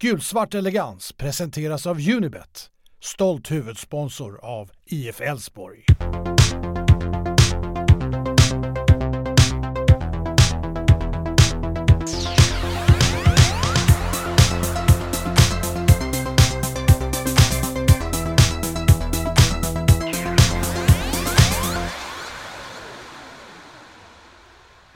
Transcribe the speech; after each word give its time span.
Gulsvart 0.00 0.54
elegans 0.54 1.12
presenteras 1.12 1.86
av 1.86 1.96
Unibet, 2.08 2.70
stolt 3.00 3.50
huvudsponsor 3.50 4.44
av 4.44 4.70
IF 4.86 5.20
Elfsborg. 5.20 5.84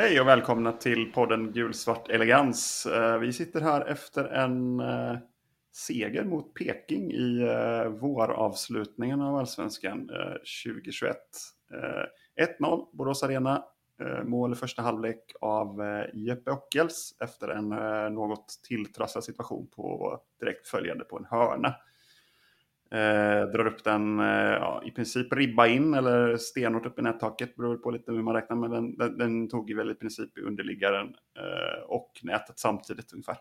Hej 0.03 0.21
och 0.21 0.29
välkomna 0.29 0.73
till 0.73 1.13
podden 1.13 1.53
Gulsvart 1.53 2.11
elegans. 2.11 2.87
Eh, 2.87 3.19
vi 3.19 3.33
sitter 3.33 3.61
här 3.61 3.87
efter 3.87 4.25
en 4.25 4.81
eh, 4.81 5.17
seger 5.73 6.25
mot 6.25 6.55
Peking 6.55 7.13
i 7.13 7.41
eh, 7.43 7.89
våravslutningen 7.89 9.21
av 9.21 9.37
Allsvenskan 9.37 10.11
2021. 10.65 11.17
1-0 12.61 12.87
Borås 12.93 13.23
Arena. 13.23 13.65
Mål 14.25 14.53
i 14.53 14.57
första 14.57 14.83
halvlek 14.83 15.33
av 15.41 15.81
Jeppe 16.15 16.51
Ockels 16.51 17.15
efter 17.21 17.49
en 17.49 17.69
något 18.15 18.61
tilltrasslad 18.69 19.25
situation 19.25 19.67
på 19.67 20.19
direkt 20.41 20.69
följande 20.69 21.05
på 21.05 21.19
en 21.19 21.27
hörna. 21.31 21.75
Eh, 22.93 23.47
drar 23.47 23.67
upp 23.67 23.85
den 23.85 24.21
eh, 24.21 24.53
ja, 24.53 24.83
i 24.85 24.91
princip 24.91 25.33
ribba 25.33 25.67
in 25.67 25.95
eller 25.95 26.37
stenhårt 26.37 26.87
upp 26.87 26.99
i 26.99 27.03
nättaket. 27.03 27.57
Beror 27.57 27.77
på 27.77 27.91
lite 27.91 28.13
hur 28.13 28.23
man 28.23 28.35
räknar. 28.35 28.57
Men 28.57 28.71
den, 28.71 28.97
den, 28.97 29.19
den 29.19 29.49
tog 29.49 29.75
väl 29.75 29.91
i 29.91 29.95
princip 29.95 30.39
i 30.39 30.41
underliggaren 30.41 31.07
eh, 31.39 31.83
och 31.87 32.11
nätet 32.23 32.59
samtidigt 32.59 33.13
ungefär. 33.13 33.37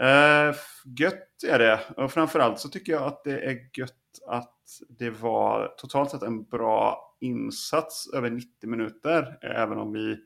Eh, 0.00 0.54
gött 0.98 1.44
är 1.48 1.58
det. 1.58 1.80
Och 1.96 2.12
framförallt 2.12 2.58
så 2.58 2.68
tycker 2.68 2.92
jag 2.92 3.02
att 3.02 3.24
det 3.24 3.40
är 3.40 3.58
gött 3.78 3.92
att 4.26 4.60
det 4.88 5.10
var 5.10 5.74
totalt 5.78 6.10
sett 6.10 6.22
en 6.22 6.44
bra 6.44 6.98
insats 7.20 8.10
över 8.14 8.30
90 8.30 8.70
minuter. 8.70 9.38
Även 9.40 9.78
om 9.78 9.92
vi 9.92 10.16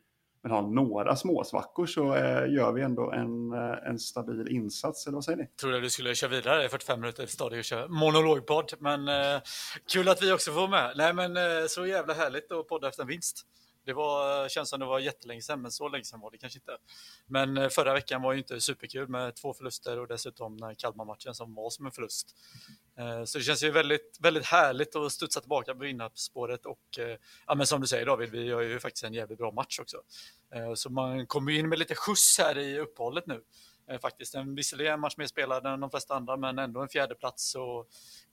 men 0.43 0.53
har 0.53 0.63
några 0.63 1.17
småsvackor 1.17 1.87
så 1.87 2.15
eh, 2.15 2.53
gör 2.53 2.73
vi 2.73 2.83
ändå 2.83 3.13
en, 3.13 3.53
eh, 3.53 3.89
en 3.89 3.99
stabil 3.99 4.49
insats, 4.49 5.07
eller 5.07 5.15
vad 5.15 5.25
säger 5.25 5.39
ni? 5.39 5.45
Jag 5.45 5.57
trodde 5.57 5.81
du 5.81 5.91
skulle 5.91 6.15
köra 6.15 6.31
vidare 6.31 6.65
i 6.65 6.69
45 6.69 7.01
minuter 7.01 7.23
efter 7.23 7.35
stadion 7.35 7.59
och 7.59 7.65
köra 7.65 7.89
monologpodd, 7.89 8.73
men 8.79 9.09
eh, 9.09 9.41
kul 9.93 10.09
att 10.09 10.23
vi 10.23 10.33
också 10.33 10.53
får 10.53 10.69
med. 10.69 10.93
Nej, 10.97 11.15
men 11.15 11.37
eh, 11.37 11.67
så 11.69 11.87
jävla 11.87 12.15
härligt 12.15 12.53
att 12.53 12.69
podda 12.69 12.89
efter 12.89 13.03
en 13.03 13.09
vinst. 13.09 13.47
Det 13.89 13.95
var, 13.95 14.49
känns 14.49 14.69
som 14.69 14.81
det 14.81 14.87
var 14.87 14.99
jättelänge 14.99 15.43
sedan, 15.43 15.63
men 15.63 15.71
så 15.71 15.89
länge 15.89 16.05
sedan 16.05 16.21
var 16.21 16.31
det 16.31 16.39
kanske 16.39 16.59
inte. 16.59 16.77
Men 17.27 17.57
eh, 17.57 17.69
förra 17.69 17.95
veckan 17.95 18.23
var 18.23 18.33
ju 18.33 18.39
inte 18.39 18.61
superkul 18.61 19.09
med 19.09 19.37
två 19.37 19.55
förluster 19.55 19.99
och 19.99 20.09
dessutom 20.09 20.75
Kalmar-matchen 20.79 21.35
som 21.35 21.55
var 21.55 21.71
som 21.71 21.87
en 21.87 21.93
förlust. 21.93 22.35
Eh, 22.99 23.25
så 23.25 23.39
det 23.39 23.45
känns 23.45 23.63
ju 23.63 23.71
väldigt, 23.71 24.19
väldigt 24.21 24.47
härligt 24.47 24.97
att 24.97 25.13
studsa 25.13 25.41
tillbaka 25.41 25.75
på 25.75 25.81
vinnarspåret 25.81 26.67
och 26.67 26.99
eh, 26.99 27.17
ja, 27.47 27.55
men 27.55 27.67
som 27.67 27.81
du 27.81 27.87
säger 27.87 28.07
David, 28.07 28.31
vi 28.31 28.45
gör 28.45 28.61
ju 28.61 28.81
faktiskt 28.81 29.05
en 29.05 29.15
jävligt 29.15 29.39
bra 29.39 29.53
match 29.53 29.79
också. 29.79 29.97
Så 30.75 30.91
man 30.91 31.27
kommer 31.27 31.53
in 31.53 31.69
med 31.69 31.79
lite 31.79 31.95
skjuts 31.95 32.39
här 32.39 32.59
i 32.59 32.79
uppehållet 32.79 33.27
nu. 33.27 33.43
Eh, 33.91 33.99
faktiskt. 33.99 34.35
En, 34.35 34.55
visserligen 34.55 34.95
en 34.95 35.01
match 35.01 35.15
mer 35.17 35.27
spelad 35.27 35.67
än 35.67 35.81
de 35.81 35.91
flesta 35.91 36.15
andra, 36.15 36.37
men 36.37 36.59
ändå 36.59 36.81
en 36.81 36.89
fjärde 36.89 37.15
plats 37.15 37.55
och 37.55 37.87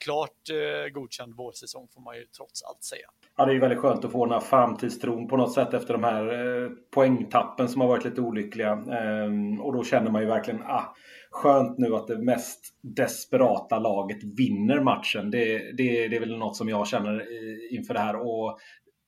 klart 0.04 0.50
eh, 0.50 0.90
godkänd 0.94 1.36
vårsäsong 1.36 1.88
får 1.94 2.02
man 2.02 2.16
ju 2.16 2.26
trots 2.26 2.64
allt 2.64 2.84
säga. 2.84 3.08
Ja, 3.38 3.46
det 3.46 3.52
är 3.52 3.54
ju 3.54 3.60
väldigt 3.60 3.80
skönt 3.80 4.06
att 4.06 4.12
få 4.12 4.26
den 4.26 4.34
här 4.34 4.40
framtidstron 4.40 5.28
på 5.28 5.38
något 5.38 5.54
sätt 5.54 5.74
efter 5.74 5.94
de 5.94 6.04
här 6.04 6.24
eh, 6.24 6.70
poängtappen 6.94 7.70
som 7.70 7.82
har 7.82 7.88
varit 7.88 8.06
lite 8.06 8.22
olyckliga. 8.22 8.72
Eh, 8.72 9.62
och 9.62 9.74
då 9.74 9.84
känner 9.84 10.12
man 10.12 10.22
ju 10.22 10.28
verkligen, 10.28 10.62
ah, 10.62 10.96
skönt 11.32 11.78
nu 11.78 11.96
att 11.96 12.08
det 12.08 12.18
mest 12.18 12.60
desperata 12.82 13.80
laget 13.80 14.24
vinner 14.24 14.80
matchen. 14.80 15.32
Det, 15.32 15.58
det, 15.58 16.08
det 16.08 16.16
är 16.16 16.20
väl 16.20 16.38
något 16.38 16.56
som 16.56 16.70
jag 16.70 16.88
känner 16.88 17.14
eh, 17.14 17.78
inför 17.78 17.94
det 17.94 18.00
här. 18.00 18.16
Och 18.16 18.60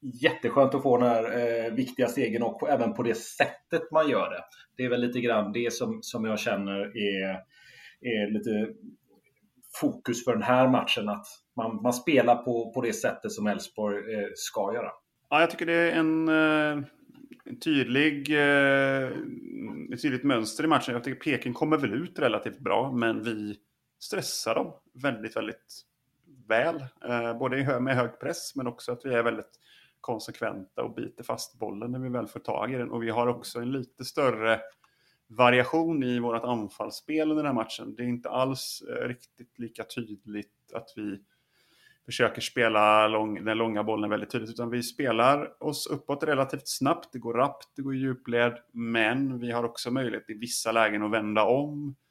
jätteskönt 0.02 0.76
att 0.76 0.84
få 0.84 0.98
den 0.98 1.10
här 1.10 1.24
eh, 1.24 1.74
viktiga 1.74 2.08
segern 2.08 2.44
och 2.44 2.70
även 2.70 2.94
på 2.94 3.04
det 3.04 3.16
sättet 3.16 3.92
man 3.92 4.10
gör 4.10 4.30
det. 4.30 4.44
Det 4.78 4.84
är 4.84 4.90
väl 4.90 5.02
lite 5.02 5.22
grann 5.22 5.52
det 5.52 5.74
som, 5.74 6.00
som 6.02 6.26
jag 6.26 6.40
känner 6.40 6.80
är, 6.98 7.40
är 8.02 8.34
lite 8.34 8.74
fokus 9.82 10.26
för 10.26 10.34
den 10.34 10.44
här 10.44 10.68
matchen. 10.68 11.10
Att 11.10 11.26
man, 11.56 11.82
man 11.82 11.94
spelar 11.94 12.36
på, 12.36 12.72
på 12.74 12.82
det 12.82 12.94
sättet 12.94 13.32
som 13.32 13.48
Elfsborg 13.48 13.98
eh, 13.98 14.30
ska 14.36 14.74
göra. 14.74 14.92
Ja, 15.30 15.40
jag 15.40 15.52
tycker 15.52 15.66
det 15.66 15.74
är 15.74 15.92
en, 15.92 16.28
eh, 16.28 16.84
en 17.46 17.60
tydlig, 17.60 18.30
eh, 18.30 19.08
ett 19.94 20.02
tydligt 20.02 20.24
mönster 20.24 20.64
i 20.64 20.68
matchen. 20.68 20.94
Jag 20.94 21.04
tycker 21.04 21.20
Peking 21.20 21.54
kommer 21.54 21.78
väl 21.78 21.94
ut 21.94 22.20
relativt 22.20 22.60
bra, 22.60 22.92
men 22.92 23.24
vi 23.24 23.56
stressar 24.00 24.56
dem 24.56 24.74
väldigt, 25.04 25.36
väldigt 25.36 25.84
väl. 26.48 26.76
Eh, 27.10 27.38
både 27.40 27.80
med 27.80 27.96
hög 27.96 28.20
press, 28.20 28.56
men 28.56 28.68
också 28.68 28.92
att 28.92 29.02
vi 29.04 29.14
är 29.14 29.24
väldigt 29.24 29.60
konsekventa 30.02 30.84
och 30.84 30.94
biter 30.96 31.24
fast 31.24 31.60
bollen 31.60 31.92
när 31.92 32.00
vi 32.00 32.10
väl 32.10 32.28
får 32.28 32.40
tag 32.40 32.74
i 32.74 32.78
den. 32.78 32.92
Och 32.92 33.04
vi 33.04 33.10
har 33.10 33.28
också 33.28 33.60
en 33.60 33.72
lite 33.72 34.06
större 34.06 34.60
variation 35.28 36.04
i 36.04 36.20
vårt 36.20 36.44
anfallsspel 36.44 37.32
under 37.32 37.44
den 37.44 37.56
här 37.56 37.64
matchen. 37.64 37.96
Det 37.96 38.04
är 38.04 38.08
inte 38.08 38.30
alls 38.30 38.84
eh, 38.90 39.08
riktigt 39.08 39.60
lika 39.60 39.84
tydligt 39.84 40.74
att 40.74 40.94
vi 40.96 41.20
försöker 42.06 42.42
spela 42.42 43.08
lång, 43.08 43.46
den 43.46 43.58
långa 43.58 43.84
bollen 43.84 44.10
väldigt 44.10 44.30
tydligt, 44.30 44.50
utan 44.50 44.70
vi 44.70 44.84
spelar 44.84 45.64
oss 45.64 45.88
uppåt 45.88 46.24
relativt 46.24 46.68
snabbt. 46.68 47.10
Det 47.14 47.20
går 47.20 47.34
rappt, 47.34 47.68
det 47.76 47.82
går 47.82 47.96
djupled, 47.96 48.58
men 48.72 49.40
vi 49.40 49.52
har 49.52 49.64
också 49.64 49.92
möjlighet 49.92 50.30
i 50.30 50.34
vissa 50.34 50.72
lägen 50.72 51.04
att 51.04 51.12
vända 51.12 51.44
om 51.44 51.88
eh, 51.90 52.07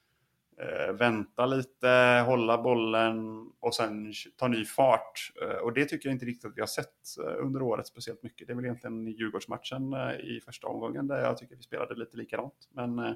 Eh, 0.60 0.92
vänta 0.92 1.46
lite, 1.46 2.22
hålla 2.26 2.62
bollen 2.62 3.46
och 3.60 3.74
sen 3.74 4.12
ta 4.36 4.48
ny 4.48 4.64
fart. 4.64 5.32
Eh, 5.42 5.56
och 5.56 5.72
det 5.72 5.84
tycker 5.84 6.08
jag 6.08 6.14
inte 6.14 6.26
riktigt 6.26 6.44
att 6.44 6.56
vi 6.56 6.60
har 6.60 6.66
sett 6.66 7.18
eh, 7.24 7.44
under 7.44 7.62
året 7.62 7.86
speciellt 7.86 8.22
mycket. 8.22 8.46
Det 8.46 8.52
är 8.52 8.54
väl 8.54 8.64
egentligen 8.64 9.08
i 9.08 9.10
Djurgårdsmatchen 9.10 9.92
eh, 9.92 10.14
i 10.14 10.40
första 10.44 10.66
omgången 10.66 11.06
där 11.06 11.18
jag 11.18 11.36
tycker 11.38 11.56
vi 11.56 11.62
spelade 11.62 11.94
lite 11.94 12.16
likadant. 12.16 12.68
Men 12.70 12.98
eh, 12.98 13.12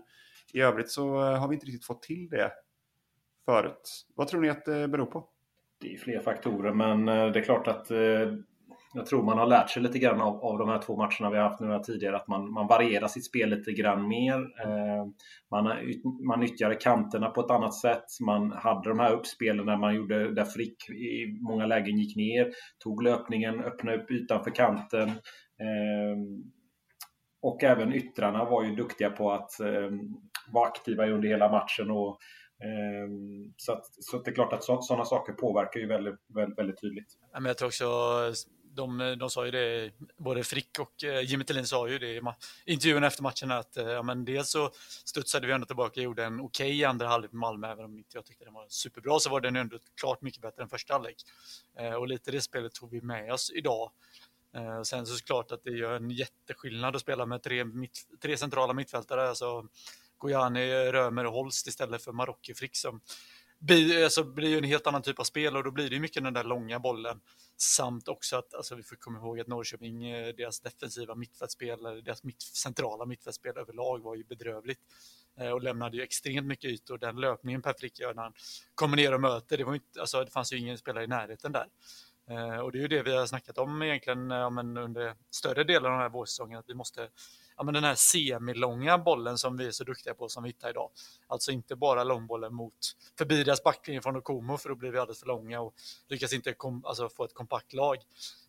i 0.53 0.61
övrigt 0.61 0.91
så 0.91 1.21
eh, 1.21 1.39
har 1.39 1.49
vi 1.49 1.55
inte 1.55 1.67
riktigt 1.67 1.84
fått 1.84 2.03
till 2.03 2.29
det 2.29 2.53
förut. 3.45 4.06
Vad 4.15 4.29
tror 4.29 4.41
ni 4.41 4.49
att 4.49 4.65
det 4.65 4.89
beror 4.89 5.06
på? 5.06 5.29
Det 5.81 5.95
är 5.95 5.99
fler 5.99 6.21
faktorer, 6.21 6.73
men 6.73 7.09
eh, 7.09 7.33
det 7.33 7.39
är 7.39 7.45
klart 7.45 7.67
att 7.69 7.91
jag 8.95 9.06
tror 9.06 9.23
man 9.23 9.39
har 9.39 9.47
lärt 9.47 9.71
sig 9.71 9.83
lite 9.83 9.99
grann 9.99 10.21
av, 10.21 10.45
av 10.45 10.59
de 10.59 10.69
här 10.69 10.78
två 10.78 10.97
matcherna 10.97 11.31
vi 11.31 11.37
har 11.37 11.49
haft 11.49 11.61
nu 11.61 11.81
tidigare, 11.84 12.17
att 12.17 12.28
man, 12.28 12.53
man 12.53 12.67
varierar 12.67 13.09
sitt 13.09 13.25
spel 13.25 13.51
lite 13.51 13.73
grann 13.73 14.09
mer. 14.09 14.34
Eh, 14.34 15.06
man, 15.51 15.77
man 16.27 16.41
nyttjade 16.41 16.75
kanterna 16.75 17.31
på 17.31 17.41
ett 17.41 17.50
annat 17.50 17.75
sätt. 17.75 18.05
Man 18.21 18.53
hade 18.53 18.89
de 18.89 18.99
här 18.99 19.12
uppspelen 19.12 19.67
där 19.67 19.77
man 19.77 19.95
gjorde, 19.95 20.34
där 20.34 20.45
Frick 20.45 20.91
i 20.91 21.39
många 21.41 21.67
lägen 21.67 21.99
gick 21.99 22.17
ner, 22.17 22.50
tog 22.79 23.03
löpningen, 23.03 23.61
öppnade 23.61 24.03
upp 24.03 24.11
ytan 24.11 24.45
för 24.45 24.50
kanten. 24.50 25.09
Eh, 25.61 26.17
och 27.43 27.65
även 27.65 27.93
yttrarna 27.93 28.45
var 28.45 28.65
ju 28.65 28.75
duktiga 28.75 29.11
på 29.11 29.33
att 29.33 29.61
eh, 29.61 29.91
vara 30.53 30.69
aktiva 30.69 31.06
under 31.06 31.29
hela 31.29 31.50
matchen. 31.50 31.91
Och, 31.91 32.19
eh, 32.65 33.09
så, 33.56 33.73
att, 33.73 33.84
så 34.00 34.17
att 34.17 34.25
det 34.25 34.31
är 34.31 34.34
klart 34.34 34.53
att 34.53 34.65
sådana 34.65 35.05
saker 35.05 35.33
påverkar 35.33 35.81
ju 35.81 35.87
väldigt, 35.87 36.21
väldigt, 36.34 36.59
väldigt 36.59 36.81
tydligt. 36.81 37.09
jag 37.33 37.59
tror 37.59 37.69
också 37.69 37.84
de, 38.75 39.16
de 39.19 39.31
sa 39.31 39.44
ju 39.44 39.50
det, 39.50 39.91
både 40.16 40.44
Frick 40.44 40.78
och 40.78 41.04
eh, 41.04 41.20
Jimmy 41.20 41.44
Tillin 41.44 41.66
sa 41.66 41.88
ju 41.88 41.98
det 41.98 42.06
i 42.06 42.22
intervjun 42.64 43.04
efter 43.04 43.22
matchen 43.22 43.50
att 43.50 43.76
eh, 43.76 43.88
ja, 43.88 44.03
men 44.03 44.25
dels 44.25 44.50
så 44.50 44.70
studsade 45.04 45.47
vi 45.47 45.53
ändå 45.53 45.66
tillbaka 45.66 46.00
och 46.00 46.04
gjorde 46.04 46.25
en 46.25 46.41
okej 46.41 46.70
okay 46.70 46.84
andra 46.84 47.08
halvlek 47.08 47.32
med 47.32 47.41
Malmö, 47.41 47.72
även 47.72 47.84
om 47.84 47.98
inte 47.98 48.16
jag 48.16 48.25
tyckte 48.25 48.44
den 48.44 48.54
var 48.54 48.66
superbra 48.69 49.19
så 49.19 49.31
var 49.31 49.41
den 49.41 49.56
ändå 49.56 49.78
klart 50.00 50.22
mycket 50.22 50.42
bättre 50.42 50.62
än 50.62 50.69
första 50.69 50.94
halvlek. 50.94 51.16
Eh, 51.78 51.94
och 51.94 52.08
lite 52.08 52.31
det 52.31 52.41
spelet 52.41 52.75
tog 52.75 52.91
vi 52.91 53.00
med 53.00 53.32
oss 53.32 53.50
idag. 53.54 53.91
Sen 54.84 55.06
så 55.06 55.12
är 55.12 55.16
det 55.16 55.25
klart 55.26 55.52
att 55.52 55.64
det 55.64 55.70
gör 55.70 55.97
en 55.97 56.10
jätteskillnad 56.10 56.97
att 56.97 57.02
spela 57.02 57.26
med 57.26 57.42
tre, 57.42 57.64
mitt, 57.64 57.98
tre 58.22 58.37
centrala 58.37 58.72
mittfältare, 58.72 59.28
alltså 59.28 59.69
Gojani, 60.19 60.92
Römer 60.92 61.26
och 61.26 61.32
Holst 61.32 61.66
istället 61.66 62.04
för 62.04 62.12
Marocki-Frick. 62.12 62.76
som 62.76 63.00
blir, 63.61 64.05
alltså, 64.05 64.25
blir 64.25 64.59
en 64.59 64.65
helt 64.65 64.87
annan 64.87 65.03
typ 65.03 65.19
av 65.19 65.25
spel 65.25 65.57
och 65.57 65.65
då 65.65 65.71
blir 65.71 65.91
det 65.91 66.01
mycket 66.01 66.25
den 66.25 66.35
där 66.35 66.45
långa 66.45 66.79
bollen. 66.79 67.21
Samt 67.57 68.09
också 68.09 68.37
att 68.37 68.55
alltså, 68.55 68.75
vi 68.75 68.83
får 68.83 68.97
komma 68.97 69.19
ihåg 69.19 69.41
att 69.41 69.47
Norrköping, 69.47 70.07
eh, 70.07 70.35
deras 70.35 70.61
defensiva 70.61 71.15
mittfältspel, 71.15 71.83
deras 72.05 72.25
mitt, 72.25 72.43
centrala 72.43 73.07
mittfältspel 73.07 73.57
överlag 73.57 74.03
var 74.03 74.15
ju 74.15 74.25
bedrövligt 74.25 74.81
eh, 75.41 75.51
och 75.51 75.62
lämnade 75.62 75.97
ju 75.97 76.03
extremt 76.03 76.47
mycket 76.47 76.71
ytor. 76.71 76.99
Den 76.99 77.17
löpningen 77.17 77.62
Per 77.62 77.75
Frick 77.79 78.01
gör 78.01 78.15
när 78.15 78.23
han 78.23 78.33
kommer 78.75 78.97
ner 78.97 79.15
och 79.15 79.21
möter, 79.21 79.59
det, 79.59 79.65
var 79.65 79.75
inte, 79.75 80.01
alltså, 80.01 80.25
det 80.25 80.31
fanns 80.31 80.53
ju 80.53 80.59
ingen 80.59 80.79
spelare 80.79 81.05
i 81.05 81.07
närheten 81.07 81.53
där. 81.53 81.67
Eh, 82.31 82.59
och 82.59 82.73
det 82.73 82.79
är 82.79 82.83
ju 82.83 82.89
det 82.89 83.03
vi 83.03 83.17
har 83.17 83.27
snackat 83.27 83.59
om 83.59 83.83
egentligen 83.83 84.31
eh, 84.31 84.39
ja, 84.39 84.51
men 84.51 84.77
under 84.77 85.15
större 85.31 85.65
delen 85.65 85.85
av 85.85 85.93
den 85.93 86.01
här 86.01 86.09
vårsäsongen, 86.09 86.59
att 86.59 86.69
vi 86.69 86.75
måste 86.75 87.09
ja, 87.61 87.65
men 87.65 87.75
den 87.75 87.85
här 87.85 87.95
semilånga 87.95 88.99
bollen 88.99 89.39
som 89.39 89.57
vi 89.57 89.67
är 89.67 89.71
så 89.71 89.85
duktiga 89.85 90.15
på 90.15 90.29
som 90.29 90.43
vi 90.43 90.49
hittar 90.49 90.71
idag. 90.71 90.91
Alltså 91.27 91.53
inte 91.53 91.77
bara 91.77 92.05
långbollen 92.05 92.55
mot 92.55 92.75
förbi 93.19 93.45
deras 93.45 93.62
backlinje 93.62 94.03
från 94.03 94.17
Okomo 94.17 94.57
för 94.57 94.69
då 94.69 94.75
blir 94.75 94.91
vi 94.91 94.99
alldeles 94.99 95.21
för 95.21 95.27
långa 95.27 95.61
och 95.61 95.75
lyckas 96.09 96.33
inte 96.33 96.53
kom, 96.53 96.85
alltså, 96.85 97.09
få 97.09 97.25
ett 97.25 97.35
kompakt 97.35 97.73
lag. 97.73 97.97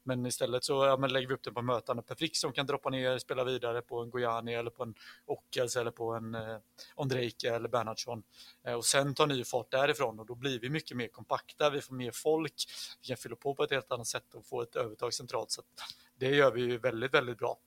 Men 0.04 0.26
istället 0.26 0.64
så 0.64 0.86
ja, 0.86 0.98
men 0.98 1.14
lägger 1.14 1.28
vi 1.28 1.34
upp 1.34 1.44
den 1.44 1.54
på 1.54 1.62
mötande 1.62 2.04
per 2.04 2.16
Frick 2.16 2.38
som 2.38 2.54
kan 2.54 2.66
droppa 2.66 2.90
ner, 2.90 3.18
spela 3.18 3.44
vidare 3.44 3.82
på 3.82 4.00
en 4.00 4.10
Gojani 4.10 4.54
eller 4.54 4.72
på 4.72 4.84
en 4.84 4.96
Ockels 5.26 5.76
eller 5.76 5.92
på 5.92 6.12
en 6.12 6.36
eh, 6.36 6.58
Ondrejka 6.96 7.56
eller 7.56 7.70
Bernhardsson. 7.70 8.24
Eh, 8.68 8.74
och 8.74 8.86
sen 8.86 9.16
tar 9.16 9.28
ny 9.28 9.44
fart 9.44 9.72
därifrån 9.72 10.20
och 10.20 10.26
då 10.26 10.36
blir 10.36 10.60
vi 10.60 10.70
mycket 10.70 10.98
mer 10.98 11.08
kompakta, 11.08 11.70
vi 11.70 11.82
får 11.82 11.96
mer 11.96 12.12
folk, 12.12 12.54
vi 13.02 13.08
kan 13.08 13.18
fylla 13.18 13.36
på 13.36 13.56
på 13.56 13.64
ett 13.64 13.72
helt 13.72 13.92
annat 13.92 14.08
sätt 14.08 14.34
och 14.34 14.46
få 14.46 14.62
ett 14.62 14.76
övertag 14.76 15.14
centralt. 15.14 15.52
Så 15.52 15.62
det 16.16 16.36
gör 16.36 16.52
vi 16.52 16.62
ju 16.62 16.78
väldigt, 16.78 17.14
väldigt 17.14 17.38
bra. 17.38 17.58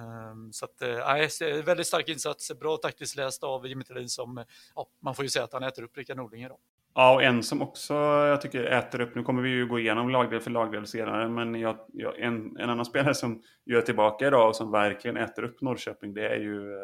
Ehm, 0.00 0.52
så 0.52 0.64
att, 0.64 0.82
äh, 0.82 1.64
väldigt 1.64 1.86
stark 1.86 2.08
insats, 2.08 2.52
bra 2.60 2.76
taktiskt 2.76 3.16
läst 3.16 3.44
av 3.44 3.66
Jimmy 3.66 3.84
Thelin 3.84 4.08
som, 4.08 4.38
eh, 4.38 4.44
ja, 4.74 4.86
man 5.00 5.14
får 5.14 5.24
ju 5.24 5.28
säga 5.28 5.44
att 5.44 5.52
han 5.52 5.62
äter 5.62 5.82
upp 5.82 5.96
Rickard 5.96 6.16
Norling 6.16 6.44
idag. 6.44 6.58
Ja, 6.94 7.14
och 7.14 7.22
en 7.22 7.42
som 7.42 7.62
också 7.62 7.94
jag 7.94 8.40
tycker 8.40 8.64
äter 8.64 9.00
upp, 9.00 9.14
nu 9.14 9.22
kommer 9.22 9.42
vi 9.42 9.50
ju 9.50 9.66
gå 9.66 9.78
igenom 9.78 10.10
lagdel 10.10 10.40
för 10.40 10.50
lagdel 10.50 10.86
senare, 10.86 11.28
men 11.28 11.54
jag, 11.54 11.76
jag, 11.92 12.20
en, 12.20 12.56
en 12.56 12.70
annan 12.70 12.84
spelare 12.84 13.14
som 13.14 13.42
gör 13.64 13.80
tillbaka 13.80 14.26
idag 14.26 14.48
och 14.48 14.56
som 14.56 14.70
verkligen 14.70 15.16
äter 15.16 15.42
upp 15.42 15.60
Norrköping, 15.60 16.14
det 16.14 16.28
är 16.28 16.36
ju, 16.36 16.78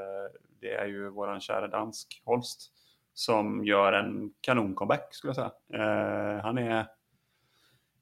det 0.60 0.74
är 0.74 0.86
ju 0.86 1.08
våran 1.08 1.40
kära 1.40 1.68
dansk 1.68 2.22
Holst, 2.24 2.72
som 3.14 3.64
gör 3.64 3.92
en 3.92 4.30
kanon-comeback 4.40 5.08
skulle 5.10 5.34
jag 5.34 5.36
säga. 5.36 5.84
Uh, 5.84 6.40
han 6.40 6.58
är 6.58 6.86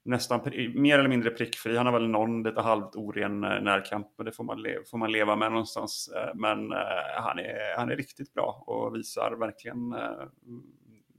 nästan 0.05 0.41
mer 0.75 0.99
eller 0.99 1.09
mindre 1.09 1.31
prickfri. 1.31 1.77
Han 1.77 1.87
har 1.87 1.93
väl 1.93 2.09
någon 2.09 2.43
lite 2.43 2.61
halvt 2.61 2.97
oren 2.97 3.45
eh, 3.45 3.61
närkamp, 3.61 4.09
men 4.17 4.27
det 4.27 4.33
får 4.33 4.45
man, 4.45 4.63
leva, 4.63 4.85
får 4.85 4.99
man 4.99 5.13
leva 5.13 5.37
med 5.37 5.51
någonstans. 5.53 6.11
Eh, 6.17 6.35
men 6.35 6.73
eh, 6.73 6.79
han 7.17 7.39
är, 7.39 7.77
han 7.77 7.91
är 7.91 7.97
riktigt 7.97 8.35
bra 8.35 8.65
och 8.67 8.97
visar 8.97 9.33
verkligen 9.33 9.95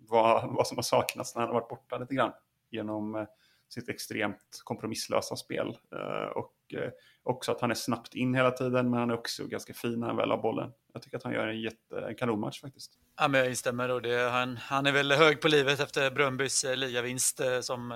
vad, 0.09 0.53
vad 0.55 0.67
som 0.67 0.77
har 0.77 0.83
saknats 0.83 1.35
när 1.35 1.41
han 1.41 1.49
har 1.49 1.59
varit 1.59 1.69
borta 1.69 1.97
lite 1.97 2.15
grann 2.15 2.31
genom 2.69 3.15
eh, 3.15 3.25
sitt 3.69 3.89
extremt 3.89 4.61
kompromisslösa 4.63 5.35
spel. 5.35 5.77
Eh, 5.91 6.27
och 6.37 6.54
Eh, 6.73 6.89
också 7.23 7.51
att 7.51 7.61
han 7.61 7.71
är 7.71 7.75
snabbt 7.75 8.15
in 8.15 8.35
hela 8.35 8.51
tiden, 8.51 8.89
men 8.89 8.99
han 8.99 9.09
är 9.09 9.13
också 9.13 9.47
ganska 9.47 9.73
fin 9.73 9.99
när 9.99 10.07
han 10.07 10.17
väl 10.17 10.31
har 10.31 10.37
bollen. 10.37 10.71
Jag 10.93 11.01
tycker 11.01 11.17
att 11.17 11.23
han 11.23 11.33
gör 11.33 11.47
en, 11.47 11.61
jätte, 11.61 11.99
en 12.07 12.15
kanonmatch 12.15 12.61
faktiskt. 12.61 12.91
Ja, 13.17 13.27
men 13.27 13.39
jag 13.39 13.49
instämmer. 13.49 13.89
Och 13.89 14.01
det, 14.01 14.29
han, 14.29 14.57
han 14.57 14.85
är 14.85 14.91
väl 14.91 15.11
hög 15.11 15.41
på 15.41 15.47
livet 15.47 15.79
efter 15.79 16.11
Bröndbys 16.11 16.63
eh, 16.63 16.75
ligavinst 16.75 17.39
eh, 17.39 17.59
som 17.59 17.93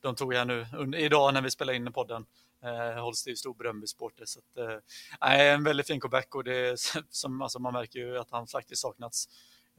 de 0.00 0.14
tog 0.14 0.34
här 0.34 0.44
nu 0.44 0.66
idag 0.98 1.34
när 1.34 1.42
vi 1.42 1.50
spelar 1.50 1.72
in 1.72 1.92
podden. 1.92 2.24
Eh, 2.66 2.94
det 3.24 3.30
ju 3.30 3.36
stor 3.36 3.54
Bröndby-supporter. 3.54 4.24
Så 4.24 4.38
att, 4.38 4.56
eh, 4.56 5.40
en 5.40 5.64
väldigt 5.64 5.86
fin 5.86 6.00
comeback 6.00 6.34
och 6.34 6.44
det, 6.44 6.80
som, 7.10 7.42
alltså, 7.42 7.58
man 7.58 7.72
märker 7.72 7.98
ju 7.98 8.18
att 8.18 8.30
han 8.30 8.46
faktiskt 8.46 8.82
saknats. 8.82 9.28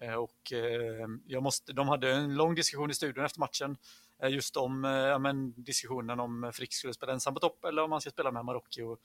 Eh, 0.02 0.14
och 0.14 0.54
eh, 0.54 1.08
jag 1.26 1.44
måste, 1.44 1.74
de 1.74 1.88
hade 1.88 2.12
en 2.12 2.36
lång 2.36 2.56
diskussion 2.56 2.92
i 2.92 2.94
studion 2.94 3.26
efter 3.26 3.40
matchen 3.40 3.78
eh, 4.24 4.30
just 4.30 4.58
om 4.58 4.84
ja, 4.84 5.20
men, 5.20 5.64
diskussionen 5.64 6.20
om 6.20 6.52
Frick 6.54 6.74
skulle 6.74 6.94
spela 6.94 7.14
ensam 7.14 7.34
på 7.34 7.40
topp 7.40 7.66
eller 7.66 7.84
om 7.84 7.92
han 7.92 8.02
ska 8.02 8.10
spela 8.10 8.32
med 8.32 8.46
Marocki. 8.46 8.82
Och 8.82 9.00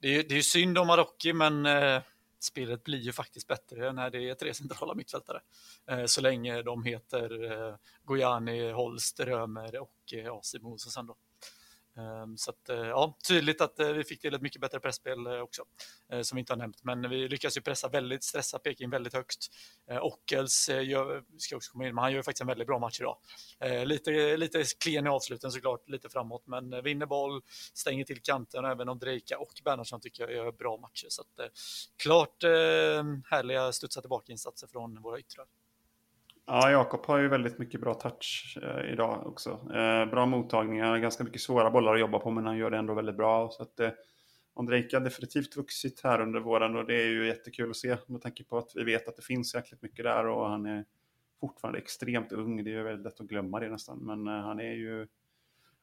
det, 0.00 0.16
är, 0.16 0.22
det 0.28 0.38
är 0.38 0.42
synd 0.42 0.78
om 0.78 0.86
Marocki, 0.86 1.32
men 1.32 1.66
eh, 1.66 2.02
spelet 2.38 2.84
blir 2.84 2.98
ju 2.98 3.12
faktiskt 3.12 3.46
bättre 3.46 3.92
när 3.92 4.10
det 4.10 4.28
är 4.28 4.34
tre 4.34 4.54
centrala 4.54 4.94
mittfältare. 4.94 5.40
Eh, 5.86 6.04
så 6.04 6.20
länge 6.20 6.62
de 6.62 6.84
heter 6.84 7.52
eh, 7.52 7.74
Gojani, 8.04 8.70
Holst, 8.70 9.20
Römer 9.20 9.80
och 9.80 10.14
eh, 10.14 10.32
Asimo 10.32 10.78
sen 10.78 11.06
då. 11.06 11.16
Ehm, 12.00 12.36
så 12.36 12.50
att, 12.50 12.68
eh, 12.68 12.76
ja, 12.76 13.16
tydligt 13.28 13.60
att 13.60 13.80
eh, 13.80 13.88
vi 13.88 14.04
fick 14.04 14.20
till 14.20 14.34
ett 14.34 14.42
mycket 14.42 14.60
bättre 14.60 14.80
pressspel 14.80 15.26
eh, 15.26 15.40
också, 15.40 15.62
som 16.22 16.36
vi 16.36 16.40
inte 16.40 16.52
har 16.52 16.58
nämnt. 16.58 16.84
Men 16.84 17.10
vi 17.10 17.28
lyckas 17.28 17.56
ju 17.56 17.60
pressa 17.60 17.88
väldigt, 17.88 18.24
stressa 18.24 18.58
Peking 18.58 18.90
väldigt 18.90 19.14
högt. 19.14 19.48
Ockels 20.00 20.68
gör, 20.68 21.24
ska 21.38 21.56
också 21.56 21.72
komma 21.72 21.86
in, 21.86 21.94
men 21.94 22.02
han 22.02 22.12
gör 22.12 22.22
faktiskt 22.22 22.40
en 22.40 22.46
väldigt 22.46 22.66
bra 22.66 22.78
match 22.78 23.00
idag. 23.00 23.16
Lite, 23.84 24.36
lite 24.36 24.64
klen 24.84 25.06
i 25.06 25.08
avsluten 25.08 25.50
såklart, 25.50 25.88
lite 25.88 26.08
framåt, 26.08 26.42
men 26.46 26.82
vinner 26.82 27.06
boll, 27.06 27.42
stänger 27.74 28.04
till 28.04 28.22
kanten, 28.22 28.64
även 28.64 28.88
om 28.88 28.98
Drejka 28.98 29.38
och 29.38 29.52
Bernhardsson 29.64 30.00
tycker 30.00 30.22
jag 30.22 30.32
gör 30.32 30.52
bra 30.52 30.76
matcher. 30.76 31.06
Så 31.08 31.22
att, 31.22 31.50
klart 32.02 32.42
härliga 33.30 33.72
studsa 33.72 34.00
tillbaka-insatser 34.00 34.66
från 34.66 35.02
våra 35.02 35.18
yttrar. 35.18 35.46
Ja, 36.52 36.70
Jakob 36.70 37.06
har 37.06 37.18
ju 37.18 37.28
väldigt 37.28 37.58
mycket 37.58 37.80
bra 37.80 37.94
touch 37.94 38.58
eh, 38.62 38.92
idag 38.92 39.26
också. 39.26 39.50
Eh, 39.50 40.10
bra 40.10 40.26
mottagningar, 40.26 40.98
ganska 40.98 41.24
mycket 41.24 41.40
svåra 41.40 41.70
bollar 41.70 41.94
att 41.94 42.00
jobba 42.00 42.18
på, 42.18 42.30
men 42.30 42.46
han 42.46 42.56
gör 42.56 42.70
det 42.70 42.76
ändå 42.76 42.94
väldigt 42.94 43.16
bra. 43.16 43.50
Så 43.50 43.62
att, 43.62 43.80
eh, 43.80 43.90
Ondrejka 44.54 44.96
har 44.96 45.04
definitivt 45.04 45.56
vuxit 45.56 46.00
här 46.04 46.20
under 46.20 46.40
våren 46.40 46.76
och 46.76 46.86
det 46.86 47.02
är 47.02 47.06
ju 47.06 47.26
jättekul 47.26 47.70
att 47.70 47.76
se 47.76 47.96
med 48.06 48.22
tanke 48.22 48.44
på 48.44 48.58
att 48.58 48.72
vi 48.74 48.84
vet 48.84 49.08
att 49.08 49.16
det 49.16 49.22
finns 49.22 49.54
jäkligt 49.54 49.82
mycket 49.82 50.04
där 50.04 50.26
och 50.26 50.48
han 50.48 50.66
är 50.66 50.84
fortfarande 51.40 51.78
extremt 51.78 52.32
ung. 52.32 52.64
Det 52.64 52.70
är 52.70 52.74
ju 52.74 52.82
väldigt 52.82 53.04
lätt 53.04 53.20
att 53.20 53.26
glömma 53.26 53.60
det 53.60 53.68
nästan, 53.68 53.98
men 53.98 54.26
eh, 54.26 54.42
han 54.42 54.60
är 54.60 54.72
ju 54.72 55.06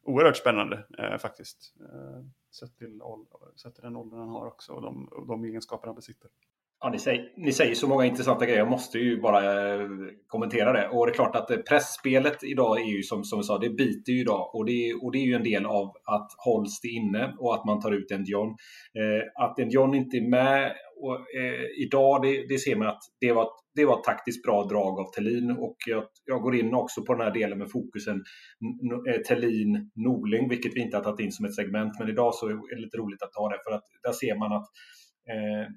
oerhört 0.04 0.38
spännande 0.38 0.86
eh, 0.98 1.18
faktiskt. 1.18 1.76
Eh, 1.80 2.26
sett, 2.52 2.78
till, 2.78 3.02
sett 3.56 3.76
till 3.76 3.84
den 3.84 3.96
åldern 3.96 4.20
han 4.20 4.30
har 4.30 4.48
också 4.48 4.74
och 4.74 4.82
de, 4.82 5.08
och 5.08 5.28
de 5.28 5.44
egenskaper 5.44 5.88
han 5.88 5.96
besitter. 5.96 6.30
Ja, 6.80 6.90
ni, 6.90 7.00
säger, 7.00 7.34
ni 7.38 7.52
säger 7.52 7.76
så 7.76 7.88
många 7.88 8.06
intressanta 8.06 8.46
grejer. 8.46 8.60
Jag 8.60 8.70
måste 8.70 9.00
ju 9.00 9.22
bara 9.22 9.74
eh, 9.74 9.88
kommentera 10.28 10.74
det. 10.74 10.90
Och 10.90 11.06
det 11.06 11.12
är 11.12 11.14
klart 11.14 11.36
att 11.36 11.52
eh, 11.52 11.58
pressspelet 11.58 12.44
idag 12.44 12.82
är 12.82 12.86
ju 12.86 13.04
som, 13.04 13.24
som 13.24 13.40
vi 13.40 13.44
sa, 13.44 13.58
det 13.58 13.70
biter 13.70 14.12
ju 14.12 14.22
idag. 14.22 14.56
Och 14.56 14.66
det, 14.66 14.90
är, 14.90 15.04
och 15.04 15.12
det 15.12 15.18
är 15.18 15.26
ju 15.26 15.34
en 15.34 15.44
del 15.44 15.66
av 15.66 15.88
att 15.88 16.32
Holst 16.46 16.86
är 16.86 16.90
inne 16.90 17.36
och 17.40 17.56
att 17.56 17.66
man 17.66 17.82
tar 17.82 17.92
ut 17.92 18.12
en 18.12 18.26
John. 18.26 18.50
Eh, 18.50 19.44
att 19.44 19.60
en 19.60 19.70
John 19.70 19.96
inte 19.96 20.18
är 20.18 20.30
med 20.30 20.74
och, 21.02 21.16
eh, 21.16 21.66
idag, 21.86 22.22
det, 22.22 22.46
det, 22.50 22.58
ser 22.58 22.76
man 22.76 22.88
att 22.88 23.02
det 23.22 23.34
var, 23.34 23.50
det 23.76 23.86
var 23.86 23.98
ett 23.98 24.04
taktiskt 24.04 24.44
bra 24.44 24.64
drag 24.64 25.00
av 25.00 25.12
Tellin. 25.12 25.52
Och 25.52 25.78
jag, 25.88 26.04
jag 26.26 26.42
går 26.42 26.56
in 26.56 26.74
också 26.74 27.06
på 27.06 27.14
den 27.14 27.22
här 27.22 27.34
delen 27.34 27.58
med 27.58 27.72
fokusen 27.72 28.24
eh, 29.10 29.22
Tellin 29.22 29.92
Norling, 29.96 30.50
vilket 30.50 30.76
vi 30.76 30.82
inte 30.82 30.98
har 30.98 31.04
tagit 31.04 31.20
in 31.20 31.32
som 31.32 31.46
ett 31.46 31.56
segment. 31.56 32.00
Men 32.00 32.10
idag 32.10 32.36
så 32.36 32.48
är 32.48 32.76
det 32.76 32.82
lite 32.82 32.98
roligt 32.98 33.24
att 33.24 33.34
ta 33.34 33.50
det 33.50 33.60
för 33.64 33.72
att 33.72 33.84
där 34.04 34.12
ser 34.12 34.36
man 34.36 34.52
att 34.52 34.68
eh, 35.30 35.72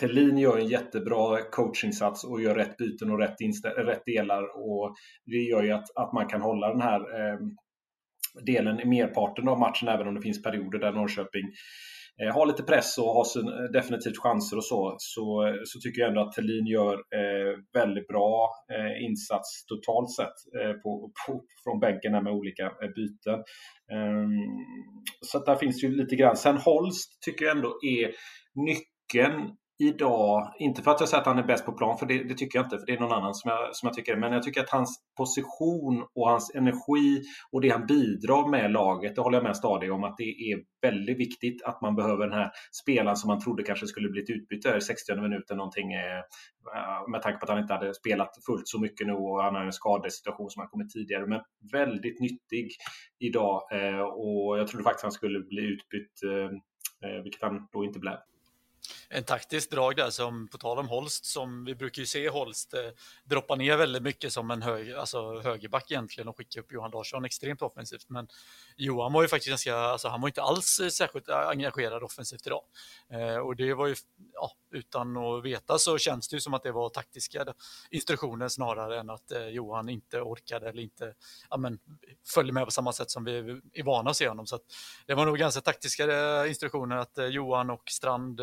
Tellin 0.00 0.38
gör 0.38 0.58
en 0.58 0.68
jättebra 0.68 1.42
coachinsats 1.42 2.24
och 2.24 2.42
gör 2.42 2.54
rätt 2.54 2.76
byten 2.76 3.10
och 3.10 3.18
rätt, 3.18 3.36
rätt 3.76 4.04
delar. 4.06 4.42
Och 4.56 4.94
det 5.24 5.36
gör 5.36 5.62
ju 5.62 5.72
att, 5.72 5.96
att 5.96 6.12
man 6.12 6.26
kan 6.26 6.42
hålla 6.42 6.68
den 6.68 6.80
här 6.80 7.00
eh, 7.00 7.38
delen 8.46 8.80
i 8.80 8.84
merparten 8.84 9.48
av 9.48 9.58
matchen, 9.58 9.88
även 9.88 10.08
om 10.08 10.14
det 10.14 10.20
finns 10.20 10.42
perioder 10.42 10.78
där 10.78 10.92
Norrköping 10.92 11.44
eh, 12.22 12.34
har 12.34 12.46
lite 12.46 12.62
press 12.62 12.98
och 12.98 13.14
har 13.14 13.24
sin, 13.24 13.48
eh, 13.48 13.64
definitivt 13.72 14.18
chanser 14.18 14.56
och 14.56 14.64
så, 14.64 14.96
så, 14.98 15.56
så 15.64 15.80
tycker 15.80 16.00
jag 16.00 16.08
ändå 16.08 16.20
att 16.20 16.32
Tellin 16.32 16.66
gör 16.66 16.94
eh, 16.94 17.58
väldigt 17.72 18.08
bra 18.08 18.50
eh, 18.72 19.04
insats 19.04 19.66
totalt 19.66 20.10
sett 20.10 20.60
eh, 20.60 20.72
på, 20.72 21.10
på, 21.26 21.44
från 21.64 21.80
bänken 21.80 22.12
med 22.12 22.32
olika 22.32 22.64
eh, 22.64 22.90
byten. 22.96 23.40
Ehm, 23.92 24.40
så 25.20 25.38
att 25.38 25.46
där 25.46 25.56
finns 25.56 25.84
ju 25.84 25.96
lite 25.96 26.16
grann. 26.16 26.36
Sen 26.36 26.56
Holst 26.56 27.22
tycker 27.22 27.44
jag 27.44 27.56
ändå 27.56 27.78
är 27.82 28.12
nyckeln 28.54 29.56
idag, 29.78 30.54
inte 30.58 30.82
för 30.82 30.90
att 30.90 31.00
jag 31.00 31.08
säger 31.08 31.20
att 31.20 31.26
han 31.26 31.38
är 31.38 31.46
bäst 31.46 31.66
på 31.66 31.72
plan, 31.72 31.98
för 31.98 32.06
det, 32.06 32.24
det, 32.24 32.34
tycker 32.34 32.58
jag 32.58 32.66
inte, 32.66 32.78
för 32.78 32.86
det 32.86 32.92
är 32.92 33.00
någon 33.00 33.12
annan 33.12 33.34
som 33.34 33.50
jag, 33.50 33.76
som 33.76 33.86
jag 33.86 33.94
tycker 33.94 34.16
men 34.16 34.32
jag 34.32 34.42
tycker 34.42 34.60
att 34.60 34.70
hans 34.70 35.00
position 35.16 36.04
och 36.14 36.28
hans 36.28 36.54
energi 36.54 37.22
och 37.52 37.60
det 37.60 37.68
han 37.68 37.86
bidrar 37.86 38.50
med 38.50 38.70
laget, 38.70 39.14
det 39.14 39.20
håller 39.20 39.38
jag 39.38 39.44
med 39.44 39.56
stadig 39.56 39.92
om 39.92 40.04
att 40.04 40.16
det 40.16 40.52
är 40.52 40.58
väldigt 40.82 41.18
viktigt 41.18 41.62
att 41.62 41.80
man 41.80 41.94
behöver 41.94 42.26
den 42.26 42.38
här 42.38 42.50
spelaren 42.82 43.16
som 43.16 43.28
man 43.28 43.40
trodde 43.40 43.62
kanske 43.62 43.86
skulle 43.86 44.08
bli 44.08 44.22
ett 44.22 44.30
utbyte 44.30 44.76
i 44.76 44.80
60 44.80 45.16
minuten 45.16 45.56
någonting 45.56 45.92
eh, 45.92 46.18
eh, 46.76 47.08
med 47.08 47.22
tanke 47.22 47.38
på 47.38 47.44
att 47.44 47.50
han 47.50 47.58
inte 47.58 47.74
hade 47.74 47.94
spelat 47.94 48.44
fullt 48.46 48.68
så 48.68 48.80
mycket 48.80 49.06
nu 49.06 49.12
och 49.12 49.42
han 49.42 49.54
har 49.54 49.64
en 49.64 49.72
skadesituation 49.72 50.50
som 50.50 50.60
har 50.60 50.66
kommit 50.66 50.90
tidigare, 50.90 51.26
men 51.26 51.40
väldigt 51.72 52.20
nyttig 52.20 52.68
idag 53.18 53.62
eh, 53.72 54.00
och 54.00 54.58
jag 54.58 54.68
trodde 54.68 54.84
faktiskt 54.84 55.02
han 55.02 55.12
skulle 55.12 55.40
bli 55.40 55.62
utbytt, 55.62 56.20
vilket 57.24 57.42
han 57.42 57.68
då 57.72 57.84
inte 57.84 57.98
blev 57.98 58.16
en 59.08 59.24
taktisk 59.24 59.70
drag 59.70 59.96
där 59.96 60.10
som 60.10 60.48
på 60.48 60.58
tal 60.58 60.78
om 60.78 60.88
Holst 60.88 61.24
som 61.24 61.64
vi 61.64 61.74
brukar 61.74 62.00
ju 62.00 62.06
se 62.06 62.28
Holst 62.28 62.74
eh, 62.74 62.80
droppa 63.24 63.54
ner 63.54 63.76
väldigt 63.76 64.02
mycket 64.02 64.32
som 64.32 64.50
en 64.50 64.62
hög, 64.62 64.92
alltså 64.92 65.40
högerback 65.40 65.90
egentligen 65.90 66.28
och 66.28 66.36
skicka 66.36 66.60
upp 66.60 66.72
Johan 66.72 66.90
Larsson 66.90 67.24
extremt 67.24 67.62
offensivt. 67.62 68.08
Men 68.08 68.28
Johan 68.76 69.12
var 69.12 69.22
ju 69.22 69.28
faktiskt 69.28 69.48
ganska, 69.48 69.76
alltså 69.76 70.08
han 70.08 70.20
var 70.20 70.28
inte 70.28 70.42
alls 70.42 70.80
eh, 70.80 70.88
särskilt 70.88 71.28
engagerad 71.28 72.02
offensivt 72.02 72.46
idag. 72.46 72.62
Eh, 73.10 73.36
och 73.36 73.56
det 73.56 73.74
var 73.74 73.86
ju, 73.86 73.94
ja, 74.32 74.52
utan 74.76 75.16
att 75.16 75.44
veta 75.44 75.78
så 75.78 75.98
känns 75.98 76.28
det 76.28 76.36
ju 76.36 76.40
som 76.40 76.54
att 76.54 76.62
det 76.62 76.72
var 76.72 76.88
taktiska 76.88 77.54
instruktioner 77.90 78.48
snarare 78.48 79.00
än 79.00 79.10
att 79.10 79.32
eh, 79.32 79.46
Johan 79.46 79.88
inte 79.88 80.20
orkade 80.20 80.68
eller 80.68 80.82
inte 80.82 81.14
ja, 81.50 81.56
men, 81.56 81.78
följde 82.34 82.52
med 82.52 82.64
på 82.64 82.70
samma 82.70 82.92
sätt 82.92 83.10
som 83.10 83.24
vi 83.24 83.60
är 83.72 83.84
vana 83.84 84.10
att 84.10 84.16
se 84.16 84.28
honom. 84.28 84.46
Så 84.46 84.58
det 85.06 85.14
var 85.14 85.26
nog 85.26 85.38
ganska 85.38 85.60
taktiska 85.60 86.04
eh, 86.04 86.48
instruktioner 86.48 86.96
att 86.96 87.18
eh, 87.18 87.26
Johan 87.26 87.70
och 87.70 87.90
Strand 87.90 88.40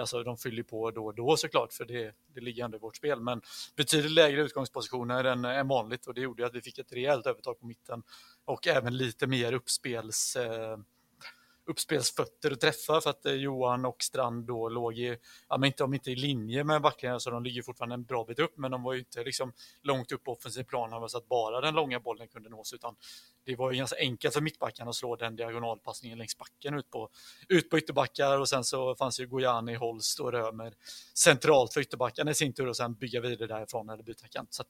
alltså 0.00 0.22
de 0.22 0.36
fyller 0.36 0.62
på 0.62 0.90
då 0.90 1.06
och 1.06 1.14
då 1.14 1.36
såklart, 1.36 1.72
för 1.72 1.84
det, 1.84 2.14
det 2.34 2.40
ligger 2.40 2.64
ändå 2.64 2.76
i 2.76 2.80
vårt 2.80 2.96
spel. 2.96 3.20
Men 3.20 3.42
betydligt 3.76 4.12
lägre 4.12 4.42
utgångspositioner 4.42 5.24
än, 5.24 5.44
än 5.44 5.68
vanligt 5.68 6.06
och 6.06 6.14
det 6.14 6.20
gjorde 6.20 6.46
att 6.46 6.54
vi 6.54 6.60
fick 6.60 6.78
ett 6.78 6.92
rejält 6.92 7.26
övertag 7.26 7.60
på 7.60 7.66
mitten 7.66 8.02
och 8.44 8.66
även 8.66 8.96
lite 8.96 9.26
mer 9.26 9.52
uppspels... 9.52 10.36
Uppspelsfötter 11.66 12.52
och 12.52 12.60
träffar 12.60 13.00
för 13.00 13.10
att 13.10 13.26
eh, 13.26 13.32
Johan 13.32 13.84
och 13.84 14.02
Strand 14.02 14.46
då 14.46 14.68
låg 14.68 14.98
i, 14.98 15.16
ja 15.48 15.58
men 15.58 15.66
inte 15.66 15.84
om 15.84 15.94
inte 15.94 16.10
i 16.10 16.16
linje 16.16 16.64
med 16.64 16.82
backarna 16.82 17.20
så 17.20 17.30
de 17.30 17.44
ligger 17.44 17.62
fortfarande 17.62 17.94
en 17.94 18.04
bra 18.04 18.24
bit 18.24 18.38
upp 18.38 18.52
men 18.56 18.70
de 18.70 18.82
var 18.82 18.92
ju 18.92 18.98
inte 18.98 19.24
liksom 19.24 19.52
långt 19.82 20.12
upp 20.12 20.24
på 20.24 20.32
offensiv 20.32 20.64
plan 20.64 21.08
så 21.08 21.18
att 21.18 21.28
bara 21.28 21.60
den 21.60 21.74
långa 21.74 22.00
bollen 22.00 22.28
kunde 22.28 22.50
nås 22.50 22.72
utan 22.72 22.96
det 23.44 23.56
var 23.56 23.72
ju 23.72 23.78
ganska 23.78 23.96
enkelt 23.98 24.34
för 24.34 24.40
mittbackarna 24.40 24.90
att 24.90 24.96
slå 24.96 25.16
den 25.16 25.36
diagonalpassningen 25.36 26.18
längs 26.18 26.38
backen 26.38 26.74
ut 26.74 26.90
på, 26.90 27.08
ut 27.48 27.70
på 27.70 27.78
ytterbackar 27.78 28.38
och 28.38 28.48
sen 28.48 28.64
så 28.64 28.94
fanns 28.94 29.20
ju 29.20 29.26
Gojani, 29.26 29.74
Holst 29.74 30.20
och 30.20 30.32
Römer 30.32 30.74
centralt 31.14 31.72
för 31.72 31.80
ytterbackarna 31.80 32.30
i 32.30 32.34
sin 32.34 32.52
tur 32.52 32.68
och 32.68 32.76
sen 32.76 32.94
bygga 32.94 33.20
vidare 33.20 33.46
därifrån 33.46 33.88
eller 33.88 34.02
byta 34.02 34.28
kant. 34.28 34.54
Så 34.54 34.64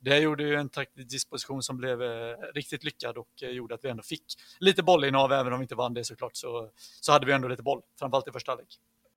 det 0.00 0.18
gjorde 0.18 0.42
ju 0.42 0.54
en 0.54 0.68
taktisk 0.68 1.08
disposition 1.08 1.62
som 1.62 1.76
blev 1.76 2.02
eh, 2.02 2.36
riktigt 2.54 2.84
lyckad 2.84 3.18
och 3.18 3.42
eh, 3.42 3.50
gjorde 3.50 3.74
att 3.74 3.84
vi 3.84 3.88
ändå 3.88 4.02
fick 4.02 4.24
lite 4.60 4.82
bollinnehav 4.82 5.32
även 5.32 5.52
om 5.52 5.58
vi 5.58 5.64
inte 5.64 5.74
vann 5.74 5.94
det 5.94 6.04
såklart 6.04 6.36
så, 6.40 6.70
så 7.00 7.12
hade 7.12 7.26
vi 7.26 7.32
ändå 7.32 7.48
lite 7.48 7.62
boll, 7.62 7.82
framförallt 7.98 8.28
i 8.28 8.32
första 8.32 8.52
halvlek. 8.52 8.68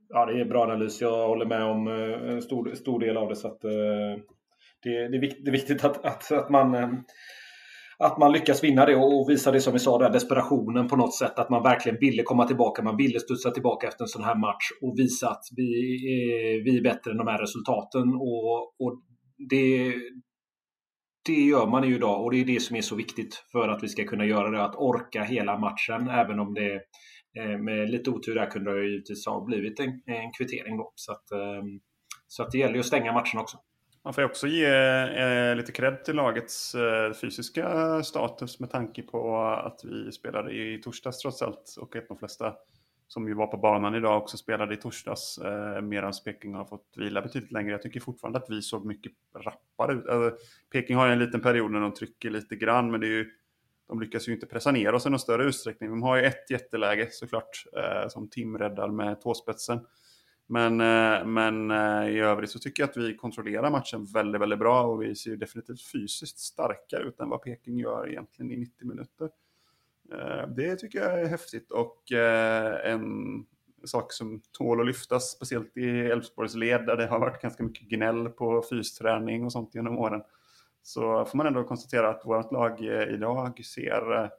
Ja, 0.10 0.26
det 0.26 0.42
är 0.42 0.46
bra 0.46 0.64
analys. 0.64 1.02
Jag 1.02 1.28
håller 1.28 1.46
med 1.46 1.64
om 1.64 1.88
eh, 1.88 2.32
en 2.34 2.42
stor, 2.42 2.74
stor 2.76 3.00
del 3.00 3.18
av 3.18 3.30
det. 3.30 3.36
Så 3.36 3.48
att, 3.48 3.64
eh, 3.64 3.72
det, 4.84 5.08
det, 5.08 5.18
är 5.48 5.52
viktigt 5.52 5.86
att, 5.86 6.06
att, 6.06 6.32
att 6.32 6.50
man 6.50 6.76
eh, 6.76 6.90
att 8.04 8.18
man 8.18 8.32
lyckas 8.32 8.64
vinna 8.64 8.86
det 8.86 8.96
och 8.96 9.30
visa 9.30 9.52
det 9.52 9.62
som 9.62 9.74
vi 9.74 9.80
sa 9.80 9.98
där, 9.98 10.10
desperationen 10.10 10.88
på 10.88 10.96
något 10.96 11.16
sätt. 11.16 11.40
Att 11.40 11.50
man 11.50 11.64
verkligen 11.64 11.98
ville 12.00 12.24
komma 12.24 12.48
tillbaka, 12.48 12.82
man 12.82 12.98
ville 12.98 13.20
studsa 13.20 13.52
tillbaka 13.52 13.88
efter 13.88 14.04
en 14.04 14.08
sån 14.08 14.24
här 14.24 14.36
match 14.36 14.66
och 14.82 15.00
visa 15.00 15.30
att 15.30 15.44
vi 15.56 15.70
är, 16.14 16.64
vi 16.64 16.78
är 16.78 16.84
bättre 16.84 17.12
än 17.12 17.18
de 17.18 17.28
här 17.28 17.38
resultaten. 17.38 18.16
Och, 18.16 18.82
och 18.82 19.02
det, 19.50 19.94
det 21.26 21.42
gör 21.42 21.68
man 21.68 21.84
ju 21.88 21.96
idag 21.96 22.24
och 22.24 22.32
det 22.32 22.42
är 22.42 22.46
det 22.46 22.62
som 22.62 22.76
är 22.76 22.82
så 22.82 22.96
viktigt 22.96 23.36
för 23.52 23.68
att 23.70 23.84
vi 23.84 23.88
ska 23.88 24.04
kunna 24.04 24.26
göra 24.26 24.50
det. 24.50 24.64
Att 24.64 24.76
orka 24.76 25.24
hela 25.24 25.58
matchen, 25.58 26.10
även 26.10 26.40
om 26.40 26.54
det 26.54 26.74
eh, 27.40 27.58
med 27.58 27.90
lite 27.90 28.10
otur 28.10 28.36
där 28.36 28.52
kunde 28.52 28.80
det 28.80 28.88
givetvis 28.88 29.26
ha 29.26 29.46
blivit 29.46 29.80
en, 29.80 30.02
en 30.06 30.32
kvittering 30.38 30.78
då. 30.78 30.92
Så 30.96 31.12
att, 31.12 31.32
ehm, 31.32 31.80
så 32.28 32.44
att 32.44 32.52
det 32.52 32.58
gäller 32.58 32.74
ju 32.74 32.80
att 32.80 32.86
stänga 32.86 33.14
matchen 33.14 33.40
också. 33.40 33.58
Man 34.04 34.14
får 34.14 34.24
också 34.24 34.48
ge 34.48 34.66
eh, 34.66 35.56
lite 35.56 35.72
cred 35.72 36.04
till 36.04 36.16
lagets 36.16 36.76
eh, 36.76 37.14
fysiska 37.14 38.04
status 38.04 38.60
med 38.60 38.70
tanke 38.70 39.02
på 39.02 39.38
att 39.46 39.82
vi 39.84 40.12
spelade 40.12 40.52
i 40.52 40.82
torsdags 40.84 41.18
trots 41.18 41.42
allt 41.42 41.76
och 41.80 41.96
att 41.96 42.08
de 42.08 42.18
flesta 42.18 42.54
som 43.12 43.28
ju 43.28 43.34
var 43.34 43.48
på 43.48 43.58
banan 43.58 43.96
idag 43.96 44.18
också 44.18 44.38
spelade 44.38 44.74
i 44.74 44.78
torsdags 44.78 45.38
eh, 45.38 45.82
medan 45.82 46.14
Peking 46.26 46.54
har 46.54 46.66
fått 46.66 46.94
vila 46.98 47.22
betydligt 47.22 47.52
längre. 47.52 47.72
Jag 47.72 47.82
tycker 47.82 48.00
fortfarande 48.00 48.40
att 48.40 48.50
vi 48.50 48.62
såg 48.62 48.86
mycket 48.86 49.12
rappare 49.36 49.94
ut. 49.94 50.08
Alltså, 50.08 50.46
Peking 50.72 50.96
har 50.96 51.08
ju 51.08 51.14
en 51.14 51.20
liten 51.20 51.42
period 51.42 51.72
när 51.72 51.80
de 51.80 51.94
trycker 51.94 52.30
lite 52.30 52.56
grann 52.56 52.92
men 52.92 53.00
det 53.00 53.08
är 53.08 53.12
ju, 53.12 53.30
de 53.88 54.00
lyckas 54.00 54.28
ju 54.28 54.34
inte 54.34 54.46
pressa 54.46 54.72
ner 54.72 54.94
oss 54.94 55.06
i 55.06 55.10
någon 55.10 55.20
större 55.20 55.44
utsträckning. 55.44 55.90
De 55.90 56.02
har 56.02 56.18
ju 56.18 56.24
ett 56.24 56.50
jätteläge 56.50 57.08
såklart 57.12 57.66
eh, 57.78 58.08
som 58.10 58.30
Tim 58.30 58.58
räddar 58.58 58.90
med 58.90 59.22
tåspetsen. 59.22 59.80
Men, 60.48 60.82
eh, 60.82 61.26
men 61.26 61.72
eh, 61.72 62.10
i 62.10 62.20
övrigt 62.20 62.50
så 62.50 62.60
tycker 62.60 62.84
jag 62.84 62.90
att 62.90 62.98
vi 62.98 63.16
kontrollerar 63.16 63.72
matchen 63.72 64.06
väldigt, 64.06 64.42
väldigt 64.42 64.60
bra 64.60 64.84
och 64.84 65.02
vi 65.02 65.16
ser 65.16 65.30
ju 65.30 65.38
definitivt 65.38 65.82
fysiskt 65.82 66.40
starkare 66.40 67.04
ut 67.04 67.20
än 67.20 67.30
vad 67.30 67.42
Peking 67.42 67.78
gör 67.78 68.10
egentligen 68.10 68.52
i 68.52 68.58
90 68.58 68.88
minuter. 68.88 69.30
Eh, 70.12 70.48
det 70.48 70.76
tycker 70.76 71.00
jag 71.00 71.22
är 71.22 71.28
häftigt 71.28 71.72
och 71.72 72.12
en 72.84 73.46
sak 73.86 74.14
som 74.14 74.42
tål 74.52 74.80
att 74.80 74.86
lyftas, 74.86 75.32
speciellt 75.32 75.78
i 75.78 75.90
Elfsborgs 75.90 76.56
led 76.56 76.86
där 76.86 76.98
det 76.98 77.08
har 77.08 77.20
varit 77.20 77.42
ganska 77.42 77.64
mycket 77.64 77.90
gnäll 77.90 78.30
på 78.30 78.64
fysträning 78.70 79.46
och 79.46 79.52
sånt 79.52 79.76
genom 79.76 79.98
åren. 79.98 80.22
Så 80.84 81.26
får 81.26 81.38
man 81.38 81.48
ändå 81.48 81.64
konstatera 81.64 82.10
att 82.10 82.26
vårt 82.26 82.52
lag 82.52 82.82
idag 83.10 83.66
ser 83.66 84.32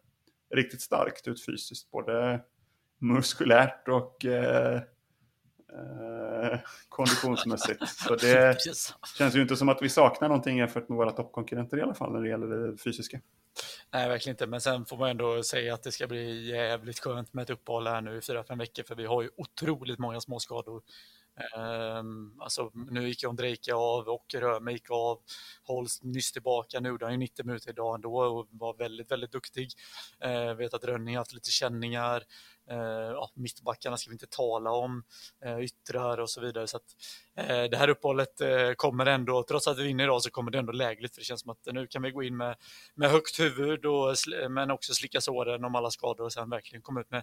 riktigt 0.55 0.81
starkt 0.81 1.29
ut 1.29 1.45
fysiskt, 1.47 1.91
både 1.91 2.41
muskulärt 2.99 3.88
och 3.88 4.25
eh, 5.73 6.59
konditionsmässigt. 6.88 7.88
Så 7.88 8.17
det 8.17 8.57
känns 9.19 9.37
ju 9.37 9.43
inte 9.43 9.57
som 9.57 9.69
att 9.69 9.83
vi 9.83 9.88
saknar 9.88 10.29
någonting 10.29 10.59
jämfört 10.59 10.88
med 10.88 10.97
våra 10.97 11.11
toppkonkurrenter 11.11 11.79
i 11.79 11.83
alla 11.83 11.95
fall 11.95 12.12
när 12.12 12.21
det 12.21 12.29
gäller 12.29 12.47
det 12.47 12.76
fysiska. 12.79 13.21
Nej, 13.94 14.08
verkligen 14.08 14.34
inte. 14.34 14.46
Men 14.46 14.61
sen 14.61 14.84
får 14.87 14.96
man 14.96 15.11
ändå 15.11 15.42
säga 15.42 15.75
att 15.75 15.82
det 15.82 15.92
ska 15.92 16.06
bli 16.06 16.50
jävligt 16.50 16.99
skönt 16.99 17.34
med 17.34 17.42
ett 17.42 17.50
uppehåll 17.50 17.87
här 17.87 18.00
nu 18.00 18.16
i 18.18 18.20
fyra, 18.20 18.44
fem 18.44 18.58
veckor, 18.58 18.82
för 18.82 18.94
vi 18.94 19.06
har 19.06 19.22
ju 19.22 19.30
otroligt 19.37 19.99
många 19.99 20.20
småskador. 20.20 20.82
Um, 21.56 22.40
alltså, 22.40 22.70
nu 22.75 23.08
gick 23.08 23.25
Ondrejka 23.28 23.75
av 23.75 24.08
och 24.08 24.34
Röme 24.34 24.72
gick 24.72 24.90
av. 24.90 25.18
Holst 25.73 26.02
nyss 26.02 26.33
tillbaka. 26.33 26.81
Nu 26.81 26.88
gjorde 26.88 27.05
han 27.05 27.12
ju 27.12 27.19
90 27.19 27.47
minuter 27.47 27.71
idag 27.71 27.95
ändå 27.95 28.17
och 28.19 28.47
var 28.50 28.75
väldigt, 28.75 29.11
väldigt 29.11 29.33
duktig. 29.33 29.69
Eh, 30.21 30.55
vet 30.55 30.75
att 30.75 30.85
Rönning 30.85 31.17
haft 31.17 31.33
lite 31.33 31.50
känningar. 31.50 32.23
eh, 32.71 32.76
ja, 33.12 33.31
mittbackarna 33.35 33.97
ska 33.97 34.11
vi 34.11 34.14
inte 34.14 34.26
tala 34.26 34.71
om. 34.71 35.02
eh, 35.45 35.59
yttrar 35.61 36.19
och 36.21 36.31
så 36.31 36.41
vidare. 36.41 36.67
Så 36.67 36.76
att, 36.76 36.83
eh, 37.37 37.64
det 37.64 37.76
här 37.76 37.88
uppehållet 37.88 38.41
eh, 38.41 38.73
kommer 38.76 39.07
ändå, 39.07 39.43
trots 39.43 39.69
att 39.69 39.79
vi 39.79 39.83
vinner 39.85 40.05
idag, 40.05 40.23
så 40.23 40.31
kommer 40.31 40.50
det 40.50 40.59
ändå 40.59 40.73
lägligt. 40.73 41.14
För 41.14 41.21
det 41.21 41.25
känns 41.25 41.41
som 41.41 41.50
att 41.50 41.59
nu 41.73 41.87
kan 41.87 42.02
vi 42.02 42.11
gå 42.11 42.23
in 42.23 42.37
med, 42.37 42.57
med 42.95 43.11
högt 43.11 43.41
huvud, 43.41 43.87
och, 43.87 44.17
men 44.50 44.71
också 44.71 44.95
slicka 44.95 45.21
såren 45.21 45.64
om 45.64 45.75
alla 45.75 45.91
skador 45.91 46.25
och 46.25 46.33
sen 46.33 46.50
verkligen 46.50 46.83
komma 46.83 47.00
ut 47.00 47.11
med 47.11 47.23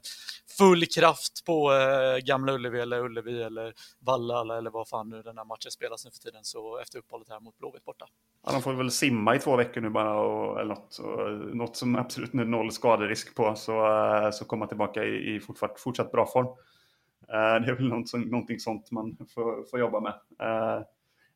full 0.58 0.86
kraft 0.86 1.46
på 1.46 1.74
eh, 1.74 2.18
Gamla 2.18 2.54
Ullevi 2.54 2.80
eller 2.80 3.00
Ullevi 3.00 3.42
eller 3.44 3.74
Valla 4.00 4.58
eller 4.58 4.70
vad 4.70 4.88
fan 4.90 5.10
nu 5.10 5.22
den 5.22 5.38
här 5.38 5.46
matchen 5.46 5.72
spelas 5.72 6.06
nu 6.06 6.12
för 6.12 6.20
tiden. 6.20 6.44
Så 6.46 6.78
efter 6.80 7.00
uppehållet 7.00 7.30
här 7.30 7.40
mot 7.40 7.58
Blåvitt 7.58 7.86
borta. 7.86 8.06
Ja, 8.46 8.52
de 8.52 8.62
får 8.62 8.74
väl 8.74 8.92
simma 8.92 9.36
i 9.36 9.40
två 9.40 9.56
veckor 9.56 9.82
nu 9.82 9.90
bara, 9.90 10.20
och, 10.20 10.60
eller 10.60 10.70
något, 10.70 10.98
och, 10.98 11.56
något 11.56 11.76
som 11.76 11.96
absolut 11.96 12.34
är 12.34 12.46
noll 12.46 12.72
skaderisk 12.72 13.36
på, 13.36 13.56
så, 13.56 13.86
eh, 13.86 14.32
så 14.32 14.46
komma 14.46 14.68
tillbaka 14.68 15.04
i, 15.04 15.36
i 15.36 15.40
fortsatt, 15.40 15.80
fortsatt 15.80 16.12
bra 16.12 16.26
form. 16.26 16.48
Uh, 16.48 17.62
det 17.62 17.72
är 17.72 17.76
väl 17.76 17.90
något, 17.90 18.14
någonting 18.14 18.60
sånt 18.60 18.92
man 18.92 19.18
får, 19.34 19.70
får 19.70 19.80
jobba 19.80 20.00
med. 20.00 20.14
Uh, 20.44 20.84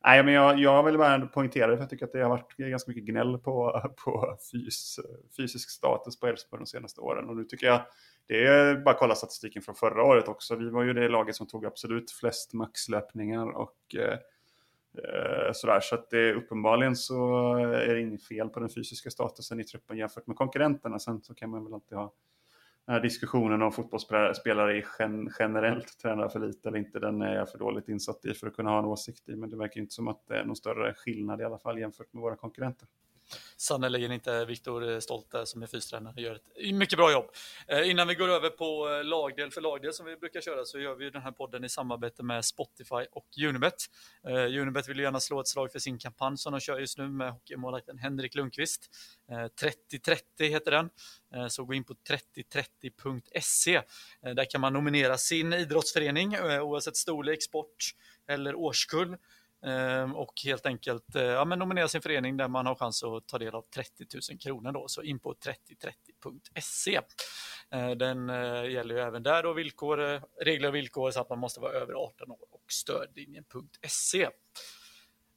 nej, 0.05 0.23
men 0.23 0.33
jag, 0.33 0.59
jag 0.59 0.83
vill 0.83 0.97
bara 0.97 1.19
poängtera 1.19 1.67
det, 1.67 1.77
för 1.77 1.83
jag 1.83 1.89
tycker 1.89 2.05
att 2.05 2.11
det 2.11 2.21
har 2.21 2.29
varit 2.29 2.57
ganska 2.57 2.91
mycket 2.91 3.05
gnäll 3.05 3.37
på, 3.37 3.81
på 4.05 4.37
fys, 4.51 4.99
fysisk 5.37 5.69
status 5.69 6.19
på 6.19 6.27
Elfsborg 6.27 6.59
de 6.59 6.65
senaste 6.65 7.01
åren. 7.01 7.29
Och 7.29 7.35
nu 7.35 7.43
tycker 7.43 7.67
jag 7.67 7.81
det 8.27 8.45
är 8.45 8.75
bara 8.75 8.91
att 8.91 8.99
kolla 8.99 9.15
statistiken 9.15 9.61
från 9.61 9.75
förra 9.75 10.03
året 10.03 10.27
också. 10.27 10.55
Vi 10.55 10.69
var 10.69 10.83
ju 10.83 10.93
det 10.93 11.09
laget 11.09 11.35
som 11.35 11.47
tog 11.47 11.65
absolut 11.65 12.11
flest 12.11 12.53
maxlöpningar 12.53 13.47
och 13.57 13.77
uh, 13.97 14.17
Eh, 14.97 15.51
sådär, 15.53 15.79
så 15.79 15.95
att 15.95 16.09
det, 16.09 16.33
uppenbarligen 16.33 16.95
så 16.95 17.53
är 17.55 17.93
det 17.93 18.01
inget 18.01 18.23
fel 18.23 18.49
på 18.49 18.59
den 18.59 18.69
fysiska 18.69 19.09
statusen 19.09 19.59
i 19.59 19.63
truppen 19.63 19.97
jämfört 19.97 20.27
med 20.27 20.37
konkurrenterna. 20.37 20.99
Sen 20.99 21.21
så 21.21 21.33
kan 21.33 21.49
man 21.49 21.63
väl 21.63 21.73
alltid 21.73 21.97
ha 21.97 22.13
den 22.85 22.93
här 22.93 23.01
diskussionen 23.01 23.61
om 23.61 23.71
fotbollsspelare 23.71 24.83
gen, 24.99 25.29
generellt 25.39 25.99
tränar 25.99 26.29
för 26.29 26.39
lite 26.39 26.69
eller 26.69 26.77
inte. 26.77 26.99
Den 26.99 27.21
är 27.21 27.35
jag 27.35 27.49
för 27.49 27.57
dåligt 27.57 27.89
insatt 27.89 28.25
i 28.25 28.33
för 28.33 28.47
att 28.47 28.55
kunna 28.55 28.69
ha 28.69 28.79
en 28.79 28.85
åsikt 28.85 29.29
i. 29.29 29.35
Men 29.35 29.49
det 29.49 29.57
verkar 29.57 29.81
inte 29.81 29.93
som 29.93 30.07
att 30.07 30.27
det 30.27 30.37
är 30.37 30.45
någon 30.45 30.55
större 30.55 30.93
skillnad 30.93 31.41
i 31.41 31.43
alla 31.43 31.57
fall 31.57 31.79
jämfört 31.79 32.13
med 32.13 32.21
våra 32.21 32.35
konkurrenter 32.35 32.87
sannerligen 33.57 34.11
inte 34.11 34.45
Viktor 34.45 34.99
Stolte 34.99 35.45
som 35.45 35.63
är 35.63 35.67
fystränare 35.67 36.21
gör 36.21 36.35
ett 36.35 36.75
mycket 36.75 36.97
bra 36.97 37.11
jobb. 37.11 37.25
Eh, 37.67 37.89
innan 37.89 38.07
vi 38.07 38.15
går 38.15 38.29
över 38.29 38.49
på 38.49 38.89
eh, 38.89 39.03
lagdel 39.03 39.51
för 39.51 39.61
lagdel 39.61 39.93
som 39.93 40.05
vi 40.05 40.17
brukar 40.17 40.41
köra 40.41 40.65
så 40.65 40.79
gör 40.79 40.95
vi 40.95 41.09
den 41.09 41.21
här 41.21 41.31
podden 41.31 41.63
i 41.63 41.69
samarbete 41.69 42.23
med 42.23 42.45
Spotify 42.45 43.05
och 43.11 43.27
Unibet. 43.49 43.75
Eh, 44.27 44.61
Unibet 44.61 44.89
vill 44.89 44.99
gärna 44.99 45.19
slå 45.19 45.39
ett 45.39 45.47
slag 45.47 45.71
för 45.71 45.79
sin 45.79 45.99
kampanj 45.99 46.37
som 46.37 46.51
de 46.51 46.59
kör 46.59 46.79
just 46.79 46.97
nu 46.97 47.07
med 47.07 47.31
hockeymålvakten 47.31 47.97
Henrik 47.97 48.35
Lundqvist. 48.35 48.89
3030 49.59 50.23
heter 50.39 50.71
den. 50.71 50.89
Så 51.49 51.65
gå 51.65 51.73
in 51.73 51.83
på 51.83 51.93
3030.se. 51.93 53.81
Där 54.21 54.49
kan 54.49 54.61
man 54.61 54.73
nominera 54.73 55.17
sin 55.17 55.53
idrottsförening 55.53 56.39
oavsett 56.39 56.97
storlek, 56.97 57.43
sport 57.43 57.95
eller 58.27 58.55
årskull. 58.55 59.17
Ehm, 59.65 60.15
och 60.15 60.33
helt 60.45 60.65
enkelt 60.65 61.15
eh, 61.15 61.23
ja, 61.23 61.45
men 61.45 61.59
nominera 61.59 61.87
sin 61.87 62.01
förening 62.01 62.37
där 62.37 62.47
man 62.47 62.65
har 62.65 62.75
chans 62.75 63.03
att 63.03 63.27
ta 63.27 63.37
del 63.37 63.55
av 63.55 63.65
30 63.75 64.05
000 64.31 64.39
kronor. 64.39 64.71
Då, 64.71 64.87
så 64.87 65.03
in 65.03 65.19
på 65.19 65.33
3030.se. 65.33 66.99
Eh, 67.71 67.91
den 67.91 68.29
eh, 68.29 68.69
gäller 68.69 68.95
ju 68.95 69.01
även 69.01 69.23
där 69.23 69.43
då 69.43 69.53
villkor, 69.53 70.21
regler 70.43 70.67
och 70.67 70.75
villkor 70.75 71.11
så 71.11 71.21
att 71.21 71.29
man 71.29 71.39
måste 71.39 71.59
vara 71.59 71.71
över 71.71 71.93
18 71.93 72.31
år 72.31 72.47
och 72.51 72.65
stödlinjen.se. 72.71 74.29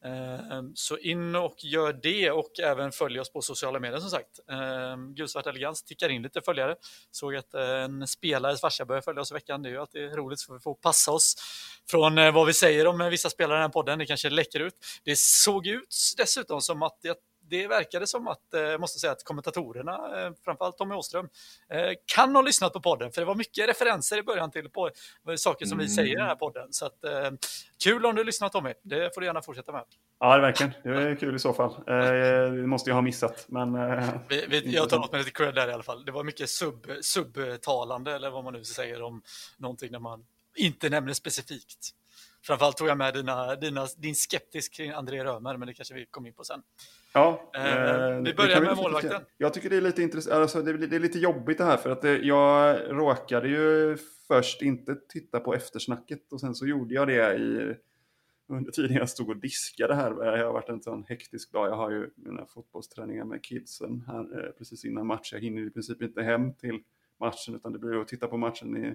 Eh, 0.07 0.53
ehm, 0.53 0.73
så 0.75 0.99
in 0.99 1.35
och 1.35 1.65
gör 1.65 1.93
det 2.03 2.31
och 2.31 2.61
även 2.61 2.93
följ 2.93 3.21
oss 3.21 3.33
på 3.33 3.43
sociala 3.43 3.81
medier 3.81 4.01
som 4.01 4.11
sagt. 4.11 4.41
Ehm, 4.51 5.15
Gulsvart 5.15 5.47
Elegans 5.47 5.83
tickar 5.83 6.09
in 6.09 6.23
lite 6.23 6.41
följare. 6.41 6.77
Såg 7.11 7.37
att 7.37 7.55
en 7.55 8.07
spelares 8.07 8.61
farsa 8.61 8.85
börjar 8.85 9.03
följa 9.03 9.23
oss 9.23 9.31
i 9.31 9.35
veckan. 9.35 9.63
Det 9.63 9.69
är 9.69 9.71
ju 9.71 9.81
alltid 9.81 10.15
roligt 10.15 10.41
så 10.41 10.55
vi 10.55 10.61
får 10.61 10.75
passa 10.75 11.13
oss 11.13 11.37
från 11.91 12.19
eh, 12.19 12.33
vad 12.33 12.47
vi 12.47 12.55
säger 12.55 12.87
om 12.87 13.11
vissa 13.11 13.31
spelare 13.31 13.57
i 13.57 13.59
den 13.59 13.63
här 13.63 13.69
podden. 13.69 13.99
Det 13.99 14.07
kanske 14.07 14.31
läcker 14.31 14.61
ut. 14.61 14.75
Det 15.05 15.19
såg 15.19 15.67
ut 15.67 16.15
dessutom 16.17 16.61
som 16.61 16.83
att 16.83 16.99
jag 17.03 17.17
det 17.49 17.67
verkade 17.67 18.07
som 18.07 18.29
att, 18.29 18.41
jag 18.51 18.73
eh, 18.73 18.79
måste 18.79 18.99
säga 18.99 19.13
att 19.13 19.25
kommentatorerna, 19.25 19.93
eh, 19.93 20.33
framförallt 20.45 20.79
Tommy 20.79 20.95
Åström, 20.95 21.29
kan 22.15 22.35
ha 22.35 22.43
lyssnat 22.43 22.73
på 22.73 22.81
podden. 22.81 23.13
För 23.13 23.21
det 23.21 23.25
var 23.25 23.35
mycket 23.35 23.69
referenser 23.69 24.19
i 24.19 24.23
början 24.23 24.51
till 24.51 24.69
på 24.71 24.91
saker 25.37 25.67
som 25.67 25.79
vi 25.79 25.89
säger 25.89 26.13
i 26.13 26.15
den 26.15 26.27
här 26.27 26.37
podden. 26.37 26.73
Så 26.73 26.87
att, 26.87 26.99
kul 27.85 28.07
om 28.07 28.15
du 28.15 28.25
lyssnat 28.25 28.53
Tommy, 28.53 28.75
det 28.83 29.15
får 29.15 29.21
du 29.21 29.27
gärna 29.27 29.43
fortsätta 29.43 29.73
med. 29.73 29.85
Ja, 30.19 30.39
verkligen. 30.39 30.73
Det 30.83 30.91
är 30.91 31.17
kul 31.17 31.37
i 31.37 31.39
så 31.39 31.53
fall. 31.53 31.71
Eh, 31.71 32.53
det 32.53 32.67
måste 32.67 32.91
jag 32.91 32.95
ha 32.95 33.03
missat. 33.03 33.45
Men, 33.49 33.75
eh, 33.75 34.11
vi, 34.29 34.47
vi, 34.49 34.75
jag 34.75 34.89
tar 34.89 34.99
åt 34.99 35.13
mig 35.13 35.19
lite 35.19 35.31
cred 35.31 35.55
där 35.55 35.69
i 35.69 35.73
alla 35.73 35.83
fall. 35.83 36.05
Det 36.05 36.13
var 36.13 36.25
mycket 36.25 36.51
sub, 36.51 36.91
subtalande, 37.01 38.13
eller 38.15 38.31
vad 38.31 38.45
man 38.45 38.53
nu 38.53 38.65
säger, 38.65 39.03
om 39.03 39.23
någonting 39.59 39.93
när 39.93 39.99
man 39.99 40.27
inte 40.57 40.89
nämner 40.89 41.13
specifikt. 41.13 41.91
Framförallt 42.47 42.77
tog 42.77 42.89
jag 42.89 42.99
med 42.99 43.15
dina, 43.15 43.57
dina, 43.57 43.87
din 43.97 44.15
skeptisk 44.15 44.75
kring 44.75 44.91
André 44.91 45.25
Römer, 45.25 45.57
men 45.57 45.69
det 45.69 45.75
kanske 45.75 45.95
vi 45.95 46.07
kommer 46.07 46.29
in 46.29 46.35
på 46.35 46.45
sen. 46.45 46.63
Ja, 47.13 47.51
eh, 47.55 47.83
eh 47.83 48.21
vi 48.21 48.35
börjar 48.35 48.61
med 48.61 48.77
målvakten. 48.77 49.11
Jag, 49.13 49.23
jag 49.37 49.55
tycker 49.55 49.71
det 49.71 49.77
är 49.77 49.81
lite 49.81 50.03
intressant, 50.03 50.35
alltså 50.35 50.63
det, 50.63 50.87
det, 50.87 50.97
är 50.97 51.01
lite 51.01 51.19
jobbigt 51.19 51.59
det 51.59 51.65
här 51.65 51.77
för 51.77 51.91
att 51.91 52.03
det, 52.03 52.19
jag 52.19 52.79
råkade 52.91 53.49
ju 53.49 53.97
först 54.29 54.63
inte 54.63 54.97
titta 55.09 55.41
på 55.41 55.55
eftersnacket 55.55 56.33
och 56.33 56.41
sen 56.41 56.55
så 56.55 56.67
gjorde 56.67 56.95
jag 56.95 57.09
det 57.09 57.35
i 57.35 57.77
under 58.49 58.73
tiden 58.73 58.97
jag 58.97 59.11
stod 59.11 59.29
och 59.29 59.37
diskade 59.37 59.95
här. 59.95 60.11
Det 60.11 60.45
har 60.45 60.53
varit 60.53 60.69
en 60.69 60.83
sån 60.83 61.05
hektisk 61.09 61.53
dag. 61.53 61.69
Jag 61.69 61.77
har 61.77 61.91
ju 61.91 62.11
mina 62.15 62.47
fotbollsträningar 62.47 63.25
med 63.25 63.45
kidsen 63.45 64.05
här 64.07 64.45
eh, 64.45 64.51
precis 64.51 64.85
innan 64.85 65.07
match. 65.07 65.33
Jag 65.33 65.41
hinner 65.41 65.67
i 65.67 65.71
princip 65.71 66.03
inte 66.03 66.23
hem 66.23 66.55
till 66.55 66.83
matchen 67.21 67.55
utan 67.55 67.73
det 67.73 67.79
blir 67.79 68.01
att 68.01 68.09
titta 68.09 68.27
på 68.27 68.37
matchen 68.37 68.77
i 68.77 68.95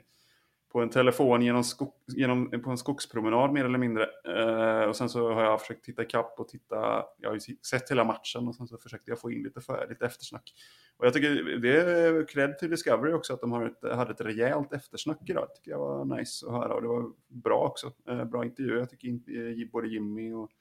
på 0.71 0.81
en 0.81 0.89
telefon 0.89 1.41
genom, 1.41 1.63
skog, 1.63 1.93
genom 2.07 2.61
på 2.63 2.69
en 2.69 2.77
skogspromenad 2.77 3.53
mer 3.53 3.65
eller 3.65 3.77
mindre. 3.77 4.07
Eh, 4.25 4.89
och 4.89 4.95
sen 4.95 5.09
så 5.09 5.33
har 5.33 5.43
jag 5.43 5.61
försökt 5.61 5.85
titta 5.85 6.03
ikapp 6.03 6.39
och 6.39 6.47
titta, 6.47 7.03
jag 7.17 7.29
har 7.29 7.33
ju 7.33 7.55
sett 7.65 7.91
hela 7.91 8.03
matchen 8.03 8.47
och 8.47 8.55
sen 8.55 8.67
så 8.67 8.77
försökte 8.77 9.11
jag 9.11 9.19
få 9.19 9.31
in 9.31 9.43
lite, 9.43 9.61
för, 9.61 9.87
lite 9.89 10.05
eftersnack. 10.05 10.53
Och 10.97 11.05
jag 11.05 11.13
tycker 11.13 11.57
det 11.57 11.81
är 11.81 12.27
cred 12.27 12.57
till 12.57 12.69
Discovery 12.69 13.13
också 13.13 13.33
att 13.33 13.41
de 13.41 13.51
har 13.51 13.65
ett, 13.65 13.95
hade 13.95 14.11
ett 14.11 14.21
rejält 14.21 14.73
eftersnack 14.73 15.29
idag. 15.29 15.47
Det 15.49 15.55
tycker 15.55 15.71
jag 15.71 15.79
var 15.79 16.17
nice 16.17 16.45
att 16.45 16.51
höra 16.51 16.73
och 16.73 16.81
det 16.81 16.87
var 16.87 17.11
bra 17.27 17.67
också. 17.67 17.91
Eh, 18.07 18.25
bra 18.25 18.45
intervju. 18.45 18.79
Jag 18.79 18.89
tycker 18.89 19.07
in, 19.07 19.23
eh, 19.27 19.71
både 19.71 19.87
Jimmy 19.87 20.33
och 20.33 20.51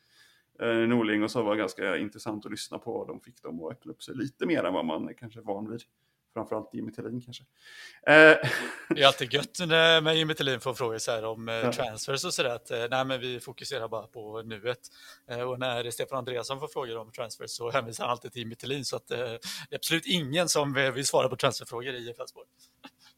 eh, 0.63 0.89
Norling 0.89 1.23
och 1.23 1.31
så 1.31 1.43
var 1.43 1.57
ganska 1.57 1.97
intressant 1.97 2.45
att 2.47 2.51
lyssna 2.51 2.79
på. 2.79 3.05
De 3.05 3.21
fick 3.21 3.43
dem 3.43 3.65
att 3.65 3.73
öppna 3.73 3.93
upp 3.93 4.03
sig 4.03 4.15
lite 4.15 4.47
mer 4.47 4.65
än 4.65 4.75
vad 4.75 4.85
man 4.85 5.09
är 5.09 5.13
kanske 5.13 5.41
van 5.41 5.71
vid. 5.71 5.81
Framförallt 6.35 6.75
Jimmy 6.75 6.93
Tillin 6.93 7.21
kanske. 7.21 7.45
Eh. 8.07 8.37
Det 8.95 9.03
är 9.03 9.07
alltid 9.07 9.33
gött 9.33 9.59
när 9.67 10.13
Jimmy 10.13 10.35
Tillin 10.35 10.61
får 10.61 10.75
frågor 10.75 10.99
så 10.99 11.11
här 11.11 11.25
om 11.25 11.49
eh, 11.49 11.55
ja. 11.55 11.73
transfers 11.73 12.25
och 12.25 12.35
sådär. 12.35 12.55
Att, 12.55 12.71
eh, 12.71 12.85
nej, 12.91 13.05
men 13.05 13.21
vi 13.21 13.41
fokuserar 13.41 13.89
bara 13.89 14.07
på 14.07 14.43
nuet. 14.43 14.79
Och 15.47 15.59
när 15.59 15.91
Stefan 15.91 16.19
Andreasson 16.19 16.61
får 16.61 16.69
frågor 16.69 16.99
om 16.99 17.13
transfers 17.13 17.51
så 17.51 17.71
hänvisar 17.71 18.05
han 18.05 18.11
alltid 18.11 18.33
till 18.33 18.43
Jimmy 18.43 18.55
Tillin. 18.55 18.85
Så 18.85 18.97
att, 18.97 19.09
det 19.09 19.17
är 19.17 19.39
absolut 19.75 20.07
ingen 20.07 20.49
som 20.49 20.73
vill 20.95 21.07
svara 21.07 21.29
på 21.29 21.37
transferfrågor 21.37 21.95
i 21.95 22.09
Elfsborg. 22.09 22.47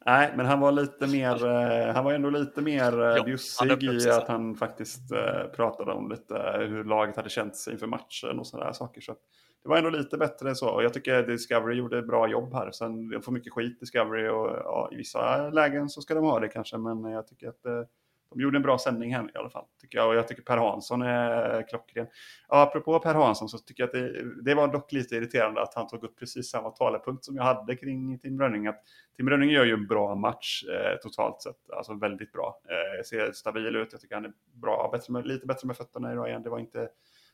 Nej, 0.07 0.33
men 0.37 0.47
han 0.47 0.61
var 0.61 0.73
lite 0.73 1.07
mer, 1.07 1.47
han 1.93 2.05
var 2.05 2.13
ändå 2.13 2.31
lite 2.31 2.61
mer 2.61 3.25
bjussig 3.25 3.83
i 3.83 4.11
att 4.11 4.29
han 4.29 4.55
faktiskt 4.55 5.09
pratade 5.57 5.93
om 5.93 6.11
lite 6.11 6.35
hur 6.69 6.85
laget 6.85 7.17
hade 7.17 7.29
känt 7.29 7.57
sig 7.57 7.73
inför 7.73 7.87
matchen 7.87 8.39
och 8.39 8.47
sådana 8.47 8.73
saker. 8.73 9.01
Så 9.01 9.15
det 9.63 9.69
var 9.69 9.77
ändå 9.77 9.91
lite 9.91 10.19
bättre 10.19 10.55
så. 10.55 10.69
Och 10.69 10.83
jag 10.83 10.95
tycker 10.95 11.23
Discovery 11.23 11.77
gjorde 11.77 11.99
ett 11.99 12.07
bra 12.07 12.29
jobb 12.29 12.55
här. 12.55 12.71
Sen 12.71 13.09
de 13.09 13.23
får 13.23 13.33
mycket 13.33 13.53
skit 13.53 13.81
Discovery 13.81 14.29
och 14.29 14.51
ja, 14.65 14.89
i 14.93 14.97
vissa 14.97 15.51
lägen 15.51 15.89
så 15.89 16.01
ska 16.01 16.15
de 16.15 16.25
ha 16.25 16.41
det 16.41 16.49
kanske. 16.49 16.79
Men 16.79 17.05
jag 17.05 17.27
tycker 17.27 17.49
att 17.49 17.67
eh, 17.67 17.83
de 18.31 18.41
gjorde 18.41 18.59
en 18.59 18.63
bra 18.63 18.79
sändning 18.79 19.15
här 19.15 19.25
i 19.35 19.39
alla 19.39 19.51
fall. 19.51 19.65
Tycker 19.81 19.99
jag. 19.99 20.09
Och 20.09 20.15
jag 20.15 20.29
tycker 20.29 20.43
Per 20.43 20.57
Hansson 20.57 21.03
är 21.03 21.69
klockren. 21.69 22.07
Ja, 22.49 22.63
apropå 22.63 22.99
Per 22.99 23.15
Hansson 23.15 23.49
så 23.49 23.59
tycker 23.59 23.83
jag 23.83 23.89
att 23.89 23.93
det, 23.93 24.43
det, 24.43 24.55
var 24.55 24.69
dock 24.69 24.93
lite 24.93 25.17
irriterande 25.17 25.63
att 25.63 25.75
han 25.75 25.89
tog 25.89 26.05
upp 26.05 26.19
precis 26.19 26.51
samma 26.51 26.71
talepunkt 26.71 27.25
som 27.25 27.37
jag 27.37 27.43
hade 27.43 27.77
kring 27.77 28.19
Tim 28.19 28.41
Rönning. 28.41 28.67
Att 28.67 28.83
Tim 29.17 29.31
Rönning 29.31 29.51
gör 29.51 29.65
ju 29.65 29.73
en 29.73 29.87
bra 29.87 30.15
match 30.15 30.65
eh, 30.65 30.97
totalt 31.03 31.43
sett. 31.43 31.71
Alltså 31.71 31.95
väldigt 31.95 32.33
bra. 32.33 32.61
Eh, 32.69 33.05
ser 33.05 33.33
stabil 33.33 33.77
ut. 33.77 33.89
Jag 33.93 34.01
tycker 34.01 34.15
han 34.15 34.25
är 34.25 34.33
bra. 34.53 34.89
Bättre 34.93 35.13
med, 35.13 35.27
lite 35.27 35.47
bättre 35.47 35.67
med 35.67 35.77
fötterna 35.77 36.13
idag 36.13 36.29
igen. 36.29 36.43
Det 36.43 36.51
var 36.51 36.59
inte 36.59 36.89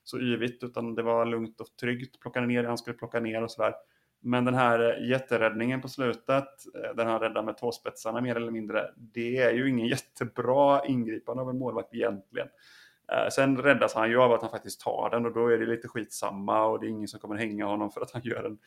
så 0.08 0.18
yvigt 0.18 0.64
utan 0.64 0.94
det 0.94 1.02
var 1.02 1.24
lugnt 1.24 1.60
och 1.60 1.76
tryggt. 1.80 2.20
Plockade 2.20 2.46
ner 2.46 2.62
det 2.62 2.68
han 2.68 2.78
skulle 2.78 2.96
plocka 2.96 3.20
ner 3.20 3.42
och 3.42 3.50
sådär. 3.50 3.74
Men 4.20 4.44
den 4.44 4.54
här 4.54 4.80
eh, 4.80 5.08
jätteräddningen 5.08 5.80
på 5.80 5.88
slutet, 5.88 6.48
eh, 6.74 6.94
den 6.96 7.06
han 7.06 7.20
räddar 7.20 7.42
med 7.42 7.56
tåspetsarna 7.56 8.20
mer 8.20 8.36
eller 8.36 8.50
mindre, 8.50 8.90
det 8.96 9.36
är 9.36 9.52
ju 9.52 9.68
ingen 9.68 9.86
jättebra 9.96 10.86
ingripande 10.86 11.42
av 11.42 11.50
en 11.50 11.58
målvakt 11.58 11.94
egentligen. 11.94 12.48
Eh, 13.12 13.28
sen 13.30 13.56
räddas 13.56 13.94
han 13.94 14.10
ju 14.10 14.20
av 14.20 14.32
att 14.32 14.40
han 14.40 14.50
faktiskt 14.50 14.80
tar 14.80 15.10
den 15.10 15.26
och 15.26 15.32
då 15.32 15.48
är 15.48 15.58
det 15.58 15.66
lite 15.66 15.88
skitsamma 15.88 16.66
och 16.66 16.80
det 16.80 16.86
är 16.86 16.90
ingen 16.90 17.08
som 17.08 17.20
kommer 17.20 17.36
hänga 17.36 17.66
honom 17.66 17.90
för 17.90 18.00
att 18.00 18.10
han 18.10 18.22
gör 18.24 18.44
en, 18.44 18.58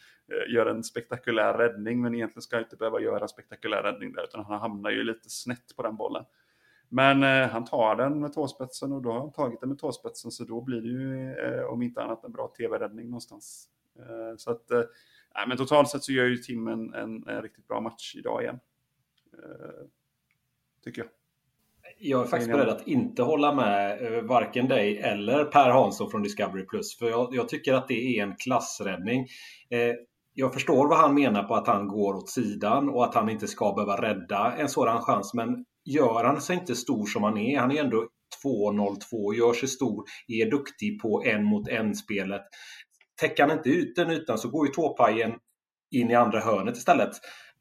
gör 0.54 0.66
en 0.66 0.84
spektakulär 0.84 1.54
räddning. 1.54 2.02
Men 2.02 2.16
egentligen 2.16 2.42
ska 2.42 2.56
han 2.56 2.64
inte 2.64 2.76
behöva 2.76 3.00
göra 3.00 3.22
en 3.22 3.30
spektakulär 3.30 3.84
räddning 3.84 4.14
där 4.14 4.24
utan 4.24 4.46
han 4.46 4.60
hamnar 4.60 4.90
ju 4.92 5.04
lite 5.04 5.30
snett 5.30 5.76
på 5.76 5.84
den 5.84 5.96
bollen. 5.96 6.26
Men 6.94 7.24
eh, 7.24 7.50
han 7.50 7.66
tar 7.66 7.96
den 7.96 8.20
med 8.20 8.34
tåspetsen 8.34 8.92
och 8.92 9.02
då 9.02 9.12
har 9.12 9.20
han 9.20 9.32
tagit 9.32 9.60
den 9.60 9.70
med 9.70 9.80
tåspetsen 9.80 10.32
så 10.32 10.44
då 10.44 10.62
blir 10.62 10.82
det 10.82 10.88
ju 10.88 11.34
eh, 11.34 11.64
om 11.64 11.82
inte 11.82 12.04
annat 12.04 12.24
en 12.24 12.32
bra 12.32 12.54
tv-räddning 12.58 13.06
någonstans. 13.06 13.68
Eh, 14.00 14.38
så 14.38 14.52
att, 14.52 14.72
eh, 14.72 14.82
men 15.48 15.58
totalt 15.58 15.90
sett 15.90 16.04
så 16.04 16.12
gör 16.12 16.26
ju 16.26 16.38
Tim 16.38 16.68
en, 16.68 16.94
en, 16.94 17.28
en 17.28 17.42
riktigt 17.42 17.68
bra 17.68 17.82
match 17.82 18.16
idag 18.16 18.44
igen. 18.44 18.60
Eh, 19.34 19.86
tycker 20.84 21.02
jag. 21.02 21.10
Jag 22.00 22.22
är 22.22 22.28
faktiskt 22.28 22.52
beredd 22.52 22.70
att 22.70 22.88
inte 22.88 23.24
hålla 23.24 23.54
med 23.54 24.14
eh, 24.14 24.24
varken 24.24 24.68
dig 24.68 24.98
eller 24.98 25.46
Per 25.46 25.70
Hansson 25.70 26.12
från 26.12 26.24
Discovery 26.24 26.66
Plus. 26.66 26.98
För 26.98 27.10
jag, 27.10 27.36
jag 27.36 27.50
tycker 27.50 27.74
att 27.74 27.88
det 27.88 28.18
är 28.18 28.24
en 28.24 28.36
klassräddning. 28.36 29.28
Eh, 29.70 29.94
jag 30.34 30.54
förstår 30.54 30.88
vad 30.88 30.98
han 30.98 31.14
menar 31.14 31.44
på 31.44 31.56
att 31.56 31.68
han 31.68 31.88
går 31.88 32.14
åt 32.14 32.30
sidan 32.30 32.90
och 32.90 33.04
att 33.04 33.16
han 33.16 33.30
inte 33.30 33.48
ska 33.48 33.74
behöva 33.74 34.02
rädda 34.02 34.54
en 34.58 34.70
sådan 34.70 35.02
chans. 35.02 35.34
Men 35.34 35.66
gör 35.86 36.24
han 36.24 36.42
sig 36.42 36.56
inte 36.56 36.76
stor 36.76 37.06
som 37.06 37.24
han 37.24 37.38
är, 37.38 37.60
han 37.60 37.72
är 37.72 37.84
ändå 37.84 38.08
2-0-2, 38.44 39.34
gör 39.34 39.54
sig 39.54 39.70
stor, 39.70 40.04
är 40.28 40.52
duktig 40.52 41.02
på 41.02 41.24
en 41.26 41.44
mot 41.44 41.68
en-spelet. 41.68 42.42
Täcker 43.22 43.48
han 43.48 43.58
inte 43.58 43.70
ut 43.70 43.96
den 43.96 44.12
ytan 44.12 44.38
så 44.38 44.50
går 44.50 44.68
ju 44.68 44.74
tåpajen 44.74 45.34
in 45.92 46.12
i 46.12 46.16
andra 46.16 46.40
hörnet 46.40 46.78
istället. 46.78 47.10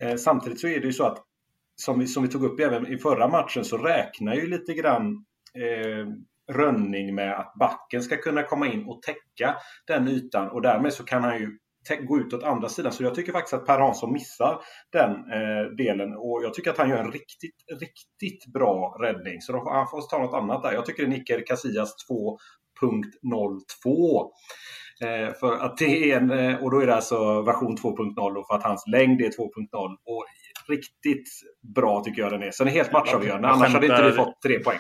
Eh, 0.02 0.16
samtidigt 0.16 0.60
så 0.60 0.68
är 0.68 0.80
det 0.80 0.86
ju 0.86 0.92
så 0.92 1.04
att 1.04 1.18
som 1.76 1.98
vi, 1.98 2.06
som 2.06 2.22
vi 2.22 2.28
tog 2.28 2.44
upp 2.44 2.60
även 2.60 2.86
i 2.86 2.98
förra 2.98 3.28
matchen 3.28 3.64
så 3.64 3.78
räknar 3.78 4.34
ju 4.34 4.46
lite 4.46 4.74
grann 4.74 5.24
eh, 5.54 6.06
Rönning 6.52 7.14
med 7.14 7.38
att 7.38 7.54
backen 7.54 8.02
ska 8.02 8.16
kunna 8.16 8.42
komma 8.42 8.66
in 8.66 8.84
och 8.84 9.02
täcka 9.02 9.56
den 9.86 10.08
ytan 10.08 10.48
och 10.48 10.62
därmed 10.62 10.92
så 10.92 11.04
kan 11.04 11.24
han 11.24 11.38
ju 11.38 11.58
gå 12.08 12.18
ut 12.18 12.32
åt 12.32 12.42
andra 12.42 12.68
sidan. 12.68 12.92
Så 12.92 13.02
jag 13.02 13.14
tycker 13.14 13.32
faktiskt 13.32 13.54
att 13.54 13.66
Per 13.66 13.78
Hansson 13.78 14.12
missar 14.12 14.60
den 14.92 15.10
eh, 15.10 15.62
delen 15.76 16.16
och 16.16 16.40
jag 16.44 16.54
tycker 16.54 16.70
att 16.70 16.78
han 16.78 16.88
gör 16.88 16.98
en 16.98 17.12
riktigt, 17.12 17.56
riktigt 17.80 18.52
bra 18.52 18.96
räddning. 19.00 19.40
Så 19.40 19.52
han 19.52 19.88
får 19.88 20.00
ta 20.10 20.18
något 20.18 20.34
annat 20.34 20.62
där. 20.62 20.72
Jag 20.72 20.86
tycker 20.86 21.02
det 21.02 21.08
är 21.08 21.18
Nicker 21.18 21.46
Casillas 21.46 21.94
2.02. 23.22 24.30
Eh, 25.02 25.34
för 25.34 25.52
att 25.52 25.76
det 25.76 26.12
är 26.12 26.16
en, 26.16 26.30
eh, 26.30 26.62
och 26.62 26.70
då 26.70 26.80
är 26.80 26.86
det 26.86 26.94
alltså 26.94 27.42
version 27.42 27.76
2.0 27.76 28.36
och 28.36 28.46
för 28.46 28.54
att 28.54 28.62
hans 28.62 28.84
längd 28.86 29.20
är 29.20 29.30
2.0. 29.30 29.96
Och 30.04 30.24
riktigt 30.68 31.28
bra 31.74 32.02
tycker 32.04 32.22
jag 32.22 32.32
den 32.32 32.42
är. 32.42 32.50
Sen 32.50 32.68
är 32.68 32.70
helt 32.70 32.92
matchavgörande, 32.92 33.48
annars 33.48 33.72
hade 33.72 33.86
inte 33.86 34.02
vi 34.02 34.12
fått 34.12 34.42
tre 34.42 34.58
poäng. 34.58 34.78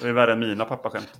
Det 0.00 0.08
är 0.08 0.12
värre 0.12 0.32
än 0.32 0.38
mina 0.38 0.64
pappaskämt. 0.64 1.12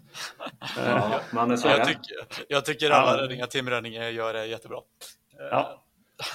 Ja, 0.77 1.21
man 1.33 1.59
så 1.59 1.69
jag, 1.69 1.87
tycker, 1.87 2.17
jag 2.49 2.65
tycker 2.65 2.91
alla 2.91 3.23
räddningar 3.23 3.47
Tim 3.47 3.71
Rönning 3.71 3.93
gör 3.93 4.35
är 4.35 4.45
jättebra. 4.45 4.79
Ja. 5.51 5.85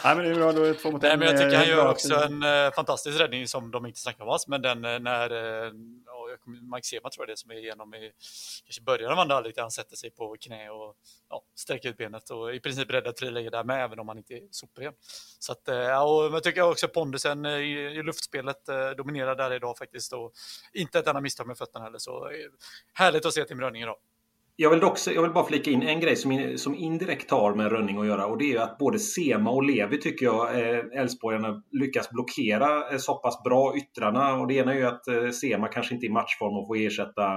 Nej, 0.04 0.16
men 0.16 0.26
det 0.26 0.32
är 0.32 0.36
bra, 0.36 0.52
då 0.52 0.64
är 0.64 0.74
två 0.74 0.92
mot 0.92 1.02
Nej, 1.02 1.18
men 1.18 1.28
jag 1.28 1.38
tycker 1.38 1.58
han 1.58 1.68
gör 1.68 1.90
också 1.90 2.16
en 2.16 2.44
fantastisk 2.72 3.20
räddning 3.20 3.48
som 3.48 3.72
de 3.72 3.86
inte 3.86 4.00
snackar 4.00 4.24
om 4.24 4.30
alls, 4.30 4.48
men 4.48 4.62
den 4.62 4.82
uh, 6.30 6.36
Mike 6.76 6.88
Sema 6.88 7.10
tror 7.10 7.28
jag 7.28 7.34
det 7.34 7.38
som 7.38 7.52
är 7.52 7.56
igenom 7.56 7.94
i 7.94 8.12
kanske 8.66 8.82
början 8.82 9.12
av 9.12 9.20
andra 9.20 9.36
halvlek 9.36 9.56
där 9.56 9.62
han 9.62 9.72
sätter 9.72 9.96
sig 9.96 10.12
på 10.12 10.36
knä 10.40 10.70
och 10.70 10.96
ja, 11.30 11.44
sträcker 11.56 11.90
ut 11.90 11.98
benet 11.98 12.30
och 12.30 12.56
i 12.56 12.60
princip 12.60 12.92
räddar 12.92 13.14
friläge 13.18 13.50
där 13.50 13.64
med, 13.64 13.84
även 13.84 14.00
om 14.00 14.08
han 14.08 14.18
inte 14.18 14.34
är 14.34 14.48
superren. 14.52 14.94
Så 15.40 15.52
att, 15.52 15.68
eh, 15.68 15.76
ja, 15.76 16.04
och 16.04 16.36
jag 16.36 16.44
tycker 16.44 16.62
också 16.62 16.88
pondusen 16.88 17.46
eh, 17.46 17.52
i, 17.52 17.72
i 17.72 18.04
luftspelet 18.04 18.70
eh, 18.70 18.90
dominerar 18.90 19.36
där 19.36 19.54
idag 19.54 19.78
faktiskt 19.78 20.14
och 20.14 20.32
inte 20.74 21.00
ett 21.00 21.08
enda 21.08 21.22
misstag 21.22 21.48
med 21.48 21.58
fötterna 21.58 21.86
heller. 21.86 22.00
Så 22.00 22.32
härligt 22.94 23.26
att 23.26 23.34
se 23.34 23.46
Tim 23.46 23.62
Rönning 23.62 23.82
idag. 23.82 23.98
Jag 24.62 24.70
vill, 24.70 24.84
också, 24.84 25.12
jag 25.12 25.22
vill 25.22 25.32
bara 25.32 25.46
flika 25.46 25.72
in 25.72 25.82
en 25.82 26.00
grej 26.00 26.16
som, 26.16 26.54
som 26.58 26.76
indirekt 26.76 27.32
har 27.32 27.56
med 27.56 27.72
Rönning 27.72 28.00
att 28.00 28.08
göra 28.08 28.26
och 28.26 28.38
det 28.38 28.54
är 28.54 28.60
att 28.60 28.78
både 28.78 29.00
Sema 29.00 29.52
och 29.52 29.64
Levi 29.64 29.98
tycker 29.98 30.26
jag 30.26 30.60
eh, 30.60 31.02
Elfsborgarna 31.02 31.48
eh, 31.48 31.56
lyckas 31.72 32.10
blockera 32.10 32.92
eh, 32.92 32.98
så 32.98 33.16
pass 33.16 33.44
bra 33.44 33.78
yttrarna. 33.78 34.34
Och 34.34 34.48
det 34.48 34.54
ena 34.54 34.74
är 34.74 34.78
ju 34.78 34.86
att 34.86 35.08
eh, 35.08 35.30
Sema 35.30 35.68
kanske 35.68 35.94
inte 35.94 36.06
är 36.06 36.10
i 36.10 36.12
matchform 36.12 36.58
och 36.58 36.68
får 36.68 36.78
ersätta 36.78 37.34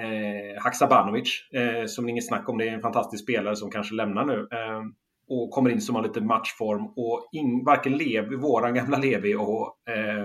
eh, 0.00 0.62
Haksabanovic 0.62 1.28
eh, 1.54 1.86
som 1.86 2.08
inget 2.08 2.26
snack 2.26 2.48
om. 2.48 2.58
Det 2.58 2.68
är 2.68 2.72
en 2.72 2.82
fantastisk 2.82 3.22
spelare 3.22 3.56
som 3.56 3.70
kanske 3.70 3.94
lämnar 3.94 4.24
nu. 4.24 4.48
Eh, 4.52 4.82
och 5.28 5.50
kommer 5.50 5.70
in 5.70 5.80
som 5.80 5.94
har 5.94 6.02
lite 6.02 6.20
matchform. 6.20 6.86
Och 6.86 7.28
in, 7.32 7.64
varken 7.64 7.96
Levi, 7.96 8.36
våran 8.36 8.74
gamla 8.74 8.98
Levi 8.98 9.34
och 9.34 9.76
eh, 9.90 10.24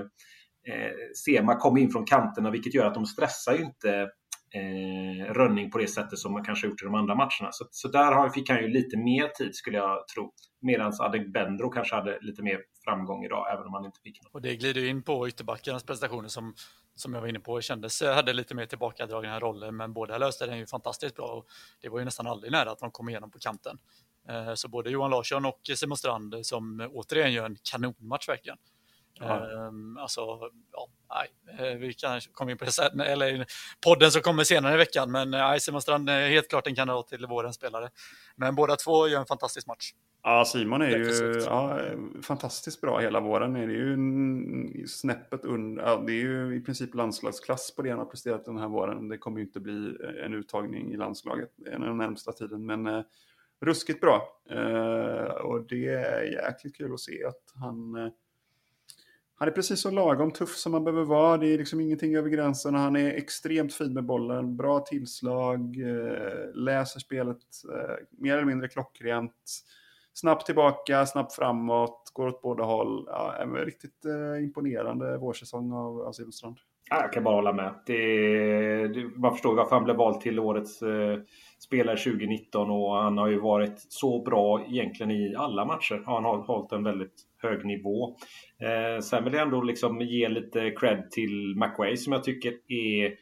eh 0.73 0.91
Sema 1.25 1.55
kommer 1.55 1.81
in 1.81 1.91
från 1.91 2.05
kanterna 2.05 2.51
vilket 2.51 2.73
gör 2.73 2.85
att 2.85 2.93
de 2.93 3.05
stressar 3.05 3.53
ju 3.53 3.63
inte 3.63 4.07
eh, 4.53 5.33
rönning 5.33 5.71
på 5.71 5.77
det 5.77 5.87
sättet 5.87 6.19
som 6.19 6.33
man 6.33 6.43
kanske 6.43 6.67
gjort 6.67 6.81
i 6.81 6.85
de 6.85 6.95
andra 6.95 7.15
matcherna. 7.15 7.51
Så, 7.51 7.67
så 7.71 7.87
där 7.87 8.11
har, 8.11 8.29
fick 8.29 8.49
han 8.49 8.61
ju 8.61 8.67
lite 8.67 8.97
mer 8.97 9.27
tid 9.27 9.55
skulle 9.55 9.77
jag 9.77 10.07
tro. 10.07 10.33
Medan 10.61 10.93
Adegbenro 10.99 11.69
kanske 11.69 11.95
hade 11.95 12.19
lite 12.21 12.43
mer 12.43 12.59
framgång 12.85 13.25
idag, 13.25 13.53
även 13.53 13.65
om 13.65 13.73
han 13.73 13.85
inte 13.85 13.99
fick 14.03 14.23
något. 14.23 14.33
Och 14.33 14.41
det 14.41 14.55
glider 14.55 14.85
in 14.85 15.03
på 15.03 15.27
ytterbackarnas 15.27 15.83
prestationer 15.83 16.27
som, 16.27 16.53
som 16.95 17.13
jag 17.13 17.21
var 17.21 17.27
inne 17.27 17.39
på, 17.39 17.61
kändes 17.61 18.01
hade 18.01 18.33
lite 18.33 18.55
mer 18.55 18.65
tillbakadragna 18.65 19.39
roller, 19.39 19.71
men 19.71 19.93
båda 19.93 20.17
löste 20.17 20.45
den 20.45 20.57
ju 20.57 20.65
fantastiskt 20.65 21.15
bra. 21.15 21.25
Och 21.25 21.45
det 21.81 21.89
var 21.89 21.99
ju 21.99 22.05
nästan 22.05 22.27
aldrig 22.27 22.51
nära 22.51 22.71
att 22.71 22.79
de 22.79 22.91
kom 22.91 23.09
igenom 23.09 23.31
på 23.31 23.39
kanten. 23.39 23.77
Eh, 24.29 24.53
så 24.53 24.67
både 24.67 24.89
Johan 24.89 25.11
Larsson 25.11 25.45
och 25.45 25.61
Simon 25.75 25.97
Strand 25.97 26.45
som 26.45 26.89
återigen 26.93 27.33
gör 27.33 27.45
en 27.45 27.57
kanonmatch 27.71 28.29
verkligen. 28.29 28.57
Ja. 29.21 29.67
Um, 29.67 29.97
alltså, 29.97 30.21
ja, 30.71 30.87
nej, 31.09 31.27
eh, 31.59 31.77
vi 31.77 31.93
kanske 31.93 32.31
kommer 32.31 32.51
in 32.51 32.57
på 32.57 32.65
det 32.65 32.71
sen, 32.71 32.99
eller 32.99 33.45
podden 33.85 34.11
som 34.11 34.21
kommer 34.21 34.43
senare 34.43 34.73
i 34.73 34.77
veckan, 34.77 35.11
men 35.11 35.31
nej, 35.31 35.59
Simon 35.59 35.81
Strand 35.81 36.09
är 36.09 36.29
helt 36.29 36.49
klart 36.49 36.67
en 36.67 36.75
kandidat 36.75 37.07
till 37.07 37.25
vårens 37.25 37.55
spelare. 37.55 37.89
Men 38.35 38.55
båda 38.55 38.75
två 38.75 39.07
gör 39.07 39.19
en 39.19 39.25
fantastisk 39.25 39.67
match. 39.67 39.91
Ja, 40.23 40.45
Simon 40.45 40.81
är 40.81 40.97
ju 40.97 41.41
ja, 41.45 41.79
fantastiskt 42.23 42.81
bra 42.81 42.99
hela 42.99 43.19
våren. 43.19 43.53
Det 43.53 43.59
är 43.59 43.67
ju 43.67 44.87
snäppet 44.87 45.45
under, 45.45 45.83
ja, 45.83 46.03
det 46.07 46.11
är 46.11 46.23
ju 46.23 46.55
i 46.55 46.61
princip 46.61 46.95
landslagsklass 46.95 47.75
på 47.75 47.81
det 47.81 47.89
han 47.89 47.99
har 47.99 48.05
presterat 48.05 48.45
den 48.45 48.57
här 48.57 48.67
våren. 48.67 49.07
Det 49.07 49.17
kommer 49.17 49.39
ju 49.39 49.45
inte 49.45 49.59
bli 49.59 49.97
en 50.25 50.33
uttagning 50.33 50.93
i 50.93 50.97
landslaget 50.97 51.49
den 51.55 51.97
närmsta 51.97 52.31
tiden, 52.31 52.65
men 52.65 52.87
eh, 52.87 53.01
ruskigt 53.61 54.01
bra. 54.01 54.41
Eh, 54.49 55.23
och 55.23 55.67
det 55.67 55.87
är 55.87 56.21
jäkligt 56.21 56.75
kul 56.75 56.93
att 56.93 56.99
se 56.99 57.25
att 57.25 57.43
han 57.55 57.95
eh, 57.95 58.11
han 59.41 59.47
är 59.47 59.51
precis 59.51 59.81
så 59.81 59.91
lagom 59.91 60.31
tuff 60.31 60.55
som 60.55 60.71
man 60.71 60.83
behöver 60.83 61.03
vara. 61.03 61.37
Det 61.37 61.53
är 61.53 61.57
liksom 61.57 61.79
ingenting 61.79 62.15
över 62.15 62.29
gränsen. 62.29 62.75
Han 62.75 62.95
är 62.95 63.13
extremt 63.13 63.73
fin 63.73 63.93
med 63.93 64.05
bollen. 64.05 64.57
Bra 64.57 64.79
tillslag. 64.79 65.59
Eh, 65.79 66.55
läser 66.55 66.99
spelet 66.99 67.37
eh, 67.73 67.95
mer 68.11 68.33
eller 68.33 68.45
mindre 68.45 68.67
klockrent. 68.67 69.61
Snabbt 70.13 70.45
tillbaka, 70.45 71.05
snabbt 71.05 71.33
framåt. 71.33 72.11
Går 72.13 72.27
åt 72.27 72.41
båda 72.41 72.63
håll. 72.63 73.05
Ja, 73.07 73.35
en 73.41 73.55
riktigt 73.55 74.05
eh, 74.05 74.43
imponerande 74.43 75.17
vårsäsong 75.17 75.71
av, 75.71 76.01
av 76.01 76.11
Silfverstrand. 76.11 76.57
Jag 76.89 77.13
kan 77.13 77.23
bara 77.23 77.35
hålla 77.35 77.53
med. 77.53 77.73
Det, 77.85 77.97
det, 78.87 79.17
man 79.17 79.31
förstår 79.31 79.55
varför 79.55 79.75
han 79.75 79.83
blev 79.83 79.95
vald 79.95 80.21
till 80.21 80.39
årets 80.39 80.81
eh, 80.81 81.19
spelare 81.59 81.97
2019 81.97 82.69
och 82.69 82.95
han 82.95 83.17
har 83.17 83.27
ju 83.27 83.39
varit 83.39 83.79
så 83.89 84.23
bra 84.23 84.65
egentligen 84.69 85.11
i 85.11 85.35
alla 85.35 85.65
matcher. 85.65 86.03
Han 86.05 86.25
har 86.25 86.37
hållit 86.37 86.71
en 86.71 86.83
väldigt 86.83 87.27
hög 87.41 87.65
nivå. 87.65 88.15
Eh, 88.59 89.01
sen 89.01 89.23
vill 89.23 89.33
jag 89.33 89.41
ändå 89.41 89.61
liksom 89.61 90.01
ge 90.01 90.29
lite 90.29 90.71
cred 90.71 91.11
till 91.11 91.55
McWay 91.55 91.97
som 91.97 92.13
jag 92.13 92.23
tycker 92.23 92.53
är 92.67 93.15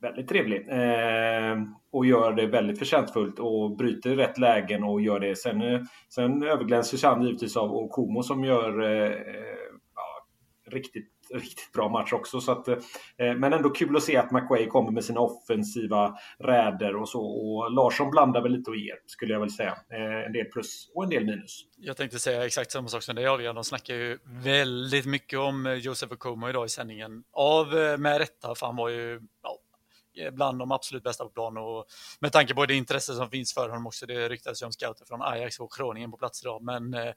väldigt 0.00 0.28
trevlig. 0.28 0.68
Eh, 0.68 1.56
och 1.90 2.06
gör 2.06 2.32
det 2.32 2.46
väldigt 2.46 2.78
förtjänstfullt 2.78 3.38
och 3.38 3.76
bryter 3.76 4.16
rätt 4.16 4.38
lägen 4.38 4.84
och 4.84 5.00
gör 5.00 5.20
det. 5.20 5.36
Sen, 5.36 5.62
eh, 5.62 5.80
sen 6.14 6.42
överglänses 6.42 7.02
han 7.02 7.22
givetvis 7.22 7.56
av 7.56 7.72
Okomo 7.72 8.22
som 8.22 8.44
gör 8.44 8.82
eh, 8.82 9.12
eh 9.12 9.56
ja, 9.94 10.26
riktigt 10.70 11.15
riktigt 11.34 11.72
bra 11.72 11.88
match 11.88 12.12
också. 12.12 12.40
Så 12.40 12.52
att, 12.52 12.68
eh, 12.68 12.78
men 13.16 13.52
ändå 13.52 13.70
kul 13.70 13.96
att 13.96 14.02
se 14.02 14.16
att 14.16 14.30
McWay 14.30 14.66
kommer 14.66 14.90
med 14.90 15.04
sina 15.04 15.20
offensiva 15.20 16.18
räder 16.38 16.96
och 16.96 17.08
så. 17.08 17.20
Och 17.20 17.70
Larsson 17.70 18.10
blandar 18.10 18.42
väl 18.42 18.52
lite 18.52 18.70
och 18.70 18.76
ger, 18.76 18.96
skulle 19.06 19.32
jag 19.32 19.40
väl 19.40 19.50
säga. 19.50 19.78
Eh, 19.92 20.26
en 20.26 20.32
del 20.32 20.44
plus 20.44 20.90
och 20.94 21.04
en 21.04 21.10
del 21.10 21.24
minus. 21.24 21.64
Jag 21.76 21.96
tänkte 21.96 22.18
säga 22.18 22.46
exakt 22.46 22.70
samma 22.70 22.88
sak 22.88 23.02
som 23.02 23.14
dig 23.14 23.26
Adrian. 23.26 23.54
De 23.54 23.64
snackar 23.64 23.94
ju 23.94 24.18
väldigt 24.24 25.06
mycket 25.06 25.38
om 25.38 25.66
eh, 25.66 25.74
Josef 25.74 26.12
Okoma 26.12 26.50
idag 26.50 26.66
i 26.66 26.68
sändningen. 26.68 27.24
Av 27.32 27.78
eh, 27.78 27.98
med 27.98 28.18
rätta, 28.18 28.54
för 28.54 28.66
han 28.66 28.76
var 28.76 28.88
ju 28.88 29.20
ja, 29.42 30.30
bland 30.32 30.58
de 30.58 30.72
absolut 30.72 31.02
bästa 31.02 31.24
på 31.24 31.30
plan 31.30 31.56
och 31.56 31.86
med 32.20 32.32
tanke 32.32 32.54
på 32.54 32.66
det 32.66 32.74
intresse 32.74 33.14
som 33.14 33.30
finns 33.30 33.54
för 33.54 33.68
honom 33.68 33.86
också. 33.86 34.06
Det 34.06 34.28
ryktades 34.28 34.62
ju 34.62 34.66
om 34.66 34.72
scouter 34.72 35.04
från 35.04 35.22
Ajax 35.22 35.60
och 35.60 35.74
Kroningen 35.74 36.10
på 36.10 36.16
plats 36.16 36.42
idag, 36.42 36.62
men 36.62 36.94
eh, 36.94 37.12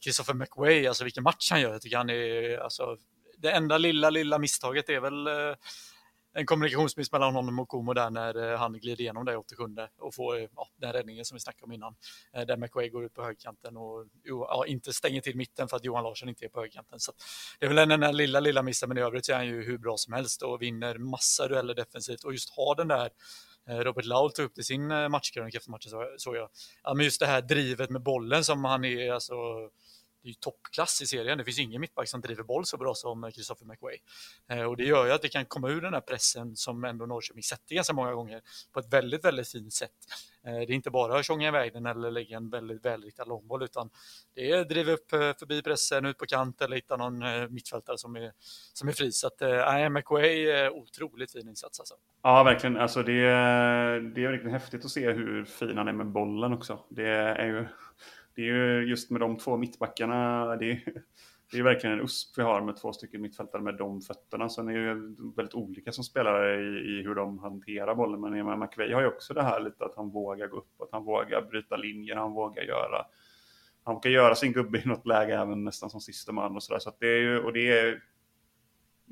Christopher 0.00 0.34
McWay, 0.34 0.86
alltså 0.86 1.04
vilken 1.04 1.22
match 1.22 1.50
han 1.50 1.60
gör, 1.60 1.70
jag 1.70 1.82
tycker 1.82 1.96
han 1.96 2.10
är 2.10 2.58
alltså, 2.58 2.96
det 3.40 3.50
enda 3.50 3.78
lilla, 3.78 4.10
lilla 4.10 4.38
misstaget 4.38 4.88
är 4.88 5.00
väl 5.00 5.26
eh, 5.26 5.56
en 6.34 6.46
kommunikationsmiss 6.46 7.12
mellan 7.12 7.34
honom 7.34 7.58
och 7.58 7.68
Komo 7.68 7.94
där 7.94 8.10
när 8.10 8.52
eh, 8.52 8.58
han 8.58 8.72
glider 8.72 9.00
igenom 9.00 9.24
det 9.24 9.36
87 9.36 9.64
och 9.98 10.14
får 10.14 10.38
eh, 10.38 10.48
ja, 10.56 10.68
den 10.76 10.92
räddningen 10.92 11.24
som 11.24 11.34
vi 11.34 11.40
snackade 11.40 11.64
om 11.64 11.72
innan. 11.72 11.94
Där 12.32 12.56
McQuay 12.56 12.88
går 12.88 13.04
ut 13.04 13.14
på 13.14 13.24
högkanten 13.24 13.76
och 13.76 14.06
ja, 14.24 14.64
inte 14.66 14.92
stänger 14.92 15.20
till 15.20 15.36
mitten 15.36 15.68
för 15.68 15.76
att 15.76 15.84
Johan 15.84 16.04
Larsson 16.04 16.28
inte 16.28 16.44
är 16.44 16.48
på 16.48 16.60
högkanten. 16.60 17.00
Så 17.00 17.12
det 17.58 17.66
är 17.66 17.70
väl 17.74 17.88
den 17.88 18.00
där 18.00 18.12
lilla, 18.12 18.40
lilla 18.40 18.62
missen, 18.62 18.88
men 18.88 18.98
i 18.98 19.00
övrigt 19.00 19.26
så 19.26 19.32
är 19.32 19.36
han 19.36 19.46
ju 19.46 19.62
hur 19.62 19.78
bra 19.78 19.96
som 19.96 20.12
helst 20.12 20.42
och 20.42 20.62
vinner 20.62 20.98
massa 20.98 21.48
dueller 21.48 21.74
defensivt 21.74 22.24
och 22.24 22.32
just 22.32 22.50
har 22.56 22.74
den 22.74 22.88
där 22.88 23.10
Robert 23.70 24.04
Laul 24.04 24.32
tog 24.32 24.44
upp 24.44 24.52
det 24.54 24.60
i 24.60 24.64
sin 24.64 24.88
matchkrönika 24.88 25.58
efter 25.58 25.70
matchen 25.70 25.92
såg 26.18 26.36
jag. 26.36 26.48
Ja, 26.82 26.94
men 26.94 27.04
just 27.04 27.20
det 27.20 27.26
här 27.26 27.42
drivet 27.42 27.90
med 27.90 28.02
bollen 28.02 28.44
som 28.44 28.64
han 28.64 28.84
är, 28.84 29.12
alltså 29.12 29.34
är 30.28 30.32
ju 30.32 30.34
toppklass 30.34 31.02
i 31.02 31.06
serien. 31.06 31.38
Det 31.38 31.44
finns 31.44 31.58
ingen 31.58 31.80
mittback 31.80 32.08
som 32.08 32.20
driver 32.20 32.42
boll 32.42 32.64
så 32.64 32.76
bra 32.76 32.94
som 32.94 33.30
Christopher 33.32 33.66
McWay. 33.66 33.96
Eh, 34.50 34.62
och 34.62 34.76
det 34.76 34.84
gör 34.84 35.06
ju 35.06 35.12
att 35.12 35.22
det 35.22 35.28
kan 35.28 35.44
komma 35.44 35.68
ur 35.68 35.80
den 35.80 35.94
här 35.94 36.00
pressen 36.00 36.56
som 36.56 36.84
ändå 36.84 37.06
Norrköping 37.06 37.42
sätter 37.42 37.74
ganska 37.74 37.92
många 37.92 38.12
gånger 38.12 38.40
på 38.72 38.80
ett 38.80 38.92
väldigt, 38.92 39.24
väldigt 39.24 39.48
fint 39.48 39.72
sätt. 39.72 39.90
Eh, 40.46 40.52
det 40.52 40.72
är 40.72 40.72
inte 40.72 40.90
bara 40.90 41.18
att 41.18 41.24
tjonga 41.24 41.48
iväg 41.48 41.72
den 41.72 41.86
eller 41.86 42.10
lägga 42.10 42.36
en 42.36 42.50
väldigt 42.50 42.84
välriktad 42.84 43.24
långboll 43.24 43.62
utan 43.62 43.90
det 44.34 44.50
är 44.50 44.60
att 44.60 44.68
driva 44.68 44.92
upp 44.92 45.12
eh, 45.12 45.18
förbi 45.18 45.62
pressen 45.62 46.06
ut 46.06 46.18
på 46.18 46.26
kant 46.26 46.62
eller 46.62 46.76
hitta 46.76 46.96
någon 46.96 47.18
mittfältare 47.54 47.98
som 47.98 48.16
är, 48.16 48.32
som 48.72 48.88
är 48.88 48.92
fri. 48.92 49.12
Så 49.12 49.26
att 49.26 49.42
äh, 49.42 49.88
McWay 49.88 50.50
är 50.50 50.70
otroligt 50.70 51.32
fin 51.32 51.48
insats 51.48 51.80
alltså. 51.80 51.94
Ja, 52.22 52.42
verkligen. 52.42 52.76
Alltså 52.76 53.02
det, 53.02 53.22
det 54.14 54.24
är 54.24 54.32
riktigt 54.32 54.52
häftigt 54.52 54.84
att 54.84 54.90
se 54.90 55.10
hur 55.10 55.44
fin 55.44 55.76
han 55.76 55.88
är 55.88 55.92
med 55.92 56.06
bollen 56.06 56.52
också. 56.52 56.84
Det 56.88 57.08
är 57.08 57.46
ju 57.46 57.66
det 58.38 58.48
är 58.48 58.54
ju 58.54 58.88
just 58.88 59.10
med 59.10 59.20
de 59.20 59.36
två 59.36 59.56
mittbackarna, 59.56 60.56
det 60.56 60.70
är, 60.70 60.80
det 61.50 61.58
är 61.58 61.62
verkligen 61.62 61.98
en 61.98 62.04
USP 62.04 62.38
vi 62.38 62.42
har 62.42 62.60
med 62.60 62.76
två 62.76 62.92
stycken 62.92 63.22
mittfältare 63.22 63.62
med 63.62 63.74
de 63.74 64.00
fötterna. 64.00 64.48
Sen 64.48 64.68
är 64.68 64.72
det 64.72 64.80
ju 64.80 65.14
väldigt 65.36 65.54
olika 65.54 65.92
som 65.92 66.04
spelare 66.04 66.60
i, 66.60 66.98
i 66.98 67.02
hur 67.02 67.14
de 67.14 67.38
hanterar 67.38 67.94
bollen. 67.94 68.20
Men 68.20 68.58
McVeigh 68.58 68.94
har 68.94 69.00
ju 69.00 69.06
också 69.08 69.34
det 69.34 69.42
här 69.42 69.60
lite 69.60 69.84
att 69.84 69.96
han 69.96 70.10
vågar 70.10 70.46
gå 70.46 70.56
upp, 70.56 70.80
att 70.80 70.88
han 70.92 71.04
vågar 71.04 71.42
bryta 71.42 71.76
linjer, 71.76 72.16
han 72.16 72.32
vågar 72.32 72.62
göra 72.62 73.06
han 73.82 73.94
vågar 73.94 74.10
göra 74.10 74.34
sin 74.34 74.52
gubbe 74.52 74.78
i 74.78 74.88
något 74.88 75.06
läge 75.06 75.34
även 75.34 75.64
nästan 75.64 75.90
som 75.90 76.00
sista 76.00 76.32
man 76.32 76.56
och 76.56 76.62
sådär. 76.62 76.78
Så, 76.78 76.90
så 76.90 76.96
det 77.00 77.06
är 77.06 77.20
ju, 77.20 77.38
och 77.38 77.52
det 77.52 77.78
är, 77.78 78.02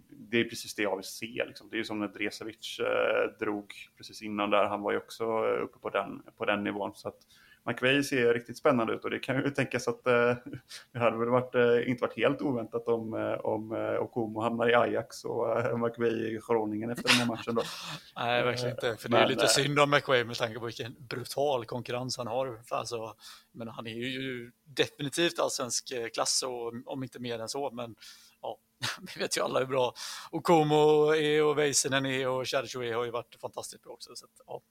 det 0.08 0.40
är 0.40 0.44
precis 0.44 0.74
det 0.74 0.82
jag 0.82 0.96
vill 0.96 1.04
se. 1.04 1.44
Liksom. 1.46 1.68
Det 1.70 1.76
är 1.76 1.78
ju 1.78 1.84
som 1.84 1.98
när 1.98 2.08
Dresevic 2.08 2.78
eh, 2.80 3.38
drog 3.38 3.72
precis 3.96 4.22
innan 4.22 4.50
där. 4.50 4.64
Han 4.64 4.82
var 4.82 4.92
ju 4.92 4.98
också 4.98 5.24
eh, 5.24 5.64
uppe 5.64 5.78
på 5.78 5.90
den, 5.90 6.22
på 6.36 6.44
den 6.44 6.64
nivån. 6.64 6.92
Så 6.94 7.08
att, 7.08 7.18
McVeigh 7.66 8.02
ser 8.02 8.34
riktigt 8.34 8.58
spännande 8.58 8.92
ut 8.92 9.04
och 9.04 9.10
det 9.10 9.18
kan 9.18 9.36
ju 9.36 9.50
tänkas 9.50 9.88
att 9.88 10.06
eh, 10.06 10.12
det 10.92 10.98
hade 10.98 11.18
väl 11.18 11.28
varit, 11.28 11.54
eh, 11.54 11.90
inte 11.90 12.00
varit 12.00 12.16
helt 12.16 12.42
oväntat 12.42 12.88
om, 12.88 13.14
eh, 13.14 13.32
om 13.32 13.72
eh, 13.72 14.02
Okomo 14.02 14.40
hamnar 14.40 14.70
i 14.70 14.74
Ajax 14.74 15.24
och 15.24 15.60
eh, 15.60 15.78
McVeigh 15.78 16.16
i 16.16 16.40
Groningen 16.48 16.90
efter 16.90 17.08
den 17.08 17.16
här 17.16 17.26
matchen 17.26 17.54
då. 17.54 17.62
Nej, 18.16 18.42
verkligen 18.42 18.70
inte. 18.70 18.96
För 18.96 19.08
det 19.08 19.16
är 19.16 19.20
men, 19.20 19.28
lite 19.28 19.44
eh, 19.44 19.48
synd 19.48 19.78
om 19.78 19.90
McVeigh 19.90 20.26
med 20.26 20.36
tanke 20.36 20.58
på 20.58 20.64
vilken 20.64 20.96
brutal 20.98 21.64
konkurrens 21.64 22.16
han 22.16 22.26
har. 22.26 22.60
Alltså, 22.70 23.14
men 23.52 23.68
han 23.68 23.86
är 23.86 23.94
ju 23.94 24.52
definitivt 24.64 25.38
allsvensk 25.38 25.92
klass 26.14 26.42
och 26.46 26.92
om 26.92 27.02
inte 27.02 27.18
mer 27.18 27.38
än 27.38 27.48
så. 27.48 27.70
Men 27.70 27.94
ja, 28.42 28.58
vi 29.14 29.20
vet 29.20 29.36
ju 29.36 29.42
alla 29.42 29.58
hur 29.58 29.66
bra 29.66 29.94
Okomo 30.30 31.14
är 31.14 31.44
och 31.44 31.58
Väisänen 31.58 32.06
är 32.06 32.28
och 32.28 32.46
Cherichoe 32.46 32.94
har 32.94 33.04
ju 33.04 33.10
varit 33.10 33.36
fantastiskt 33.40 33.82
bra 33.82 33.92
också. 33.92 34.10
Så 34.14 34.26
ja. 34.46 34.62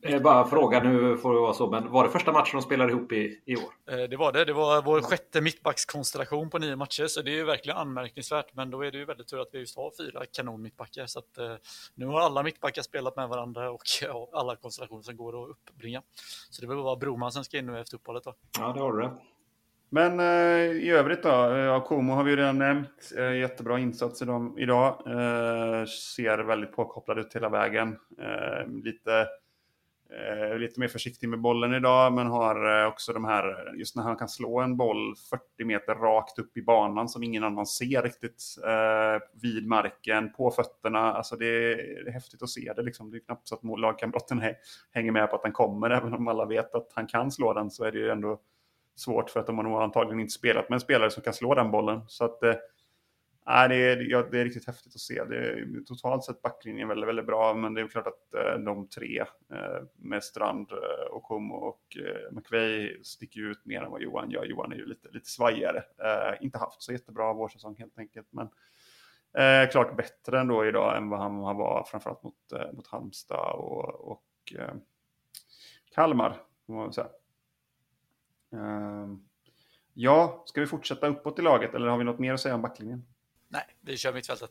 Det 0.00 0.12
är 0.12 0.20
bara 0.20 0.46
fråga, 0.46 0.82
nu 0.82 1.16
får 1.16 1.34
det 1.34 1.40
vara 1.40 1.52
så, 1.52 1.70
men 1.70 1.90
var 1.90 2.04
det 2.04 2.10
första 2.10 2.32
matchen 2.32 2.50
de 2.52 2.62
spelade 2.62 2.92
ihop 2.92 3.12
i, 3.12 3.42
i 3.44 3.56
år? 3.56 3.72
Eh, 3.90 4.08
det 4.10 4.16
var 4.16 4.32
det. 4.32 4.44
Det 4.44 4.52
var 4.52 4.82
vår 4.82 5.00
sjätte 5.00 5.40
mittbackskonstellation 5.40 6.50
på 6.50 6.58
nio 6.58 6.76
matcher, 6.76 7.06
så 7.06 7.22
det 7.22 7.30
är 7.30 7.34
ju 7.34 7.44
verkligen 7.44 7.78
anmärkningsvärt. 7.78 8.54
Men 8.54 8.70
då 8.70 8.84
är 8.84 8.90
det 8.90 8.98
ju 8.98 9.04
väldigt 9.04 9.28
tur 9.28 9.40
att 9.40 9.48
vi 9.52 9.58
just 9.58 9.76
har 9.76 9.92
fyra 9.98 10.22
kanonmittbackar. 10.32 11.06
Så 11.06 11.18
att, 11.18 11.38
eh, 11.38 11.54
nu 11.94 12.06
har 12.06 12.20
alla 12.20 12.42
mittbackar 12.42 12.82
spelat 12.82 13.16
med 13.16 13.28
varandra 13.28 13.70
och 13.70 13.82
ja, 14.02 14.28
alla 14.32 14.56
konstellationer 14.56 15.02
som 15.02 15.16
går 15.16 15.42
att 15.42 15.50
uppbringa. 15.50 16.02
Så 16.50 16.60
det 16.60 16.66
var 16.66 16.82
bara 16.82 16.96
Broman 16.96 17.32
som 17.32 17.44
ska 17.44 17.58
in 17.58 17.66
nu 17.66 17.80
efter 17.80 17.96
uppehållet. 17.96 18.24
Då. 18.24 18.34
Ja, 18.58 18.72
det 18.72 18.80
har 18.80 18.92
du 18.92 19.02
det. 19.02 19.12
Men 19.94 20.20
eh, 20.20 20.76
i 20.76 20.90
övrigt 20.90 21.22
då, 21.22 21.54
eh, 21.54 21.74
Akomo 21.74 22.12
har 22.12 22.24
vi 22.24 22.30
ju 22.30 22.36
redan 22.36 22.58
nämnt. 22.58 23.12
Eh, 23.18 23.36
jättebra 23.36 23.78
insats 23.78 24.22
idag. 24.58 25.02
Eh, 25.06 25.84
ser 25.84 26.38
väldigt 26.38 26.72
påkopplad 26.72 27.18
ut 27.18 27.36
hela 27.36 27.48
vägen. 27.48 27.96
Eh, 28.18 28.68
lite, 28.84 29.26
eh, 30.12 30.58
lite 30.58 30.80
mer 30.80 30.88
försiktig 30.88 31.28
med 31.28 31.40
bollen 31.40 31.74
idag, 31.74 32.12
men 32.12 32.26
har 32.26 32.82
eh, 32.82 32.88
också 32.88 33.12
de 33.12 33.24
här, 33.24 33.74
just 33.78 33.96
när 33.96 34.02
han 34.02 34.16
kan 34.16 34.28
slå 34.28 34.60
en 34.60 34.76
boll 34.76 35.14
40 35.30 35.64
meter 35.64 35.94
rakt 35.94 36.38
upp 36.38 36.56
i 36.56 36.62
banan 36.62 37.08
som 37.08 37.22
ingen 37.22 37.44
annan 37.44 37.66
ser 37.66 38.02
riktigt 38.02 38.42
eh, 38.66 39.40
vid 39.42 39.66
marken, 39.66 40.32
på 40.32 40.50
fötterna. 40.50 41.12
Alltså 41.12 41.36
det 41.36 41.46
är, 41.46 41.76
det 42.04 42.10
är 42.10 42.12
häftigt 42.12 42.42
att 42.42 42.50
se 42.50 42.72
det 42.76 42.82
liksom. 42.82 43.10
Det 43.10 43.16
är 43.16 43.24
knappt 43.24 43.48
så 43.48 43.54
att 43.54 43.78
lagkamraten 43.78 44.42
hänger 44.92 45.12
med 45.12 45.30
på 45.30 45.36
att 45.36 45.42
den 45.42 45.52
kommer, 45.52 45.90
även 45.90 46.14
om 46.14 46.28
alla 46.28 46.44
vet 46.44 46.74
att 46.74 46.92
han 46.94 47.06
kan 47.06 47.30
slå 47.30 47.52
den 47.52 47.70
så 47.70 47.84
är 47.84 47.92
det 47.92 47.98
ju 47.98 48.10
ändå 48.10 48.40
svårt 48.96 49.30
för 49.30 49.40
att 49.40 49.46
de 49.46 49.56
har 49.56 49.64
nog 49.64 49.82
antagligen 49.82 50.20
inte 50.20 50.32
spelat 50.32 50.68
med 50.68 50.76
en 50.76 50.80
spelare 50.80 51.10
som 51.10 51.22
kan 51.22 51.34
slå 51.34 51.54
den 51.54 51.70
bollen. 51.70 52.00
Så 52.06 52.24
att, 52.24 52.42
eh, 52.42 52.54
Nej, 53.46 53.68
det, 53.68 53.74
är, 53.74 54.10
ja, 54.10 54.28
det 54.30 54.40
är 54.40 54.44
riktigt 54.44 54.66
häftigt 54.66 54.94
att 54.94 55.00
se. 55.00 55.24
Det 55.24 55.36
är, 55.36 55.84
totalt 55.86 56.24
sett 56.24 56.42
backlinjen 56.42 56.88
väldigt, 56.88 57.08
väldigt 57.08 57.26
bra, 57.26 57.54
men 57.54 57.74
det 57.74 57.80
är 57.80 57.88
klart 57.88 58.06
att 58.06 58.34
eh, 58.34 58.58
de 58.58 58.88
tre 58.88 59.20
eh, 59.52 59.82
med 59.96 60.24
Strand, 60.24 60.72
eh, 60.72 61.14
Okomo 61.14 61.54
och 61.54 61.96
eh, 61.96 62.32
McVeigh 62.32 63.00
sticker 63.02 63.40
ut 63.40 63.66
mer 63.66 63.82
än 63.82 63.90
vad 63.90 64.02
Johan 64.02 64.30
gör. 64.30 64.44
Johan 64.44 64.72
är 64.72 64.76
ju 64.76 64.86
lite, 64.86 65.08
lite 65.08 65.30
svajigare. 65.30 65.78
Eh, 65.78 66.44
inte 66.44 66.58
haft 66.58 66.82
så 66.82 66.92
jättebra 66.92 67.32
vårsäsong 67.32 67.76
helt 67.78 67.98
enkelt, 67.98 68.28
men 68.30 68.48
eh, 69.38 69.70
klart 69.70 69.96
bättre 69.96 70.40
ändå 70.40 70.66
idag 70.66 70.96
än 70.96 71.08
vad 71.08 71.20
han, 71.20 71.42
han 71.42 71.56
var, 71.56 71.84
framförallt 71.84 72.22
mot, 72.22 72.52
eh, 72.52 72.72
mot 72.72 72.86
Halmstad 72.86 73.52
och, 73.54 74.10
och 74.10 74.52
eh, 74.58 74.74
Kalmar. 75.94 76.42
Får 76.66 76.72
man 76.72 76.92
säga. 76.92 77.08
Ehm, 78.52 79.24
ja, 79.94 80.42
ska 80.46 80.60
vi 80.60 80.66
fortsätta 80.66 81.08
uppåt 81.08 81.38
i 81.38 81.42
laget 81.42 81.74
eller 81.74 81.86
har 81.86 81.98
vi 81.98 82.04
något 82.04 82.18
mer 82.18 82.34
att 82.34 82.40
säga 82.40 82.54
om 82.54 82.62
backlinjen? 82.62 83.04
Nej, 83.52 83.64
vi 83.80 83.96
kör 83.96 84.12
mittfältet. 84.12 84.50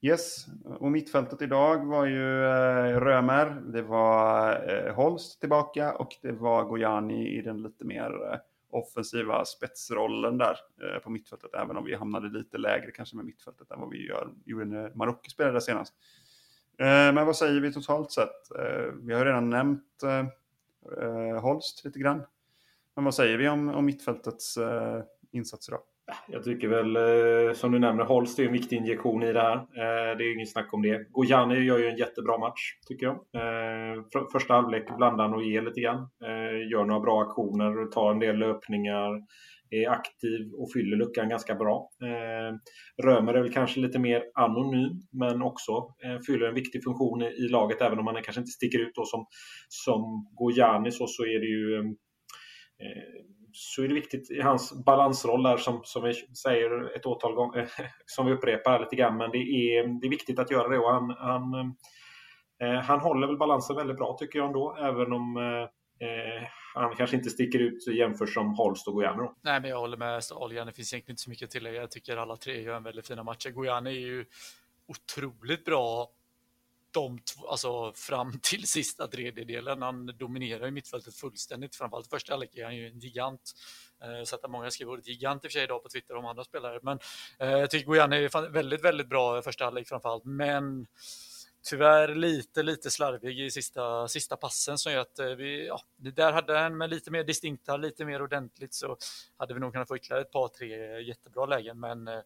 Yes, 0.00 0.46
och 0.64 0.90
mittfältet 0.90 1.42
idag 1.42 1.86
var 1.86 2.06
ju 2.06 2.44
eh, 2.44 3.00
Römer, 3.00 3.62
det 3.72 3.82
var 3.82 4.52
eh, 4.70 4.94
Holst 4.94 5.40
tillbaka 5.40 5.94
och 5.94 6.16
det 6.22 6.32
var 6.32 6.64
Gojani 6.64 7.38
i 7.38 7.42
den 7.42 7.62
lite 7.62 7.84
mer 7.84 8.32
eh, 8.32 8.38
offensiva 8.70 9.44
spetsrollen 9.44 10.38
där 10.38 10.56
eh, 10.82 10.98
på 10.98 11.10
mittfältet, 11.10 11.54
även 11.54 11.76
om 11.76 11.84
vi 11.84 11.94
hamnade 11.94 12.38
lite 12.38 12.58
lägre 12.58 12.90
kanske 12.90 13.16
med 13.16 13.24
mittfältet 13.24 13.70
än 13.70 13.80
vad 13.80 13.90
vi 13.90 14.06
gör, 14.06 14.28
gjorde 14.44 14.64
när 14.64 14.90
Marocko 14.94 15.30
spelade 15.30 15.60
senast. 15.60 15.94
Eh, 16.78 16.86
men 16.86 17.26
vad 17.26 17.36
säger 17.36 17.60
vi 17.60 17.72
totalt 17.72 18.12
sett? 18.12 18.56
Eh, 18.58 18.92
vi 19.02 19.14
har 19.14 19.24
redan 19.24 19.50
nämnt 19.50 20.02
eh, 20.02 20.26
eh, 21.04 21.40
Holst 21.40 21.84
lite 21.84 21.98
grann. 21.98 22.22
Men 22.94 23.04
vad 23.04 23.14
säger 23.14 23.38
vi 23.38 23.48
om, 23.48 23.68
om 23.68 23.84
mittfältets 23.84 24.56
eh, 24.56 25.02
insatser 25.30 25.72
idag? 25.72 25.82
Jag 26.26 26.44
tycker 26.44 26.68
väl, 26.68 26.96
eh, 26.96 27.54
som 27.54 27.72
du 27.72 27.78
nämner, 27.78 28.04
Holst 28.04 28.38
är 28.38 28.46
en 28.46 28.52
viktig 28.52 28.76
injektion 28.76 29.22
i 29.22 29.32
det 29.32 29.40
här. 29.40 29.56
Eh, 29.56 30.16
det 30.18 30.24
är 30.24 30.34
inget 30.34 30.52
snack 30.52 30.74
om 30.74 30.82
det. 30.82 31.06
Gojani 31.10 31.54
gör 31.54 31.78
ju 31.78 31.88
en 31.88 31.96
jättebra 31.96 32.38
match, 32.38 32.60
tycker 32.88 33.06
jag. 33.06 33.14
Eh, 33.14 34.24
första 34.32 34.54
halvlek 34.54 34.96
blandar 34.96 35.24
han 35.24 35.34
och 35.34 35.44
ger 35.44 35.62
lite 35.62 35.80
grann. 35.80 36.08
Gör 36.70 36.84
några 36.84 37.00
bra 37.00 37.22
aktioner, 37.22 37.90
tar 37.90 38.10
en 38.10 38.18
del 38.18 38.36
löpningar, 38.36 39.22
är 39.70 39.88
aktiv 39.88 40.52
och 40.58 40.72
fyller 40.72 40.96
luckan 40.96 41.28
ganska 41.28 41.54
bra. 41.54 41.90
Römer 43.02 43.34
är 43.34 43.42
väl 43.42 43.52
kanske 43.52 43.80
lite 43.80 43.98
mer 43.98 44.22
anonym, 44.34 44.90
men 45.12 45.42
också 45.42 45.72
fyller 46.26 46.46
en 46.46 46.54
viktig 46.54 46.84
funktion 46.84 47.22
i 47.22 47.48
laget, 47.48 47.80
även 47.80 47.98
om 47.98 48.06
han 48.06 48.22
kanske 48.22 48.40
inte 48.40 48.50
sticker 48.50 48.78
ut 48.78 48.94
då 48.94 49.04
som, 49.04 49.26
som 49.68 50.28
Gojani 50.38 50.90
så, 50.90 51.06
så 51.06 51.22
är 51.22 51.40
det 51.40 51.46
ju 51.46 51.94
så 53.52 53.82
är 53.82 53.88
det 53.88 53.94
viktigt 53.94 54.30
i 54.30 54.40
hans 54.40 54.84
balansroll 54.84 55.42
där 55.42 55.56
som, 55.56 55.80
som 55.84 56.02
vi 56.02 56.14
säger 56.14 56.96
ett 56.96 57.06
åtal 57.06 57.34
gånger, 57.34 57.58
eh, 57.58 57.86
som 58.06 58.26
vi 58.26 58.32
upprepar 58.32 58.80
lite 58.80 58.96
grann, 58.96 59.16
men 59.16 59.30
det 59.30 59.38
är, 59.38 60.00
det 60.00 60.06
är 60.06 60.10
viktigt 60.10 60.38
att 60.38 60.50
göra 60.50 60.68
det 60.68 60.78
och 60.78 60.92
han, 60.92 61.10
han, 61.18 61.54
eh, 61.54 62.68
eh 62.68 62.80
han 62.80 63.00
håller 63.00 63.26
väl 63.26 63.36
balansen 63.36 63.76
väldigt 63.76 63.96
bra 63.96 64.16
tycker 64.18 64.38
jag 64.38 64.46
ändå, 64.46 64.76
även 64.76 65.12
om 65.12 65.36
eh, 65.36 66.08
eh 66.08 66.48
han 66.74 66.96
kanske 66.96 67.16
inte 67.16 67.30
sticker 67.30 67.58
ut 67.58 67.86
jämfört 67.86 68.28
som 68.28 68.54
Holst 68.54 68.88
och 68.88 68.94
Gojani. 68.94 69.28
Nej, 69.42 69.60
men 69.60 69.70
jag 69.70 69.78
håller 69.78 69.96
med 69.96 70.22
Algan. 70.40 70.66
Det 70.66 70.72
finns 70.72 70.92
egentligen 70.92 71.12
inte 71.12 71.22
så 71.22 71.30
mycket 71.30 71.44
att 71.44 71.50
tillägga. 71.50 71.80
Jag 71.80 71.90
tycker 71.90 72.16
alla 72.16 72.36
tre 72.36 72.62
gör 72.62 72.76
en 72.76 72.82
väldigt 72.82 73.06
fina 73.06 73.22
matcher. 73.22 73.50
Gojani 73.50 73.90
är 73.90 74.00
ju 74.00 74.24
otroligt 74.86 75.64
bra 75.64 76.10
de 76.90 77.18
två, 77.18 77.48
alltså 77.48 77.92
fram 77.92 78.38
till 78.42 78.68
sista 78.68 79.06
tredjedelen. 79.06 79.82
Han 79.82 80.06
dominerar 80.06 80.64
ju 80.64 80.70
mittfältet 80.70 81.14
fullständigt. 81.14 81.76
Framförallt 81.76 82.10
första 82.10 82.32
halvlek 82.32 82.56
är 82.56 82.64
han 82.64 82.76
ju 82.76 82.86
en 82.86 82.98
gigant. 82.98 83.52
Eh, 84.02 84.24
så 84.24 84.36
att 84.36 84.50
många 84.50 84.70
skriver 84.70 84.92
ordet 84.92 85.06
gigant 85.06 85.44
i 85.44 85.48
och 85.48 85.52
för 85.52 85.58
sig 85.58 85.64
idag 85.64 85.82
på 85.82 85.88
Twitter 85.88 86.16
om 86.16 86.26
andra 86.26 86.44
spelare. 86.44 86.78
Men 86.82 86.98
eh, 87.38 87.50
jag 87.50 87.70
tycker 87.70 87.86
Gojani 87.86 88.16
är 88.16 88.48
väldigt, 88.48 88.84
väldigt 88.84 89.08
bra 89.08 89.42
första 89.42 89.64
halvlek 89.64 89.88
framförallt. 89.88 90.24
Men 90.24 90.86
tyvärr 91.62 92.14
lite, 92.14 92.62
lite 92.62 92.90
slarvig 92.90 93.40
i 93.40 93.50
sista, 93.50 94.08
sista 94.08 94.36
passen 94.36 94.78
som 94.78 94.92
gör 94.92 95.00
att 95.00 95.18
eh, 95.18 95.26
vi, 95.26 95.66
ja, 95.66 95.80
det 95.96 96.10
där 96.10 96.32
hade 96.32 96.58
han, 96.58 96.78
med 96.78 96.90
lite 96.90 97.10
mer 97.10 97.24
distinkta, 97.24 97.76
lite 97.76 98.04
mer 98.04 98.22
ordentligt 98.22 98.74
så 98.74 98.96
hade 99.36 99.54
vi 99.54 99.60
nog 99.60 99.72
kunnat 99.72 99.88
få 99.88 99.96
ytterligare 99.96 100.22
ett 100.22 100.32
par, 100.32 100.48
tre 100.48 101.00
jättebra 101.02 101.46
lägen. 101.46 101.80
Men 101.80 102.08
eh, 102.08 102.20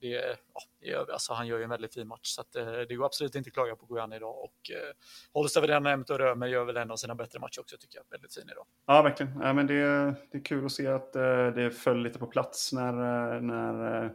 det, 0.00 0.36
ja, 0.78 1.06
alltså 1.12 1.32
han 1.32 1.46
gör 1.46 1.58
ju 1.58 1.64
en 1.64 1.70
väldigt 1.70 1.94
fin 1.94 2.08
match 2.08 2.26
så 2.26 2.40
att, 2.40 2.56
eh, 2.56 2.66
det 2.88 2.94
går 2.94 3.06
absolut 3.06 3.34
inte 3.34 3.48
att 3.48 3.54
klaga 3.54 3.76
på 3.76 3.86
Gojani 3.86 4.16
idag 4.16 4.44
och 4.44 4.70
eh, 4.70 4.94
hålls 5.32 5.56
över 5.56 5.68
den 5.68 5.82
nämnt 5.82 6.10
och 6.10 6.18
Römer 6.18 6.46
gör 6.46 6.64
väl 6.64 6.76
en 6.76 6.90
av 6.90 6.96
sina 6.96 7.14
bättre 7.14 7.38
matcher 7.38 7.60
också 7.60 7.76
tycker 7.76 7.98
jag. 7.98 8.04
Väldigt 8.10 8.34
fin 8.34 8.48
idag. 8.52 8.66
Ja, 8.86 9.02
verkligen. 9.02 9.40
Ja, 9.40 9.52
men 9.52 9.66
det, 9.66 9.82
det 10.30 10.38
är 10.38 10.44
kul 10.44 10.66
att 10.66 10.72
se 10.72 10.86
att 10.86 11.16
eh, 11.16 11.46
det 11.46 11.70
föll 11.70 12.02
lite 12.02 12.18
på 12.18 12.26
plats 12.26 12.72
när, 12.72 12.92
eh, 13.34 13.40
när 13.40 14.04
eh, 14.04 14.10